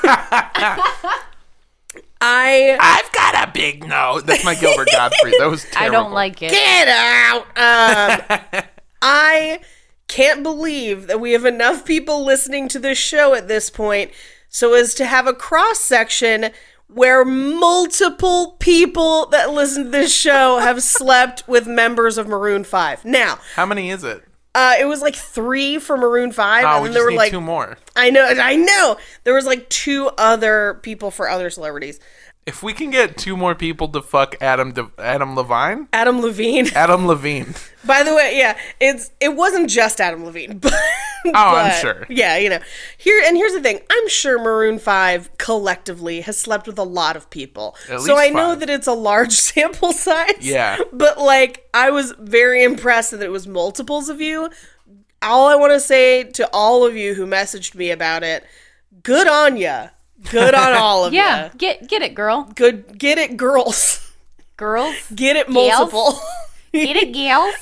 I 2.22 2.78
I've 2.80 3.12
got 3.14 3.48
a 3.48 3.52
big 3.52 3.88
nose. 3.88 4.24
That's 4.24 4.44
my 4.44 4.56
Gilbert 4.56 4.90
Gottfried. 4.92 5.36
That 5.40 5.50
was 5.50 5.64
terrible. 5.72 5.98
I 5.98 6.02
don't 6.02 6.12
like 6.12 6.42
it. 6.42 6.52
get 6.52 6.88
out. 6.88 7.44
Um, 7.56 8.64
I 9.02 9.60
can't 10.08 10.44
believe 10.44 11.08
that 11.08 11.20
we 11.22 11.32
have 11.32 11.46
enough 11.46 11.86
people 11.86 12.26
listening 12.26 12.68
to 12.70 12.80
this 12.80 12.98
show 12.98 13.34
at 13.36 13.48
this 13.48 13.70
point, 13.70 14.12
so 14.50 14.74
as 14.74 14.94
to 14.96 15.06
have 15.06 15.28
a 15.28 15.34
cross 15.34 15.80
section 15.80 16.50
where 16.88 17.24
multiple 17.24 18.56
people 18.60 19.28
that 19.28 19.52
listen 19.52 19.86
to 19.86 19.90
this 19.92 20.14
show 20.14 20.58
have 20.58 20.82
slept 20.84 21.48
with 21.48 21.68
members 21.68 22.18
of 22.18 22.28
Maroon 22.28 22.64
Five. 22.64 23.06
Now, 23.06 23.40
How 23.56 23.66
many 23.66 23.92
is 23.92 24.04
it? 24.04 24.24
Uh, 24.60 24.74
it 24.78 24.86
was 24.86 25.02
like 25.02 25.16
three 25.16 25.80
for 25.80 25.96
Maroon 25.96 26.32
Five, 26.34 26.66
Oh, 26.66 26.78
and 26.78 26.88
then 26.88 26.94
there 26.94 27.06
were 27.06 27.14
like 27.14 27.32
two 27.32 27.40
more. 27.40 27.78
I 27.96 28.10
know, 28.10 28.26
I 28.26 28.58
know. 28.58 28.98
There 29.24 29.34
was 29.34 29.46
like 29.46 29.70
two 29.70 30.10
other 30.18 30.80
people 30.82 31.12
for 31.12 31.30
other 31.30 31.50
celebrities. 31.50 32.00
If 32.50 32.64
we 32.64 32.74
can 32.74 32.90
get 32.90 33.16
two 33.16 33.38
more 33.38 33.54
people 33.54 33.90
to 33.90 34.02
fuck 34.02 34.36
Adam 34.42 34.72
De- 34.72 34.90
Adam 34.98 35.36
Levine, 35.36 35.88
Adam 35.94 36.20
Levine. 36.20 36.66
Adam 36.76 37.06
Levine. 37.06 37.54
By 37.86 38.02
the 38.02 38.16
way, 38.16 38.40
yeah, 38.40 38.58
it's 38.80 39.12
it 39.20 39.36
wasn't 39.36 39.70
just 39.70 40.02
Adam 40.02 40.26
Levine, 40.26 40.58
but 40.58 40.74
oh, 41.28 41.32
I'm 41.36 41.80
sure. 41.80 42.08
Yeah, 42.10 42.38
you 42.38 42.50
know. 42.50 42.58
Here 42.98 43.22
and 43.24 43.38
here's 43.38 43.54
the 43.54 43.62
thing. 43.62 43.82
I'm 43.88 44.10
sure 44.10 44.40
Maroon 44.40 44.80
5 44.80 45.38
collectively 45.38 46.22
has 46.22 46.40
slept 46.40 46.66
with 46.66 46.80
a 46.80 46.84
lot 46.84 47.16
of 47.16 47.30
people. 47.30 47.76
At 47.88 48.02
so 48.02 48.18
I 48.18 48.30
know 48.30 48.56
that 48.56 48.68
it's 48.68 48.88
a 48.88 48.94
large 48.94 49.34
sample 49.50 49.94
size. 49.94 50.40
Yeah. 50.40 50.80
But 50.92 51.20
like 51.20 51.70
I 51.76 51.92
was 51.92 52.16
very 52.18 52.64
impressed 52.64 53.12
that 53.12 53.22
it 53.22 53.30
was 53.30 53.46
multiples 53.46 54.10
of 54.10 54.22
you. 54.22 54.50
All 55.22 55.48
I 55.48 55.54
want 55.54 55.74
to 55.74 55.80
say 55.80 56.24
to 56.24 56.50
all 56.52 56.84
of 56.84 56.96
you 56.96 57.14
who 57.14 57.28
messaged 57.28 57.76
me 57.76 57.92
about 57.92 58.24
it, 58.24 58.44
good 59.04 59.28
on 59.28 59.56
ya. 59.56 59.90
Good 60.32 60.54
on 60.54 60.74
all 60.74 61.06
of 61.06 61.14
Yeah, 61.20 61.46
ya. 61.46 61.50
get 61.58 61.88
get 61.88 62.02
it, 62.02 62.16
girl. 62.16 62.52
Good 62.56 62.98
get 62.98 63.18
it 63.18 63.38
girls. 63.38 64.06
Girls, 64.58 64.96
Get 65.16 65.36
it 65.38 65.48
Gals? 65.48 65.92
multiple. 65.92 66.20
get 66.74 66.96
it, 66.98 67.14
gals. 67.14 67.56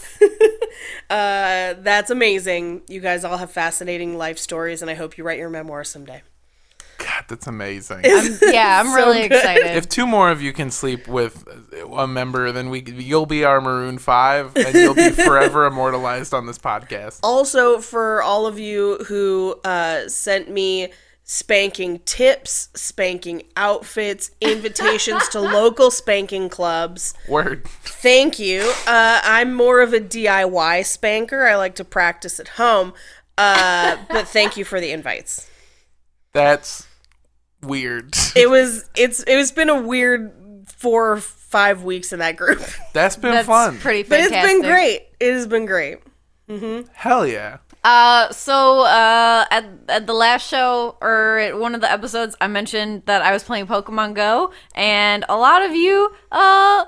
Uh, 1.09 1.75
that's 1.81 2.09
amazing. 2.09 2.81
You 2.87 2.99
guys 2.99 3.23
all 3.23 3.37
have 3.37 3.51
fascinating 3.51 4.17
life 4.17 4.37
stories, 4.37 4.81
and 4.81 4.91
I 4.91 4.95
hope 4.95 5.17
you 5.17 5.23
write 5.23 5.37
your 5.39 5.49
memoir 5.49 5.83
someday. 5.83 6.23
God, 6.97 7.25
that's 7.29 7.45
amazing. 7.47 8.01
Yeah, 8.03 8.81
I'm 8.83 8.93
really 8.93 9.21
good. 9.27 9.33
excited. 9.37 9.77
if 9.77 9.87
two 9.87 10.05
more 10.07 10.29
of 10.31 10.41
you 10.41 10.51
can 10.51 10.71
sleep 10.71 11.07
with 11.07 11.47
a 11.95 12.07
member, 12.07 12.51
then 12.51 12.69
we 12.69 12.81
you'll 12.83 13.27
be 13.27 13.43
our 13.45 13.61
Maroon 13.61 13.99
Five, 13.99 14.55
and 14.57 14.73
you'll 14.75 14.95
be 14.95 15.11
forever 15.11 15.65
immortalized 15.67 16.33
on 16.33 16.47
this 16.47 16.57
podcast. 16.57 17.19
Also, 17.23 17.79
for 17.79 18.21
all 18.23 18.45
of 18.47 18.57
you 18.59 18.97
who 19.07 19.55
uh, 19.63 20.09
sent 20.09 20.49
me 20.49 20.89
spanking 21.29 21.99
tips, 21.99 22.69
spanking 22.73 23.43
outfits, 23.57 24.31
invitations 24.41 25.27
to 25.27 25.39
local 25.41 25.91
spanking 25.91 26.47
clubs, 26.49 27.13
Word. 27.27 27.65
thank 27.65 28.39
you. 28.39 28.61
Uh, 28.87 29.19
I'm 29.23 29.53
more 29.53 29.81
of 29.81 29.93
a 29.93 29.99
DIY 29.99 30.85
spanker. 30.85 31.45
I 31.45 31.55
like 31.57 31.75
to 31.75 31.83
practice 31.83 32.39
at 32.39 32.47
home. 32.47 32.93
Uh, 33.37 33.97
but 34.09 34.27
thank 34.27 34.57
you 34.57 34.65
for 34.65 34.79
the 34.79 34.89
invites. 34.91 35.47
That's 36.33 36.87
weird. 37.61 38.15
It 38.35 38.49
was 38.49 38.89
it's 38.95 39.23
it's 39.27 39.51
been 39.51 39.69
a 39.69 39.79
weird 39.79 40.33
four 40.75 41.11
or 41.13 41.17
five 41.17 41.83
weeks 41.83 42.13
in 42.13 42.19
that 42.19 42.35
group, 42.35 42.61
That's 42.93 43.15
been 43.15 43.31
That's 43.31 43.47
fun. 43.47 43.77
pretty 43.77 44.03
but 44.07 44.19
it's 44.19 44.31
been 44.31 44.61
great. 44.61 45.07
It 45.19 45.33
has 45.33 45.45
been 45.47 45.65
great. 45.65 45.99
Mm-hmm. 46.49 46.87
Hell 46.93 47.27
yeah. 47.27 47.57
Uh, 47.87 48.29
so 48.33 48.81
uh, 48.81 49.45
at 49.49 49.63
at 49.87 50.07
the 50.07 50.13
last 50.13 50.45
show 50.45 50.97
or 50.99 51.39
at 51.39 51.57
one 51.57 51.73
of 51.73 51.79
the 51.79 51.89
episodes, 51.89 52.35
I 52.41 52.47
mentioned 52.47 53.03
that 53.05 53.21
I 53.21 53.31
was 53.31 53.45
playing 53.45 53.67
Pokemon 53.67 54.13
Go, 54.13 54.51
and 54.75 55.23
a 55.29 55.37
lot 55.37 55.63
of 55.63 55.71
you 55.71 56.11
uh 56.29 56.83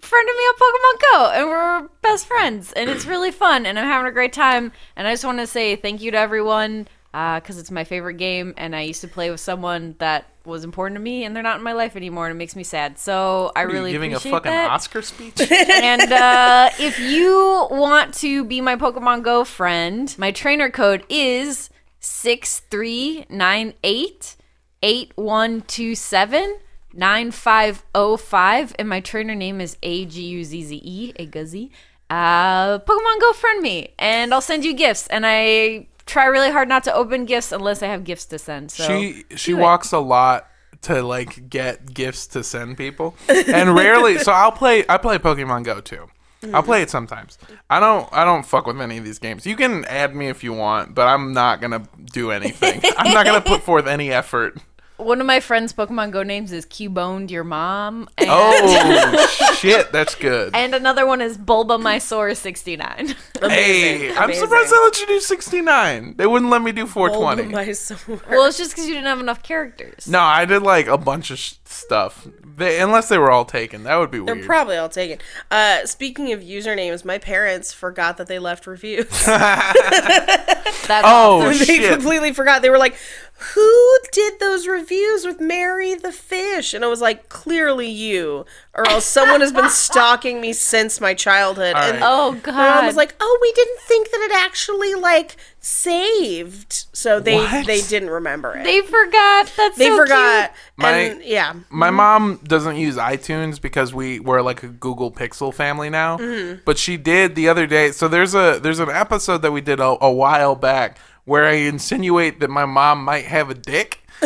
friended 0.00 0.36
me 0.36 0.42
on 0.44 0.54
Pokemon 0.54 1.00
Go, 1.10 1.30
and 1.34 1.48
we're 1.48 1.88
best 2.00 2.26
friends, 2.28 2.72
and 2.74 2.88
it's 2.88 3.06
really 3.06 3.32
fun, 3.32 3.66
and 3.66 3.76
I'm 3.76 3.86
having 3.86 4.06
a 4.06 4.12
great 4.12 4.32
time. 4.32 4.70
And 4.94 5.08
I 5.08 5.14
just 5.14 5.24
want 5.24 5.40
to 5.40 5.48
say 5.48 5.74
thank 5.74 6.00
you 6.00 6.12
to 6.12 6.16
everyone 6.18 6.86
because 7.16 7.56
it's 7.56 7.70
my 7.70 7.84
favorite 7.84 8.18
game, 8.18 8.52
and 8.58 8.76
I 8.76 8.82
used 8.82 9.00
to 9.00 9.08
play 9.08 9.30
with 9.30 9.40
someone 9.40 9.94
that 10.00 10.26
was 10.44 10.64
important 10.64 10.96
to 10.96 11.02
me, 11.02 11.24
and 11.24 11.34
they're 11.34 11.42
not 11.42 11.56
in 11.56 11.62
my 11.62 11.72
life 11.72 11.96
anymore, 11.96 12.26
and 12.26 12.36
it 12.36 12.38
makes 12.38 12.54
me 12.54 12.62
sad. 12.62 12.98
So 12.98 13.52
I 13.56 13.62
really 13.62 13.90
giving 13.90 14.12
a 14.12 14.20
fucking 14.20 14.52
that 14.52 14.70
Oscar 14.70 15.00
speech? 15.00 15.40
and 15.50 16.12
uh, 16.12 16.68
if 16.78 16.98
you 17.00 17.68
want 17.70 18.12
to 18.14 18.44
be 18.44 18.60
my 18.60 18.76
Pokemon 18.76 19.22
Go 19.22 19.44
friend, 19.44 20.14
my 20.18 20.30
trainer 20.30 20.68
code 20.68 21.06
is 21.08 21.70
six 22.00 22.60
three 22.70 23.24
nine 23.30 23.72
eight 23.82 24.36
eight 24.82 25.12
one 25.14 25.62
two 25.62 25.94
seven 25.94 26.58
nine 26.92 27.30
five 27.30 27.82
zero 27.96 28.18
five, 28.18 28.74
and 28.78 28.90
my 28.90 29.00
trainer 29.00 29.34
name 29.34 29.62
is 29.62 29.78
A 29.82 30.04
G 30.04 30.22
U 30.22 30.44
Z 30.44 30.64
Z 30.64 30.82
E 30.84 31.12
A 31.16 31.24
Guzzy. 31.24 31.72
Uh, 32.10 32.78
Pokemon 32.80 33.20
Go 33.20 33.32
friend 33.32 33.62
me, 33.62 33.94
and 33.98 34.34
I'll 34.34 34.42
send 34.42 34.66
you 34.66 34.74
gifts. 34.74 35.06
And 35.06 35.24
I 35.26 35.88
try 36.06 36.26
really 36.26 36.50
hard 36.50 36.68
not 36.68 36.84
to 36.84 36.94
open 36.94 37.24
gifts 37.24 37.52
unless 37.52 37.82
I 37.82 37.88
have 37.88 38.04
gifts 38.04 38.26
to 38.26 38.38
send. 38.38 38.70
So 38.70 38.86
she 38.86 39.24
she 39.36 39.52
do 39.52 39.58
it. 39.58 39.62
walks 39.62 39.92
a 39.92 39.98
lot 39.98 40.48
to 40.82 41.02
like 41.02 41.50
get 41.50 41.92
gifts 41.92 42.26
to 42.28 42.42
send 42.42 42.78
people, 42.78 43.16
and 43.28 43.74
rarely. 43.74 44.18
So 44.18 44.32
I'll 44.32 44.52
play. 44.52 44.84
I 44.88 44.96
play 44.98 45.18
Pokemon 45.18 45.64
Go 45.64 45.80
too. 45.80 46.08
I'll 46.52 46.62
play 46.62 46.82
it 46.82 46.90
sometimes. 46.90 47.38
I 47.68 47.80
don't. 47.80 48.08
I 48.12 48.24
don't 48.24 48.44
fuck 48.44 48.66
with 48.66 48.80
any 48.80 48.98
of 48.98 49.04
these 49.04 49.18
games. 49.18 49.46
You 49.46 49.56
can 49.56 49.84
add 49.86 50.14
me 50.14 50.28
if 50.28 50.44
you 50.44 50.52
want, 50.52 50.94
but 50.94 51.06
I'm 51.06 51.32
not 51.32 51.60
gonna 51.60 51.88
do 52.12 52.30
anything. 52.30 52.80
I'm 52.96 53.12
not 53.12 53.26
gonna 53.26 53.40
put 53.40 53.62
forth 53.62 53.86
any 53.86 54.12
effort. 54.12 54.58
One 54.96 55.20
of 55.20 55.26
my 55.26 55.40
friends' 55.40 55.72
Pokemon 55.72 56.10
Go 56.10 56.22
names 56.22 56.52
is 56.52 56.64
Cuboned 56.66 57.30
Your 57.30 57.44
Mom. 57.44 58.08
And 58.16 58.28
Oh 58.30 59.54
shit, 59.58 59.92
that's 59.92 60.14
good. 60.14 60.54
And 60.54 60.74
another 60.74 61.06
one 61.06 61.20
is 61.20 61.36
Bulbasaur 61.38 62.36
69. 62.36 63.14
Hey, 63.40 64.16
I'm 64.16 64.32
surprised 64.32 64.72
they 64.72 64.76
let 64.78 64.98
you 65.00 65.06
do 65.06 65.20
69. 65.20 66.14
They 66.16 66.26
wouldn't 66.26 66.50
let 66.50 66.62
me 66.62 66.72
do 66.72 66.86
420. 66.86 67.52
well, 67.52 68.46
it's 68.46 68.58
just 68.58 68.72
because 68.72 68.86
you 68.86 68.94
didn't 68.94 69.06
have 69.06 69.20
enough 69.20 69.42
characters. 69.42 70.08
No, 70.08 70.20
I 70.20 70.44
did 70.44 70.62
like 70.62 70.86
a 70.86 70.98
bunch 70.98 71.30
of 71.30 71.38
sh- 71.38 71.54
stuff. 71.64 72.26
They, 72.56 72.80
unless 72.80 73.10
they 73.10 73.18
were 73.18 73.30
all 73.30 73.44
taken, 73.44 73.82
that 73.82 73.96
would 73.96 74.10
be 74.10 74.18
They're 74.18 74.34
weird. 74.34 74.46
probably 74.46 74.76
all 74.78 74.88
taken. 74.88 75.18
Uh, 75.50 75.84
speaking 75.84 76.32
of 76.32 76.40
usernames, 76.40 77.04
my 77.04 77.18
parents 77.18 77.72
forgot 77.74 78.16
that 78.16 78.28
they 78.28 78.38
left 78.38 78.66
reviews. 78.66 79.06
That's 79.26 81.04
oh 81.06 81.48
they 81.58 81.64
shit! 81.64 81.92
completely 81.92 82.32
forgot. 82.32 82.62
They 82.62 82.70
were 82.70 82.78
like, 82.78 82.96
who 83.38 83.98
did 84.12 84.40
those 84.40 84.66
reviews 84.66 85.26
with 85.26 85.40
Mary 85.40 85.94
the 85.94 86.10
fish? 86.12 86.72
And 86.72 86.84
I 86.84 86.88
was 86.88 87.02
like, 87.02 87.28
clearly 87.28 87.88
you, 87.88 88.46
or 88.74 88.88
else 88.88 89.04
someone 89.04 89.42
has 89.42 89.52
been 89.52 89.68
stalking 89.68 90.40
me 90.40 90.52
since 90.54 91.00
my 91.02 91.12
childhood. 91.12 91.74
And 91.76 92.00
right. 92.00 92.02
Oh 92.02 92.32
my 92.32 92.38
God. 92.38 92.76
mom 92.76 92.86
was 92.86 92.96
like, 92.96 93.14
"Oh, 93.20 93.38
we 93.42 93.52
didn't 93.52 93.80
think 93.80 94.10
that 94.10 94.20
it 94.30 94.32
actually 94.34 94.94
like 94.94 95.36
saved." 95.60 96.86
So 96.92 97.20
they 97.20 97.36
What? 97.36 97.66
they 97.66 97.82
didn't 97.82 98.10
remember 98.10 98.56
it. 98.56 98.64
they 98.64 98.80
forgot. 98.80 99.52
That's 99.56 99.76
They 99.76 99.86
so 99.88 99.96
forgot. 99.98 100.52
My- 100.76 100.90
and 100.92 101.22
yeah. 101.22 101.54
My 101.70 101.90
mom 101.90 102.40
doesn't 102.44 102.76
use 102.76 102.96
iTunes 102.96 103.60
because 103.60 103.92
we 103.94 104.18
we're 104.20 104.40
like 104.42 104.62
a 104.62 104.68
Google 104.68 105.10
Pixel 105.12 105.52
family 105.52 105.90
now. 105.90 106.16
Mm-hmm. 106.16 106.60
But 106.64 106.78
she 106.78 106.96
did 106.96 107.34
the 107.34 107.48
other 107.48 107.66
day. 107.66 107.92
So 107.92 108.08
there's 108.08 108.34
a 108.34 108.58
there's 108.62 108.78
an 108.78 108.90
episode 108.90 109.42
that 109.42 109.52
we 109.52 109.60
did 109.60 109.78
a, 109.80 109.96
a 110.04 110.10
while 110.10 110.54
back 110.54 110.98
where 111.26 111.44
I 111.44 111.52
insinuate 111.56 112.40
that 112.40 112.48
my 112.48 112.64
mom 112.64 113.04
might 113.04 113.26
have 113.26 113.50
a 113.50 113.54
dick. 113.54 114.00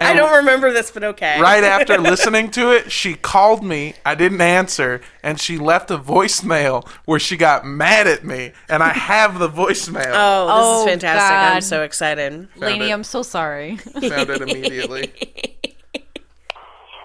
I 0.00 0.12
don't 0.14 0.36
remember 0.36 0.72
this, 0.72 0.90
but 0.92 1.02
okay. 1.02 1.40
Right 1.40 1.64
after 1.64 1.98
listening 1.98 2.50
to 2.52 2.70
it, 2.70 2.92
she 2.92 3.14
called 3.14 3.64
me. 3.64 3.94
I 4.06 4.14
didn't 4.14 4.40
answer, 4.40 5.00
and 5.22 5.40
she 5.40 5.58
left 5.58 5.90
a 5.90 5.98
voicemail 5.98 6.86
where 7.06 7.18
she 7.18 7.36
got 7.36 7.66
mad 7.66 8.06
at 8.06 8.24
me, 8.24 8.52
and 8.68 8.82
I 8.84 8.90
have 8.90 9.38
the 9.40 9.48
voicemail. 9.48 10.12
Oh, 10.14 10.46
this 10.46 10.54
Oh, 10.56 10.80
is 10.84 10.90
fantastic. 10.90 11.32
I'm 11.36 11.54
God. 11.54 11.64
so 11.64 11.82
excited. 11.82 12.48
cute. 12.52 12.62
Lainey, 12.62 12.90
it. 12.90 12.92
I'm 12.92 13.02
so 13.04 13.22
sorry. 13.24 13.76
Found 13.78 14.30
it 14.30 14.40
immediately. 14.48 15.12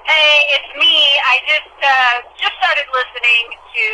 Hey, 0.06 0.38
it's 0.54 0.78
me. 0.78 0.94
I 1.26 1.38
just 1.48 1.74
uh, 1.82 2.22
just 2.40 2.54
started 2.62 2.86
listening 2.94 3.46
to 3.74 3.88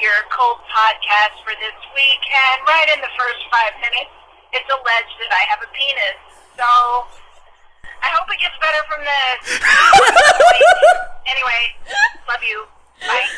your 0.00 0.18
cult 0.32 0.60
podcast 0.68 1.36
for 1.44 1.52
this 1.60 1.78
week, 1.92 2.22
and 2.24 2.56
right 2.66 2.88
in 2.92 3.00
the 3.00 3.12
first 3.16 3.40
five 3.52 3.74
minutes, 3.80 4.12
it's 4.52 4.68
alleged 4.70 5.16
that 5.20 5.32
I 5.32 5.42
have 5.52 5.60
a 5.60 5.70
penis. 5.72 6.18
So 6.56 6.68
I 8.02 8.08
hope 8.16 8.28
it 8.32 8.40
gets 8.40 8.56
better 8.60 8.82
from 8.88 9.00
this. 9.04 9.60
anyway, 11.32 11.62
love 12.28 12.42
you. 12.44 12.64
Bye. 13.04 13.28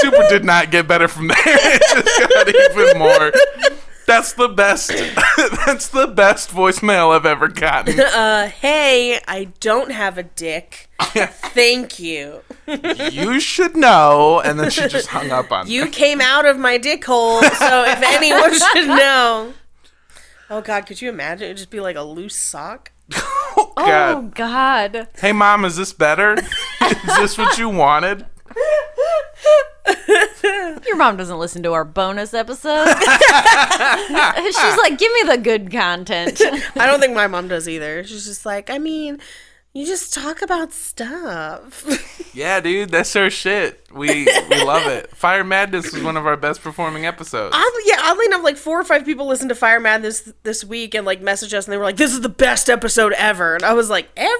Super 0.00 0.28
did 0.28 0.44
not 0.44 0.70
get 0.70 0.86
better 0.88 1.08
from 1.08 1.28
there. 1.28 1.36
It 1.46 2.04
just 2.04 2.28
got 2.34 2.48
even 2.48 2.98
more. 2.98 3.32
That's 4.06 4.32
the 4.32 4.48
best. 4.48 4.88
That's 5.66 5.88
the 5.88 6.06
best 6.06 6.50
voicemail 6.50 7.14
I've 7.14 7.26
ever 7.26 7.48
gotten. 7.48 7.98
Uh, 8.10 8.48
hey, 8.48 9.20
I 9.28 9.44
don't 9.60 9.92
have 9.92 10.18
a 10.18 10.22
dick. 10.24 10.88
Thank 11.00 11.98
you. 11.98 12.42
You 12.66 13.40
should 13.40 13.76
know. 13.76 14.40
And 14.44 14.58
then 14.58 14.70
she 14.70 14.86
just 14.88 15.08
hung 15.08 15.30
up 15.30 15.50
on 15.52 15.68
You 15.68 15.84
me. 15.86 15.90
came 15.90 16.20
out 16.20 16.44
of 16.46 16.58
my 16.58 16.76
dick 16.76 17.04
hole, 17.04 17.40
so 17.42 17.84
if 17.86 18.02
anyone 18.02 18.52
should 18.52 18.88
know. 18.88 19.54
Oh 20.50 20.60
God, 20.60 20.86
could 20.86 21.00
you 21.00 21.08
imagine? 21.08 21.44
It'd 21.46 21.56
just 21.58 21.70
be 21.70 21.80
like 21.80 21.96
a 21.96 22.02
loose 22.02 22.36
sock. 22.36 22.92
Oh 23.14 23.72
God. 23.76 24.34
God. 24.34 25.08
Hey, 25.18 25.32
mom, 25.32 25.64
is 25.64 25.76
this 25.76 25.92
better? 25.92 26.34
is 26.34 27.16
this 27.16 27.38
what 27.38 27.56
you 27.58 27.68
wanted? 27.68 28.26
Your 30.86 30.96
mom 30.96 31.16
doesn't 31.16 31.38
listen 31.38 31.62
to 31.62 31.72
our 31.72 31.84
bonus 31.84 32.34
episodes. 32.34 32.90
She's 33.00 34.76
like, 34.78 34.98
give 34.98 35.12
me 35.12 35.22
the 35.26 35.40
good 35.42 35.70
content. 35.70 36.40
I 36.76 36.86
don't 36.86 37.00
think 37.00 37.14
my 37.14 37.26
mom 37.26 37.48
does 37.48 37.68
either. 37.68 38.04
She's 38.04 38.24
just 38.24 38.44
like, 38.44 38.70
I 38.70 38.78
mean, 38.78 39.20
you 39.72 39.86
just 39.86 40.12
talk 40.12 40.42
about 40.42 40.72
stuff. 40.72 41.86
Yeah, 42.34 42.60
dude, 42.60 42.90
that's 42.90 43.14
our 43.16 43.30
shit. 43.30 43.86
We 43.92 44.26
we 44.48 44.64
love 44.64 44.86
it. 44.86 45.14
Fire 45.16 45.44
Madness 45.44 45.92
was 45.92 46.02
one 46.02 46.16
of 46.16 46.26
our 46.26 46.36
best 46.36 46.60
performing 46.62 47.06
episodes. 47.06 47.54
Oddly, 47.54 47.82
yeah, 47.86 47.98
oddly 48.02 48.26
enough, 48.26 48.42
like 48.42 48.56
four 48.56 48.80
or 48.80 48.84
five 48.84 49.04
people 49.04 49.26
listened 49.26 49.48
to 49.50 49.54
Fire 49.54 49.80
Mad 49.80 50.02
this 50.02 50.32
this 50.42 50.64
week 50.64 50.94
and 50.94 51.06
like 51.06 51.20
messaged 51.20 51.54
us 51.54 51.66
and 51.66 51.72
they 51.72 51.76
were 51.76 51.84
like, 51.84 51.96
"This 51.96 52.12
is 52.12 52.20
the 52.20 52.28
best 52.28 52.68
episode 52.68 53.12
ever," 53.12 53.54
and 53.54 53.64
I 53.64 53.72
was 53.74 53.90
like, 53.90 54.08
"Ever, 54.16 54.30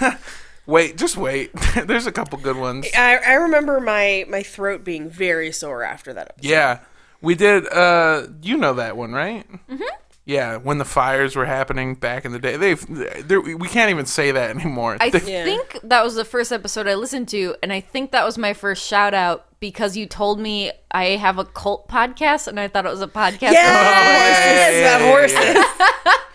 ever." 0.00 0.18
Wait, 0.66 0.96
just 0.96 1.16
wait. 1.16 1.50
There's 1.84 2.06
a 2.06 2.12
couple 2.12 2.38
good 2.38 2.56
ones. 2.56 2.86
I, 2.96 3.16
I 3.18 3.32
remember 3.34 3.80
my 3.80 4.24
my 4.28 4.42
throat 4.42 4.84
being 4.84 5.10
very 5.10 5.52
sore 5.52 5.82
after 5.82 6.12
that. 6.14 6.30
Episode. 6.30 6.48
Yeah, 6.50 6.78
we 7.20 7.34
did. 7.34 7.66
Uh, 7.68 8.28
you 8.42 8.56
know 8.56 8.74
that 8.74 8.96
one, 8.96 9.12
right? 9.12 9.46
Mm-hmm. 9.68 9.82
Yeah, 10.26 10.56
when 10.56 10.78
the 10.78 10.86
fires 10.86 11.36
were 11.36 11.44
happening 11.44 11.94
back 11.96 12.24
in 12.24 12.32
the 12.32 12.38
day, 12.38 12.56
they've 12.56 12.82
they're- 13.28 13.42
we 13.42 13.68
can't 13.68 13.90
even 13.90 14.06
say 14.06 14.30
that 14.30 14.48
anymore. 14.56 14.96
I 14.98 15.10
They- 15.10 15.18
think 15.18 15.78
that 15.84 16.02
was 16.02 16.14
the 16.14 16.24
first 16.24 16.50
episode 16.50 16.88
I 16.88 16.94
listened 16.94 17.28
to, 17.28 17.54
and 17.62 17.70
I 17.70 17.80
think 17.80 18.12
that 18.12 18.24
was 18.24 18.38
my 18.38 18.54
first 18.54 18.86
shout 18.86 19.12
out 19.12 19.44
because 19.60 19.98
you 19.98 20.06
told 20.06 20.40
me 20.40 20.72
I 20.90 21.16
have 21.16 21.38
a 21.38 21.44
cult 21.44 21.88
podcast, 21.88 22.48
and 22.48 22.58
I 22.58 22.68
thought 22.68 22.86
it 22.86 22.90
was 22.90 23.02
a 23.02 23.06
podcast. 23.06 23.52
Yes, 23.52 24.74
yeah, 24.80 24.98
the 24.98 25.04
yeah, 25.04 25.10
horses. 25.10 26.14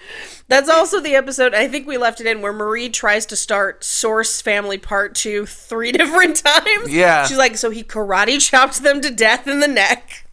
That's 0.49 0.67
also 0.69 0.99
the 0.99 1.15
episode. 1.15 1.53
I 1.53 1.67
think 1.67 1.87
we 1.87 1.97
left 1.97 2.19
it 2.19 2.27
in 2.27 2.41
where 2.41 2.51
Marie 2.51 2.89
tries 2.89 3.25
to 3.27 3.35
start 3.35 3.83
Source 3.83 4.41
Family 4.41 4.77
Part 4.77 5.15
Two 5.15 5.45
three 5.45 5.91
different 5.93 6.37
times. 6.37 6.91
Yeah. 6.91 7.25
she's 7.25 7.37
like, 7.37 7.55
so 7.55 7.69
he 7.69 7.83
karate 7.83 8.39
chopped 8.41 8.83
them 8.83 8.99
to 9.01 9.11
death 9.11 9.47
in 9.47 9.59
the 9.61 9.67
neck. 9.67 10.25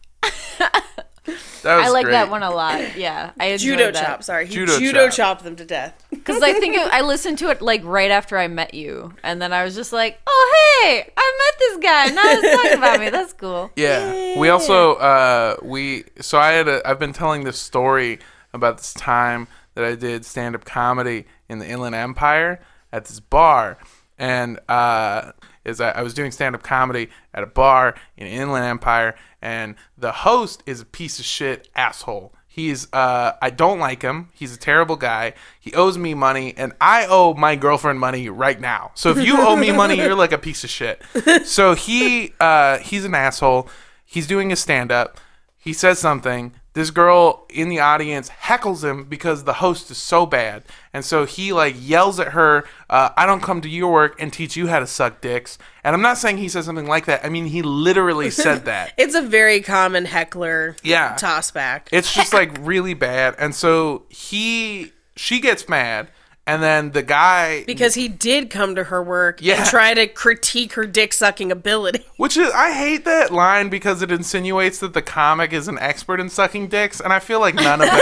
that 1.63 1.77
was 1.77 1.87
I 1.87 1.89
like 1.89 2.05
great. 2.05 2.13
that 2.13 2.29
one 2.29 2.43
a 2.43 2.49
lot. 2.49 2.97
Yeah, 2.97 3.31
I 3.39 3.55
Judo 3.57 3.91
that. 3.91 4.03
chop. 4.05 4.23
Sorry, 4.23 4.47
he 4.47 4.55
Judo 4.55 4.79
judo, 4.79 5.05
chop. 5.07 5.13
chopped 5.15 5.43
them 5.43 5.55
to 5.55 5.65
death. 5.65 5.93
Because 6.27 6.43
I 6.43 6.59
think 6.59 6.75
it, 6.75 6.91
I 6.91 7.01
listened 7.03 7.37
to 7.37 7.49
it 7.51 7.61
like 7.61 7.81
right 7.85 8.11
after 8.11 8.37
I 8.37 8.49
met 8.49 8.73
you, 8.73 9.13
and 9.23 9.41
then 9.41 9.53
I 9.53 9.63
was 9.63 9.75
just 9.75 9.93
like, 9.93 10.19
"Oh 10.27 10.81
hey, 10.83 11.09
I 11.15 11.37
met 11.39 11.59
this 11.59 11.77
guy. 11.77 12.07
Now 12.07 12.41
he's 12.41 12.55
talking 12.55 12.77
about 12.77 12.99
me. 12.99 13.09
That's 13.09 13.31
cool." 13.31 13.71
Yeah. 13.77 14.37
We 14.37 14.49
also 14.49 14.95
uh 14.95 15.55
we 15.61 16.03
so 16.19 16.37
I 16.37 16.51
had 16.51 16.67
a 16.67 16.85
I've 16.85 16.99
been 16.99 17.13
telling 17.13 17.45
this 17.45 17.57
story 17.57 18.19
about 18.53 18.77
this 18.79 18.93
time 18.93 19.47
that 19.77 19.85
I 19.85 19.93
did 19.93 20.25
stand 20.25 20.55
up 20.55 20.65
comedy 20.65 21.25
in 21.47 21.59
the 21.59 21.67
Inland 21.67 21.93
Empire 21.93 22.59
at 22.91 23.05
this 23.05 23.19
bar 23.19 23.77
and 24.17 24.59
uh 24.67 25.33
is 25.63 25.79
I, 25.79 26.01
was 26.01 26.15
doing 26.15 26.31
stand 26.31 26.55
up 26.55 26.63
comedy 26.63 27.09
at 27.31 27.43
a 27.43 27.45
bar 27.45 27.93
in 28.17 28.25
Inland 28.25 28.65
Empire 28.65 29.13
and 29.39 29.75
the 29.95 30.11
host 30.11 30.63
is 30.65 30.81
a 30.81 30.85
piece 30.85 31.19
of 31.19 31.25
shit 31.25 31.69
asshole. 31.75 32.33
He's 32.47 32.91
uh 32.91 33.33
I 33.39 33.51
don't 33.51 33.77
like 33.77 34.01
him. 34.01 34.29
He's 34.33 34.51
a 34.55 34.57
terrible 34.57 34.95
guy. 34.95 35.33
He 35.59 35.71
owes 35.75 35.95
me 35.95 36.15
money 36.15 36.55
and 36.57 36.73
I 36.81 37.05
owe 37.07 37.35
my 37.35 37.55
girlfriend 37.55 37.99
money 37.99 38.29
right 38.29 38.59
now. 38.59 38.93
So 38.95 39.11
if 39.11 39.23
you 39.23 39.37
owe 39.39 39.55
me 39.55 39.71
money, 39.71 39.97
you're 39.97 40.15
like 40.15 40.31
a 40.31 40.39
piece 40.39 40.63
of 40.63 40.71
shit. 40.71 41.03
So 41.45 41.75
he 41.75 42.33
uh 42.39 42.79
he's 42.79 43.05
an 43.05 43.13
asshole. 43.13 43.69
He's 44.03 44.25
doing 44.25 44.49
his 44.49 44.59
stand 44.59 44.91
up. 44.91 45.19
He 45.55 45.73
says 45.73 45.99
something. 45.99 46.53
This 46.77 46.91
girl 46.91 47.47
in 47.49 47.69
the 47.69 47.79
audience 47.79 48.29
heckles 48.29 48.83
him 48.83 49.05
because 49.05 49.45
the 49.45 49.53
host 49.53 49.89
is 49.89 49.97
so 49.97 50.27
bad. 50.27 50.63
And 50.93 51.03
so 51.03 51.25
he 51.25 51.51
like 51.51 51.73
yells 51.75 52.19
at 52.19 52.33
her, 52.33 52.65
uh, 52.87 53.09
I 53.17 53.25
don't 53.25 53.41
come 53.41 53.61
to 53.61 53.67
your 53.67 53.91
work 53.91 54.21
and 54.21 54.31
teach 54.31 54.55
you 54.55 54.67
how 54.67 54.77
to 54.77 54.85
suck 54.85 55.19
dicks. 55.19 55.57
And 55.83 55.95
I'm 55.95 56.03
not 56.03 56.19
saying 56.19 56.37
he 56.37 56.47
said 56.47 56.65
something 56.65 56.85
like 56.85 57.05
that. 57.05 57.25
I 57.25 57.29
mean, 57.29 57.47
he 57.47 57.63
literally 57.63 58.29
said 58.43 58.65
that. 58.65 58.93
It's 58.95 59.15
a 59.15 59.23
very 59.23 59.59
common 59.61 60.05
heckler 60.05 60.75
Yeah. 60.83 61.15
toss 61.15 61.49
back. 61.49 61.89
It's 61.91 62.13
just 62.13 62.31
like 62.31 62.51
really 62.61 62.93
bad. 62.93 63.33
And 63.39 63.55
so 63.55 64.03
he, 64.09 64.91
she 65.15 65.39
gets 65.39 65.67
mad. 65.67 66.09
And 66.47 66.63
then 66.63 66.91
the 66.91 67.03
guy, 67.03 67.65
because 67.65 67.93
he 67.95 68.07
did 68.07 68.49
come 68.49 68.73
to 68.75 68.85
her 68.85 69.03
work 69.03 69.39
Yeah. 69.41 69.57
and 69.57 69.65
try 69.69 69.93
to 69.93 70.07
critique 70.07 70.73
her 70.73 70.85
dick 70.87 71.11
sucking 71.11 71.51
ability. 71.51 72.05
which 72.17 72.37
is, 72.37 72.49
I 72.53 72.71
hate 72.71 73.03
that 73.05 73.31
line 73.31 73.67
because 73.69 74.01
it 74.01 74.11
insinuates 74.11 74.79
that 74.79 74.93
the 74.93 75.01
comic 75.01 75.51
is 75.51 75.67
an 75.67 75.77
expert 75.79 76.19
in 76.21 76.29
sucking 76.29 76.69
dicks. 76.69 77.01
And 77.01 77.11
I 77.11 77.19
feel 77.19 77.41
like 77.41 77.53
none 77.55 77.81
of 77.81 77.87
them 77.87 77.95
are. 77.95 78.01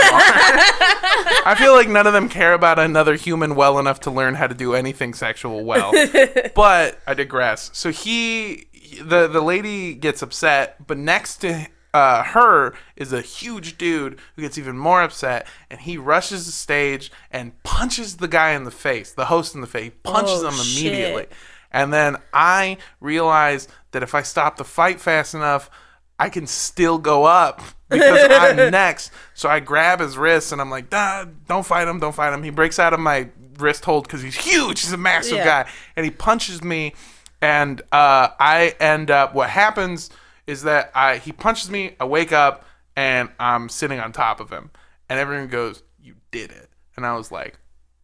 I 1.44 1.56
feel 1.58 1.74
like 1.74 1.88
none 1.88 2.06
of 2.06 2.12
them 2.12 2.28
care 2.28 2.52
about 2.52 2.78
another 2.78 3.16
human 3.16 3.54
well 3.56 3.78
enough 3.80 4.00
to 4.00 4.10
learn 4.10 4.34
how 4.34 4.46
to 4.46 4.54
do 4.54 4.74
anything 4.74 5.12
sexual 5.12 5.64
well. 5.64 5.92
but 6.54 6.98
I 7.06 7.14
digress. 7.14 7.70
So 7.72 7.90
he, 7.90 8.66
the 9.02 9.26
the 9.26 9.40
lady 9.40 9.94
gets 9.94 10.22
upset, 10.22 10.86
but 10.86 10.96
next 10.98 11.38
to 11.38 11.66
uh, 11.96 12.22
her 12.22 12.74
is 12.96 13.12
a 13.12 13.20
huge 13.20 13.78
dude 13.78 14.18
who 14.34 14.42
gets 14.42 14.58
even 14.58 14.76
more 14.76 15.02
upset, 15.02 15.46
and 15.70 15.80
he 15.80 15.96
rushes 15.96 16.46
the 16.46 16.52
stage 16.52 17.10
and 17.30 17.60
punches 17.62 18.16
the 18.18 18.28
guy 18.28 18.50
in 18.52 18.64
the 18.64 18.70
face, 18.70 19.12
the 19.12 19.26
host 19.26 19.54
in 19.54 19.60
the 19.60 19.66
face, 19.66 19.92
punches 20.02 20.42
Oh, 20.42 20.48
him 20.48 20.54
shit. 20.54 20.86
immediately. 20.86 21.26
And 21.72 21.92
then 21.92 22.16
I 22.32 22.78
realize 23.00 23.68
that 23.92 24.02
if 24.02 24.14
I 24.14 24.22
stop 24.22 24.56
the 24.56 24.64
fight 24.64 25.00
fast 25.00 25.34
enough, 25.34 25.70
I 26.18 26.28
can 26.30 26.46
still 26.46 26.98
go 26.98 27.24
up 27.24 27.60
because 27.90 28.26
I'm 28.30 28.70
next. 28.70 29.10
So 29.34 29.48
I 29.48 29.60
grab 29.60 30.00
his 30.00 30.16
wrist 30.16 30.52
and 30.52 30.60
I'm 30.60 30.70
like, 30.70 30.88
"Duh, 30.90 31.26
don't 31.48 31.66
fight 31.66 31.86
him, 31.88 31.98
don't 32.00 32.14
fight 32.14 32.32
him. 32.32 32.42
He 32.42 32.50
breaks 32.50 32.78
out 32.78 32.92
of 32.94 33.00
my 33.00 33.28
wrist 33.58 33.84
hold 33.84 34.04
because 34.04 34.22
he's 34.22 34.36
huge. 34.36 34.80
He's 34.80 34.92
a 34.92 34.96
massive 34.96 35.38
Yeah. 35.38 35.44
guy. 35.64 35.70
And 35.96 36.04
he 36.04 36.10
punches 36.10 36.62
me. 36.64 36.94
And 37.42 37.80
uh, 37.92 38.28
I 38.40 38.74
end 38.80 39.10
up, 39.10 39.34
what 39.34 39.50
happens 39.50 40.08
is 40.46 40.62
that 40.62 40.90
I 40.94 41.18
he 41.18 41.32
punches 41.32 41.70
me, 41.70 41.96
I 42.00 42.04
wake 42.04 42.32
up, 42.32 42.64
and 42.96 43.30
I'm 43.38 43.68
sitting 43.68 44.00
on 44.00 44.12
top 44.12 44.40
of 44.40 44.50
him. 44.50 44.70
And 45.08 45.18
everyone 45.18 45.48
goes, 45.48 45.82
You 46.00 46.16
did 46.30 46.50
it. 46.50 46.70
And 46.96 47.06
I 47.06 47.14
was 47.14 47.30
like, 47.30 47.58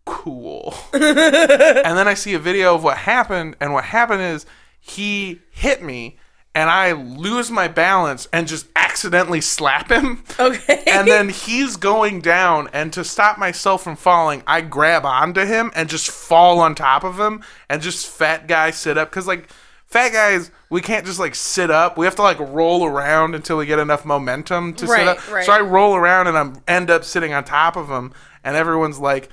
Cool. 0.05 0.75
and 0.93 1.03
then 1.03 2.09
I 2.09 2.15
see 2.15 2.35
a 2.35 2.39
video 2.39 2.75
of 2.75 2.85
what 2.85 2.99
happened, 2.99 3.57
and 3.61 3.73
what 3.73 3.85
happened 3.85 4.23
is 4.23 4.47
he 4.79 5.41
hit 5.53 5.83
me, 5.83 6.19
and 6.55 6.69
I 6.69 6.93
lose 6.93 7.51
my 7.51 7.69
balance 7.69 8.29
and 8.33 8.47
just 8.47 8.67
accidentally 8.77 9.41
slap 9.41 9.91
him. 9.91 10.25
Okay. 10.39 10.81
And 10.93 11.09
then 11.09 11.31
he's 11.31 11.79
going 11.79 12.21
down, 12.21 12.69
and 12.75 12.93
to 12.93 13.03
stop 13.03 13.39
myself 13.39 13.83
from 13.83 13.97
falling, 13.97 14.43
I 14.47 14.61
grab 14.61 15.07
onto 15.07 15.47
him 15.47 15.73
and 15.75 15.89
just 15.89 16.11
fall 16.11 16.61
on 16.61 16.75
top 16.75 17.03
of 17.03 17.19
him, 17.19 17.43
and 17.71 17.81
just 17.81 18.07
fat 18.07 18.47
guy 18.47 18.71
sit 18.73 18.99
up. 18.99 19.09
Because, 19.09 19.27
like, 19.27 19.49
fat 19.93 20.13
guys, 20.13 20.51
we 20.71 20.81
can't 20.81 21.05
just, 21.07 21.19
like, 21.21 21.35
sit 21.35 21.71
up. 21.71 21.97
We 21.97 22.07
have 22.07 22.17
to, 22.17 22.23
like, 22.23 22.39
roll 22.41 22.85
around 22.85 23.35
until 23.35 23.57
we 23.59 23.67
get 23.67 23.79
enough 23.79 24.05
momentum 24.05 24.75
to 24.75 24.87
Right, 24.87 24.99
sit 25.01 25.09
up. 25.09 25.31
right. 25.31 25.45
So 25.47 25.53
I 25.53 25.61
roll 25.61 25.95
around 25.95 26.27
and 26.27 26.37
I 26.39 26.53
end 26.73 26.91
up 26.91 27.05
sitting 27.05 27.33
on 27.33 27.45
top 27.45 27.77
of 27.77 27.89
him, 27.89 28.13
and 28.43 28.57
everyone's 28.57 28.99
like, 28.99 29.29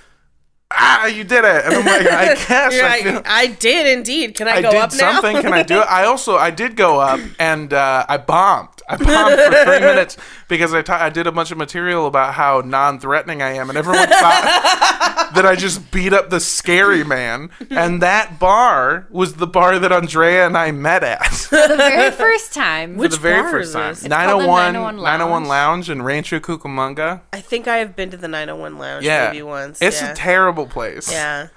ah, 0.72 1.08
you 1.08 1.24
did 1.24 1.44
it. 1.46 1.66
And 1.66 1.74
I'm 1.74 1.86
like, 1.86 2.08
I 2.08 2.26
guess. 2.48 2.50
I 2.50 3.00
like, 3.12 3.28
I 3.28 3.48
did 3.48 3.98
indeed. 3.98 4.36
Can 4.36 4.48
I, 4.48 4.58
I 4.58 4.62
go 4.62 4.70
up 4.70 4.92
now? 4.92 4.98
something. 5.14 5.42
Can 5.42 5.52
I 5.54 5.64
do 5.64 5.80
it? 5.80 5.88
I 5.90 6.06
also 6.06 6.36
I 6.36 6.52
did 6.52 6.76
go 6.76 7.00
up 7.00 7.20
and 7.40 7.74
uh, 7.74 8.06
I 8.08 8.18
bombed. 8.18 8.70
I 8.88 8.98
bombed 8.98 9.40
for 9.40 9.64
three 9.66 9.80
minutes 9.88 10.16
because 10.48 10.72
I 10.74 10.84
I 10.88 11.10
did 11.10 11.26
a 11.26 11.32
bunch 11.32 11.50
of 11.52 11.58
material 11.58 12.06
about 12.06 12.36
how 12.36 12.62
non-threatening 12.64 13.42
I 13.42 13.54
am, 13.54 13.70
and 13.70 13.78
everyone 13.80 14.08
thought 14.10 15.19
that 15.36 15.46
I 15.46 15.56
just 15.56 15.92
beat 15.92 16.14
up 16.14 16.30
the 16.30 16.40
scary 16.40 17.04
man. 17.04 17.50
And 17.70 18.02
that 18.02 18.40
bar 18.40 19.08
was 19.10 19.36
the 19.36 19.48
bar 19.48 19.80
that 19.80 19.92
Andrea 19.92 20.46
and 20.46 20.58
I 20.58 20.72
met 20.72 21.04
at 21.04 21.26
for 21.28 21.68
the 21.68 21.76
very 21.78 22.12
first 22.12 22.54
time. 22.54 22.98
Which 22.98 23.14
the 23.14 23.20
very 23.20 23.42
bar 23.42 23.52
first 23.52 23.68
is 23.70 23.74
time. 23.74 23.90
this? 23.90 24.06
It's 24.06 24.14
called 24.14 24.42
the 24.42 24.46
901 24.48 24.74
901 24.74 24.96
901 25.04 25.44
Lounge. 25.44 25.50
Lounge 25.50 25.90
in 25.90 26.02
Rancho 26.02 26.40
Cucamonga. 26.40 27.22
I 27.34 27.42
think 27.42 27.68
I 27.68 27.78
have 27.78 27.96
been 27.96 28.10
to 28.12 28.18
the 28.18 28.28
901 28.28 28.78
Lounge 28.78 29.06
Yeah, 29.06 29.28
maybe 29.32 29.42
once. 29.44 29.82
It's 29.82 30.02
yeah. 30.02 30.12
a 30.12 30.16
terrible 30.16 30.66
place. 30.68 31.12
yeah. 31.12 31.48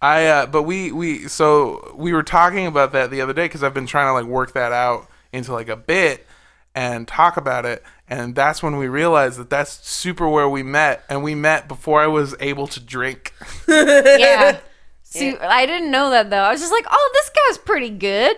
I 0.00 0.26
uh, 0.26 0.46
but 0.46 0.62
we 0.62 0.92
we 0.92 1.26
so 1.26 1.92
we 1.96 2.12
were 2.12 2.22
talking 2.22 2.66
about 2.66 2.92
that 2.92 3.10
the 3.10 3.20
other 3.20 3.32
day 3.32 3.46
because 3.46 3.64
I've 3.64 3.74
been 3.74 3.86
trying 3.86 4.06
to 4.06 4.12
like 4.12 4.26
work 4.26 4.52
that 4.52 4.70
out 4.70 5.08
into 5.32 5.52
like 5.52 5.68
a 5.68 5.74
bit 5.76 6.24
and 6.74 7.08
talk 7.08 7.36
about 7.36 7.66
it, 7.66 7.82
and 8.08 8.34
that's 8.34 8.62
when 8.62 8.76
we 8.76 8.88
realized 8.88 9.38
that 9.38 9.50
that's 9.50 9.86
super 9.86 10.28
where 10.28 10.48
we 10.48 10.62
met, 10.62 11.04
and 11.08 11.22
we 11.22 11.34
met 11.34 11.68
before 11.68 12.00
I 12.00 12.06
was 12.06 12.34
able 12.40 12.66
to 12.68 12.80
drink. 12.80 13.34
yeah. 13.68 14.58
See, 15.02 15.36
I 15.36 15.64
didn't 15.66 15.90
know 15.90 16.10
that 16.10 16.30
though. 16.30 16.42
I 16.42 16.52
was 16.52 16.60
just 16.60 16.72
like, 16.72 16.86
oh, 16.90 17.10
this 17.14 17.30
guy's 17.30 17.58
pretty 17.58 17.90
good. 17.90 18.36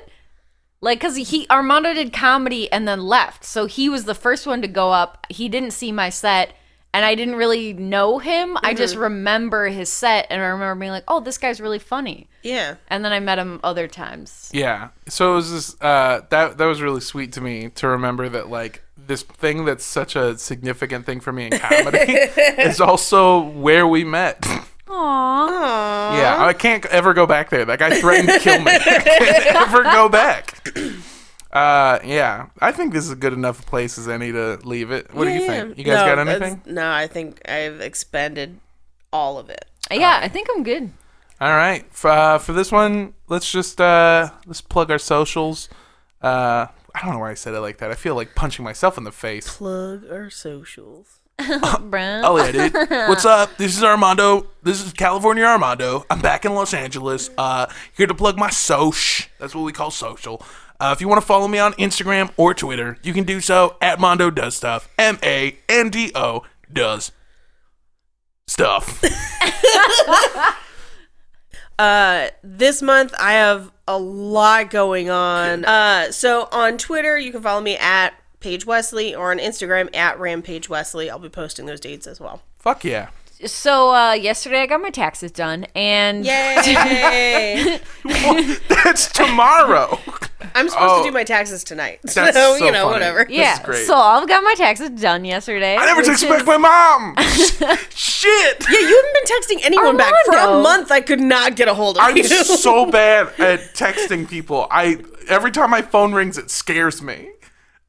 Like, 0.80 1.00
cause 1.00 1.16
he 1.16 1.46
Armando 1.50 1.92
did 1.92 2.12
comedy 2.12 2.70
and 2.72 2.88
then 2.88 3.02
left, 3.02 3.44
so 3.44 3.66
he 3.66 3.88
was 3.88 4.04
the 4.04 4.14
first 4.14 4.46
one 4.46 4.62
to 4.62 4.68
go 4.68 4.92
up. 4.92 5.26
He 5.28 5.48
didn't 5.48 5.72
see 5.72 5.92
my 5.92 6.08
set, 6.08 6.54
and 6.94 7.04
I 7.04 7.14
didn't 7.14 7.36
really 7.36 7.72
know 7.72 8.18
him. 8.18 8.56
I 8.62 8.74
just 8.74 8.96
remember 8.96 9.68
his 9.68 9.90
set, 9.90 10.26
and 10.30 10.40
I 10.40 10.46
remember 10.46 10.80
being 10.80 10.92
like, 10.92 11.04
oh, 11.06 11.20
this 11.20 11.38
guy's 11.38 11.60
really 11.60 11.78
funny. 11.78 12.28
Yeah. 12.42 12.76
And 12.88 13.04
then 13.04 13.12
I 13.12 13.20
met 13.20 13.38
him 13.38 13.60
other 13.62 13.86
times. 13.86 14.50
Yeah, 14.52 14.88
so 15.06 15.32
it 15.32 15.36
was 15.36 15.50
just 15.50 15.82
uh, 15.82 16.22
that 16.30 16.58
that 16.58 16.66
was 16.66 16.80
really 16.80 17.00
sweet 17.00 17.32
to 17.34 17.40
me 17.40 17.68
to 17.70 17.88
remember 17.88 18.28
that 18.30 18.48
like 18.48 18.82
this 19.11 19.22
thing 19.22 19.64
that's 19.66 19.84
such 19.84 20.16
a 20.16 20.38
significant 20.38 21.04
thing 21.04 21.20
for 21.20 21.32
me 21.32 21.46
in 21.48 21.58
comedy 21.58 21.98
is 22.58 22.80
also 22.80 23.40
where 23.50 23.86
we 23.86 24.04
met. 24.04 24.40
Aww. 24.40 26.16
Yeah, 26.16 26.36
I 26.44 26.52
can't 26.52 26.84
ever 26.86 27.12
go 27.14 27.26
back 27.26 27.50
there. 27.50 27.64
That 27.64 27.78
guy 27.78 28.00
threatened 28.00 28.28
to 28.28 28.38
kill 28.38 28.61
me. 28.61 28.72
I 28.74 28.78
can't 28.78 29.56
ever 29.56 29.82
go 29.84 30.08
back. 30.08 30.68
Uh, 31.52 31.98
yeah, 32.04 32.46
I 32.61 32.70
think 32.70 32.92
this 32.92 33.04
is 33.04 33.11
a 33.11 33.16
good 33.16 33.32
enough 33.32 33.66
place 33.66 33.98
as 33.98 34.06
any 34.06 34.30
to 34.30 34.61
leave 34.62 34.92
it. 34.92 35.12
What 35.12 35.24
do 35.24 35.30
you 35.32 35.40
Yeah, 35.40 35.46
think? 35.64 35.78
You 35.78 35.82
guys 35.82 36.06
No, 36.06 36.14
got 36.14 36.24
that's- 36.24 36.42
anything? 36.52 36.74
No, 36.74 36.88
I 36.92 37.08
think 37.08 37.40
I've 37.50 37.80
expended 37.80 38.61
all 39.12 39.36
of 39.36 39.50
it. 39.50 39.64
Yeah, 39.90 40.20
I 40.22 40.28
think 40.28 40.46
I'm 40.54 40.62
good. 40.62 40.92
All 41.40 41.50
right. 41.50 41.84
For, 41.90 42.08
uh, 42.08 42.38
for 42.38 42.52
this 42.52 42.70
one, 42.70 43.14
let's 43.26 43.50
just 43.50 43.80
uh, 43.80 44.30
let's 44.46 44.61
plug 44.61 44.92
our 44.92 44.98
socials. 45.00 45.68
Uh, 46.22 46.66
I 46.95 47.03
don't 47.03 47.12
know 47.12 47.18
why 47.20 47.30
I 47.30 47.34
said 47.34 47.55
it 47.55 47.61
like 47.61 47.78
that. 47.78 47.91
I 47.91 47.95
feel 47.95 48.14
like 48.14 48.34
punching 48.34 48.64
myself 48.64 48.99
in 48.99 49.05
the 49.05 49.12
face. 49.12 49.57
Plug 49.57 50.11
our 50.11 50.30
socials. 50.30 51.20
Brown. 51.80 52.24
Oh 52.24 52.36
yeah, 52.36 52.53
dude. 52.53 52.72
What's 52.91 53.24
up? 53.24 53.57
This 53.57 53.76
is 53.76 53.82
Armando. 53.82 54.47
This 54.62 54.84
is 54.84 54.93
California 54.93 55.45
Armando. 55.45 56.05
I'm 56.11 56.20
back 56.20 56.45
in 56.45 56.55
Los 56.55 56.74
Angeles. 56.74 57.30
Uh, 57.38 57.66
here 57.97 58.07
to 58.07 58.14
plug 58.14 58.36
my 58.38 58.51
soch. 58.51 59.28
That's 59.38 59.55
what 59.55 59.62
we 59.62 59.72
call 59.72 59.91
social. 59.91 60.43
Uh, 60.78 60.93
if 60.95 61.01
you 61.01 61.09
want 61.09 61.20
to 61.20 61.26
follow 61.26 61.47
me 61.49 61.59
on 61.59 61.72
Instagram 61.74 62.30
or 62.36 62.55
Twitter, 62.55 62.99
you 63.03 63.12
can 63.12 63.24
do 63.24 63.41
so 63.41 63.76
at 63.80 64.01
Mondo 64.01 64.30
Does 64.30 64.55
Stuff. 64.55 64.88
M 64.99 65.18
A 65.22 65.57
N 65.68 65.91
D 65.91 66.12
O 66.14 66.45
does 66.72 67.12
stuff. 68.47 69.03
Uh, 71.80 72.28
this 72.42 72.82
month 72.82 73.14
I 73.18 73.32
have 73.32 73.72
a 73.88 73.98
lot 73.98 74.68
going 74.68 75.08
on. 75.08 75.64
Uh, 75.64 76.12
so 76.12 76.46
on 76.52 76.76
Twitter 76.76 77.16
you 77.16 77.32
can 77.32 77.40
follow 77.40 77.62
me 77.62 77.78
at 77.78 78.12
Paige 78.40 78.66
Wesley 78.66 79.14
or 79.14 79.30
on 79.30 79.38
Instagram 79.38 79.94
at 79.96 80.20
Rampage 80.20 80.68
Wesley. 80.68 81.08
I'll 81.08 81.18
be 81.18 81.30
posting 81.30 81.64
those 81.64 81.80
dates 81.80 82.06
as 82.06 82.20
well. 82.20 82.42
Fuck 82.58 82.84
yeah. 82.84 83.08
So 83.47 83.95
uh, 83.95 84.12
yesterday 84.12 84.61
I 84.62 84.66
got 84.66 84.80
my 84.82 84.91
taxes 84.91 85.30
done, 85.32 85.64
and 85.74 86.24
Yay! 86.26 87.80
That's 88.68 89.11
tomorrow. 89.12 89.99
I'm 90.55 90.68
supposed 90.68 90.91
Oh. 90.93 91.03
to 91.03 91.09
do 91.09 91.12
my 91.12 91.24
taxes 91.24 91.62
tonight. 91.64 92.01
That's 92.03 92.14
so, 92.36 92.57
so 92.59 92.64
you 92.64 92.72
know, 92.72 92.82
funny. 92.84 92.93
whatever. 92.95 93.26
yeah, 93.30 93.62
great. 93.62 93.86
so 93.86 93.95
I've 93.97 94.28
got 94.28 94.43
my 94.43 94.55
taxes 94.55 94.91
done 94.91 95.24
yesterday. 95.24 95.76
I 95.76 95.86
never 95.86 95.99
which 96.01 96.07
text 96.09 96.28
back 96.28 96.41
is- 96.41 96.47
my 96.47 96.57
mom. 96.57 97.14
Shit. 97.91 98.66
Yeah, 98.70 98.78
you 98.78 98.97
haven't 98.97 99.14
been 99.14 99.59
texting 99.61 99.64
anyone 99.66 99.97
back 99.97 100.12
for 100.26 100.36
a 100.36 100.62
month. 100.62 100.91
I 100.91 101.01
could 101.01 101.20
not 101.20 101.57
get 101.57 101.68
a 101.68 101.74
hold 101.74 101.97
of 101.97 102.03
I'm 102.03 102.16
you. 102.16 102.24
so 102.24 102.91
bad 102.91 103.28
at 103.38 103.61
texting 103.74 104.28
people. 104.28 104.66
I 104.70 104.99
every 105.28 105.51
time 105.51 105.70
my 105.70 105.82
phone 105.82 106.12
rings, 106.12 106.36
it 106.36 106.51
scares 106.51 107.01
me. 107.01 107.30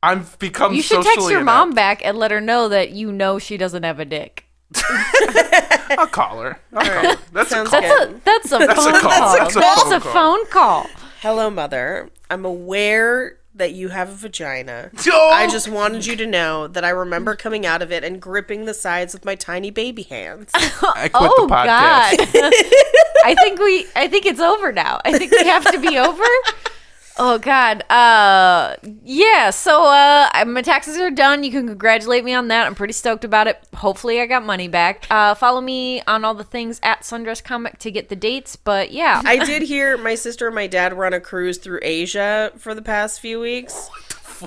I've 0.03 0.37
become 0.39 0.73
You 0.73 0.81
should 0.81 0.97
socially 1.03 1.15
text 1.15 1.29
your 1.29 1.41
inept. 1.41 1.45
mom 1.45 1.73
back 1.73 2.05
and 2.05 2.17
let 2.17 2.31
her 2.31 2.41
know 2.41 2.69
that 2.69 2.91
you 2.91 3.11
know 3.11 3.37
she 3.39 3.57
doesn't 3.57 3.83
have 3.83 3.99
a 3.99 4.05
dick. 4.05 4.45
I'll 4.75 6.07
call 6.07 6.41
her. 6.41 6.59
I'll 6.73 6.85
call 6.85 7.11
her. 7.15 7.21
That's 7.33 7.51
a 7.51 7.55
Sounds 7.55 7.69
call. 7.69 7.81
That's 7.81 8.51
a 8.51 8.57
That's 8.57 8.71
a 8.71 8.75
phone 8.75 8.91
call. 9.01 9.11
call. 9.11 9.37
That's 9.37 9.55
a 9.55 9.59
That's 9.59 9.83
phone 9.83 9.93
a 9.93 9.99
call. 9.99 10.13
phone 10.13 10.45
call. 10.47 10.87
Hello, 11.21 11.49
mother. 11.49 12.09
I'm 12.29 12.45
aware 12.45 13.37
that 13.55 13.73
you 13.73 13.89
have 13.89 14.09
a 14.09 14.13
vagina. 14.15 14.89
Oh! 15.07 15.29
I 15.33 15.47
just 15.47 15.67
wanted 15.67 16.05
you 16.05 16.15
to 16.15 16.25
know 16.25 16.67
that 16.67 16.85
I 16.85 16.89
remember 16.89 17.35
coming 17.35 17.65
out 17.65 17.81
of 17.81 17.91
it 17.91 18.03
and 18.03 18.21
gripping 18.21 18.65
the 18.65 18.73
sides 18.73 19.13
with 19.13 19.25
my 19.25 19.35
tiny 19.35 19.69
baby 19.71 20.03
hands. 20.03 20.51
I 20.55 21.09
quit 21.09 21.11
Oh 21.15 21.47
the 21.47 21.53
podcast. 21.53 22.33
God! 22.33 22.53
I 23.25 23.35
think 23.41 23.59
we. 23.59 23.85
I 23.95 24.07
think 24.07 24.25
it's 24.25 24.39
over 24.39 24.71
now. 24.71 24.99
I 25.05 25.17
think 25.17 25.31
we 25.31 25.43
have 25.45 25.69
to 25.71 25.79
be 25.79 25.97
over. 25.97 26.23
Oh 27.17 27.37
God. 27.37 27.83
Uh, 27.89 28.75
yeah. 29.03 29.49
So 29.49 29.83
uh, 29.85 30.43
my 30.47 30.61
taxes 30.61 30.97
are 30.97 31.11
done. 31.11 31.43
You 31.43 31.51
can 31.51 31.67
congratulate 31.67 32.23
me 32.23 32.33
on 32.33 32.47
that. 32.47 32.65
I'm 32.65 32.75
pretty 32.75 32.93
stoked 32.93 33.23
about 33.23 33.47
it. 33.47 33.61
Hopefully, 33.75 34.21
I 34.21 34.25
got 34.25 34.43
money 34.43 34.67
back. 34.67 35.05
Uh, 35.09 35.35
follow 35.35 35.61
me 35.61 36.01
on 36.07 36.25
all 36.25 36.33
the 36.33 36.43
things 36.43 36.79
at 36.83 37.01
Sundress 37.01 37.43
Comic 37.43 37.79
to 37.79 37.91
get 37.91 38.09
the 38.09 38.15
dates. 38.15 38.55
But 38.55 38.91
yeah, 38.91 39.21
I 39.25 39.43
did 39.45 39.61
hear 39.63 39.97
my 39.97 40.15
sister 40.15 40.47
and 40.47 40.55
my 40.55 40.67
dad 40.67 40.93
were 40.93 41.05
on 41.05 41.13
a 41.13 41.19
cruise 41.19 41.57
through 41.57 41.79
Asia 41.81 42.51
for 42.57 42.73
the 42.73 42.81
past 42.81 43.19
few 43.19 43.39
weeks. 43.39 43.89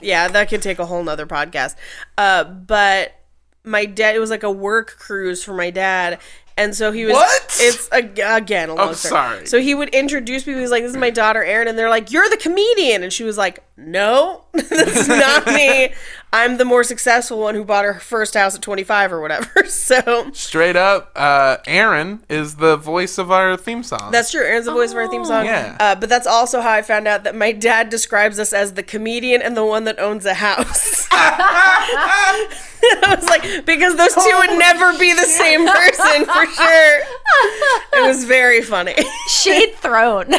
Yeah, 0.02 0.28
that 0.28 0.48
could 0.48 0.62
take 0.62 0.78
a 0.78 0.86
whole 0.86 1.04
nother 1.04 1.26
podcast. 1.26 1.76
Uh, 2.18 2.44
but 2.44 3.14
my 3.62 3.84
dad, 3.86 4.14
it 4.14 4.18
was 4.18 4.30
like 4.30 4.42
a 4.42 4.50
work 4.50 4.96
cruise 4.98 5.42
for 5.42 5.54
my 5.54 5.70
dad. 5.70 6.18
And 6.56 6.74
so 6.74 6.92
he 6.92 7.04
was. 7.04 7.14
What? 7.14 7.56
It's 7.60 7.88
a, 7.90 8.36
again 8.36 8.68
a 8.68 8.74
long 8.74 8.88
I'm 8.90 8.94
story. 8.94 9.10
sorry. 9.10 9.46
So 9.46 9.60
he 9.60 9.74
would 9.74 9.88
introduce 9.88 10.44
people. 10.44 10.58
He 10.58 10.62
was 10.62 10.70
like, 10.70 10.82
"This 10.82 10.92
is 10.92 10.96
my 10.96 11.10
daughter, 11.10 11.42
Erin," 11.42 11.66
and 11.66 11.76
they're 11.76 11.90
like, 11.90 12.12
"You're 12.12 12.28
the 12.28 12.36
comedian," 12.36 13.02
and 13.02 13.12
she 13.12 13.24
was 13.24 13.36
like, 13.36 13.64
"No, 13.76 14.44
that's 14.52 15.08
not 15.08 15.46
me. 15.46 15.92
I'm 16.34 16.56
the 16.58 16.64
more 16.64 16.82
successful 16.84 17.38
one 17.38 17.54
who 17.54 17.64
bought 17.64 17.84
her 17.84 17.94
first 17.94 18.34
house 18.34 18.54
at 18.56 18.62
25 18.62 19.12
or 19.12 19.20
whatever." 19.20 19.64
So 19.84 20.30
Straight 20.32 20.76
up, 20.76 21.12
uh, 21.14 21.58
Erin 21.66 22.20
is 22.30 22.56
the 22.56 22.76
voice 22.76 23.18
of 23.18 23.30
our 23.30 23.54
theme 23.56 23.82
song. 23.82 24.12
That's 24.12 24.30
true. 24.30 24.42
Erin's 24.42 24.64
the 24.64 24.72
voice 24.72 24.92
of 24.92 24.96
our 24.96 25.08
theme 25.08 25.24
song. 25.24 25.44
Yeah. 25.44 25.76
Uh, 25.78 25.94
but 25.94 26.08
that's 26.08 26.26
also 26.26 26.62
how 26.62 26.70
I 26.70 26.80
found 26.80 27.06
out 27.06 27.24
that 27.24 27.34
my 27.34 27.52
dad 27.52 27.90
describes 27.90 28.38
us 28.38 28.54
as 28.54 28.74
the 28.74 28.82
comedian 28.82 29.42
and 29.42 29.54
the 29.56 29.64
one 29.64 29.84
that 29.84 29.98
owns 29.98 30.24
a 30.24 30.34
house. 30.34 31.06
I 31.10 32.46
was 33.14 33.26
like, 33.26 33.66
because 33.66 33.96
those 33.96 34.14
two 34.14 34.34
would 34.38 34.58
never 34.58 34.96
be 34.98 35.12
the 35.12 35.24
same 35.24 35.66
person 35.66 36.24
for 36.24 36.46
sure. 36.46 36.98
It 37.94 38.06
was 38.06 38.24
very 38.24 38.62
funny. 38.62 38.94
shade 39.28 39.74
thrown. 39.76 40.30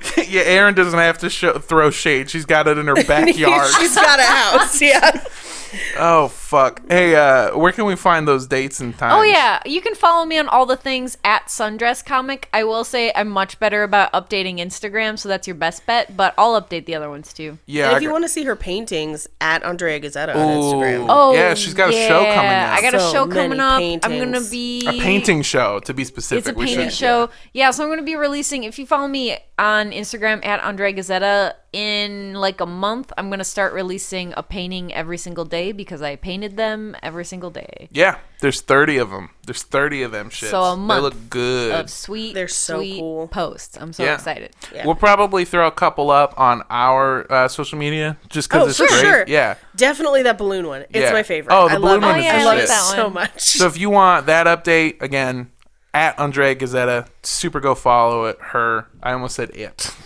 yeah, 0.28 0.42
Erin 0.42 0.74
doesn't 0.74 0.98
have 0.98 1.18
to 1.18 1.30
show, 1.30 1.58
throw 1.58 1.90
shade. 1.90 2.30
She's 2.30 2.46
got 2.46 2.68
it 2.68 2.78
in 2.78 2.86
her 2.86 2.94
backyard. 3.04 3.72
She's 3.78 3.94
got 3.94 4.18
a 4.18 4.22
house. 4.22 4.80
Yeah. 4.80 5.24
oh 5.98 6.28
fuck. 6.48 6.80
Hey, 6.88 7.14
uh, 7.14 7.56
where 7.56 7.72
can 7.72 7.84
we 7.84 7.94
find 7.94 8.26
those 8.26 8.46
dates 8.46 8.80
and 8.80 8.96
times? 8.96 9.14
Oh 9.14 9.22
yeah, 9.22 9.60
you 9.66 9.80
can 9.80 9.94
follow 9.94 10.24
me 10.24 10.38
on 10.38 10.48
all 10.48 10.64
the 10.64 10.76
things 10.76 11.18
at 11.22 11.46
Sundress 11.46 12.04
Comic. 12.04 12.48
I 12.52 12.64
will 12.64 12.84
say 12.84 13.12
I'm 13.14 13.28
much 13.28 13.60
better 13.60 13.82
about 13.82 14.12
updating 14.12 14.58
Instagram, 14.58 15.18
so 15.18 15.28
that's 15.28 15.46
your 15.46 15.56
best 15.56 15.84
bet. 15.84 16.16
But 16.16 16.34
I'll 16.38 16.60
update 16.60 16.86
the 16.86 16.94
other 16.94 17.10
ones 17.10 17.32
too. 17.32 17.58
Yeah. 17.66 17.86
and 17.86 17.94
I 17.94 17.96
if 17.98 18.02
you 18.02 18.10
want 18.10 18.24
to 18.24 18.28
see 18.28 18.44
her 18.44 18.56
paintings, 18.56 19.28
at 19.40 19.62
Andrea 19.62 20.00
Gazzetta 20.00 20.34
on 20.34 20.48
Instagram. 20.48 21.06
Oh 21.08 21.34
Yeah, 21.34 21.54
she's 21.54 21.74
got 21.74 21.90
a 21.90 21.92
show 21.92 22.24
coming 22.24 22.50
yeah, 22.50 22.72
up. 22.72 22.78
I 22.78 22.82
got 22.82 22.94
a 22.94 23.00
show 23.12 23.26
coming 23.26 23.60
up. 23.60 23.80
I'm 23.80 24.18
gonna 24.18 24.40
be 24.40 24.86
a 24.86 24.92
painting 24.92 25.42
show, 25.42 25.80
to 25.80 25.94
be 25.94 26.04
specific. 26.04 26.38
It's 26.38 26.48
a 26.48 26.54
painting 26.54 26.88
should- 26.88 26.92
show. 26.92 27.30
Yeah. 27.52 27.70
so 27.70 27.82
I'm 27.82 27.88
going 27.88 27.98
to 27.98 28.04
be 28.04 28.16
releasing. 28.16 28.64
If 28.64 28.78
you 28.78 28.86
follow 28.86 29.08
me 29.08 29.36
on 29.58 29.90
Instagram 29.90 30.44
at 30.44 30.62
Andrea 30.62 30.92
Gazzetta, 30.92 31.54
in 31.72 32.34
like 32.34 32.60
a 32.60 32.66
month, 32.66 33.12
I'm 33.18 33.28
going 33.28 33.40
to 33.40 33.44
start 33.44 33.72
releasing 33.72 34.32
a 34.36 34.42
painting 34.42 34.92
every 34.94 35.18
single 35.18 35.44
day 35.44 35.72
because 35.72 36.00
I 36.00 36.16
painted 36.38 36.56
them 36.56 36.96
every 37.02 37.24
single 37.24 37.50
day. 37.50 37.88
Yeah, 37.90 38.18
there's 38.40 38.60
30 38.60 38.98
of 38.98 39.10
them. 39.10 39.30
There's 39.46 39.62
30 39.64 40.02
of 40.02 40.12
them 40.12 40.30
shits. 40.30 40.50
So 40.50 40.62
a 40.62 40.76
month 40.76 40.98
They 40.98 41.02
look 41.02 41.30
good. 41.30 41.74
Of 41.74 41.90
sweet, 41.90 42.34
They're 42.34 42.46
so 42.48 42.76
sweet 42.78 43.00
cool. 43.00 43.28
posts. 43.28 43.76
I'm 43.80 43.92
so 43.92 44.04
Yeah. 44.04 44.14
excited. 44.14 44.54
We'll 44.84 44.94
probably 44.94 45.44
throw 45.44 45.66
a 45.66 45.70
couple 45.72 46.10
up 46.10 46.34
on 46.38 46.62
our 46.70 47.30
uh, 47.32 47.48
social 47.48 47.78
media 47.78 48.16
just 48.28 48.48
because 48.48 48.62
Oh, 48.66 48.68
it's 48.68 48.78
for 48.78 48.86
great. 48.86 49.00
sure. 49.00 49.24
Yeah. 49.26 49.56
Definitely 49.74 50.22
that 50.22 50.38
balloon 50.38 50.66
one. 50.68 50.82
It's 50.90 50.98
Yeah. 50.98 51.12
my 51.12 51.22
favorite. 51.24 51.52
Oh, 51.54 51.68
the 51.68 51.74
I 51.74 51.78
balloon 51.78 52.00
love 52.02 52.10
one 52.12 52.20
it. 52.20 52.26
is 52.26 52.32
the 52.32 52.38
I 52.38 52.44
love 52.44 52.54
shit. 52.60 52.64
it 52.64 52.68
so 52.72 53.10
much. 53.10 53.40
So 53.40 53.66
if 53.66 53.76
you 53.78 53.90
want 53.90 54.26
that 54.26 54.46
update, 54.46 55.02
again, 55.02 55.50
at 55.92 56.18
Andrea 56.20 56.54
Gazzetta, 56.54 57.08
super 57.24 57.58
go 57.60 57.74
follow 57.74 58.26
it. 58.26 58.38
Her, 58.40 58.86
I 59.02 59.12
almost 59.12 59.34
said 59.34 59.50
it. 59.50 59.90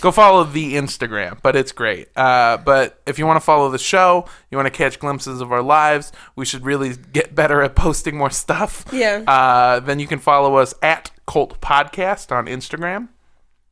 Go 0.00 0.10
follow 0.12 0.44
the 0.44 0.74
Instagram, 0.74 1.38
but 1.42 1.56
it's 1.56 1.72
great. 1.72 2.08
Uh, 2.16 2.58
but 2.58 3.00
if 3.06 3.18
you 3.18 3.26
want 3.26 3.36
to 3.38 3.44
follow 3.44 3.70
the 3.70 3.78
show, 3.78 4.26
you 4.50 4.58
want 4.58 4.66
to 4.66 4.70
catch 4.70 4.98
glimpses 5.00 5.40
of 5.40 5.50
our 5.52 5.62
lives, 5.62 6.12
we 6.36 6.44
should 6.44 6.64
really 6.64 6.94
get 7.12 7.34
better 7.34 7.62
at 7.62 7.74
posting 7.74 8.16
more 8.16 8.30
stuff. 8.30 8.84
Yeah. 8.92 9.24
Uh, 9.26 9.80
then 9.80 9.98
you 9.98 10.06
can 10.06 10.18
follow 10.18 10.56
us 10.56 10.74
at 10.82 11.10
Cult 11.26 11.60
Podcast 11.60 12.30
on 12.30 12.46
Instagram. 12.46 13.08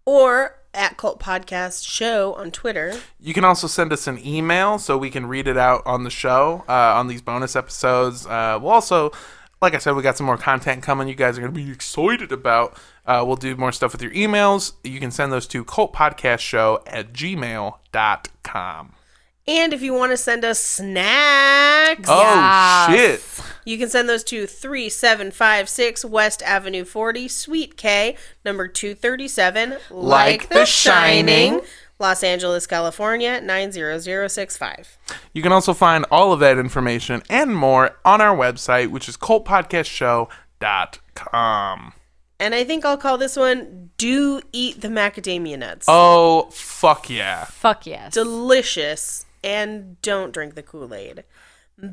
or 0.07 0.57
at 0.72 0.97
Cult 0.97 1.20
Podcast 1.20 1.87
Show 1.87 2.35
on 2.35 2.51
Twitter. 2.51 2.95
You 3.20 3.33
can 3.33 3.45
also 3.45 3.68
send 3.68 3.93
us 3.93 4.09
an 4.09 4.18
email 4.27 4.79
so 4.81 4.99
we 4.99 5.09
can 5.09 5.27
read 5.27 5.47
it 5.47 5.57
out 5.57 5.83
on 5.87 6.03
the 6.03 6.11
show 6.11 6.64
uh, 6.68 6.72
on 6.99 7.07
these 7.07 7.22
bonus 7.22 7.55
episodes. 7.55 8.27
Uh, 8.27 8.59
we'll 8.61 8.72
also, 8.72 9.12
like 9.64 9.74
I 9.74 9.78
said, 9.78 9.96
we 9.96 10.02
got 10.02 10.16
some 10.16 10.26
more 10.26 10.36
content 10.36 10.82
coming. 10.82 11.08
You 11.08 11.14
guys 11.14 11.36
are 11.38 11.40
going 11.40 11.52
to 11.52 11.60
be 11.64 11.70
excited 11.70 12.30
about. 12.32 12.76
Uh, 13.06 13.24
we'll 13.26 13.36
do 13.36 13.56
more 13.56 13.72
stuff 13.72 13.92
with 13.92 14.02
your 14.02 14.12
emails. 14.12 14.72
You 14.84 15.00
can 15.00 15.10
send 15.10 15.32
those 15.32 15.46
to 15.48 15.64
cultpodcastshow 15.64 16.82
at 16.86 17.12
gmail.com. 17.12 18.94
And 19.46 19.72
if 19.74 19.82
you 19.82 19.92
want 19.92 20.10
to 20.12 20.16
send 20.16 20.42
us 20.44 20.58
snacks, 20.58 22.08
Oh, 22.08 22.86
shit. 22.90 23.20
you 23.66 23.76
can 23.76 23.90
send 23.90 24.08
those 24.08 24.24
to 24.24 24.46
3756 24.46 26.04
West 26.06 26.42
Avenue 26.42 26.84
40, 26.84 27.28
Suite 27.28 27.76
K, 27.76 28.16
number 28.44 28.66
237, 28.68 29.76
Like 29.90 30.48
The 30.48 30.64
Shining. 30.64 31.60
Los 31.99 32.22
Angeles, 32.24 32.66
California, 32.66 33.40
90065. 33.40 34.99
You 35.32 35.42
can 35.42 35.53
also 35.53 35.72
find 35.72 36.05
all 36.11 36.32
of 36.32 36.40
that 36.40 36.59
information 36.59 37.22
and 37.30 37.55
more 37.55 37.97
on 38.05 38.20
our 38.20 38.36
website, 38.36 38.88
which 38.88 39.09
is 39.09 39.16
cultpodcastshow.com. 39.16 41.92
And 42.40 42.55
I 42.55 42.64
think 42.64 42.84
I'll 42.84 42.97
call 42.97 43.16
this 43.16 43.36
one 43.36 43.90
Do 43.97 44.42
Eat 44.53 44.80
the 44.80 44.88
Macadamia 44.88 45.59
Nuts. 45.59 45.86
Oh, 45.88 46.49
fuck 46.51 47.09
yeah. 47.09 47.45
Fuck 47.45 47.86
yes. 47.86 48.12
Delicious. 48.12 49.24
And 49.45 50.01
don't 50.03 50.32
drink 50.32 50.55
the 50.55 50.62
Kool 50.62 50.92
Aid. 50.95 51.22
Bye. 51.78 51.92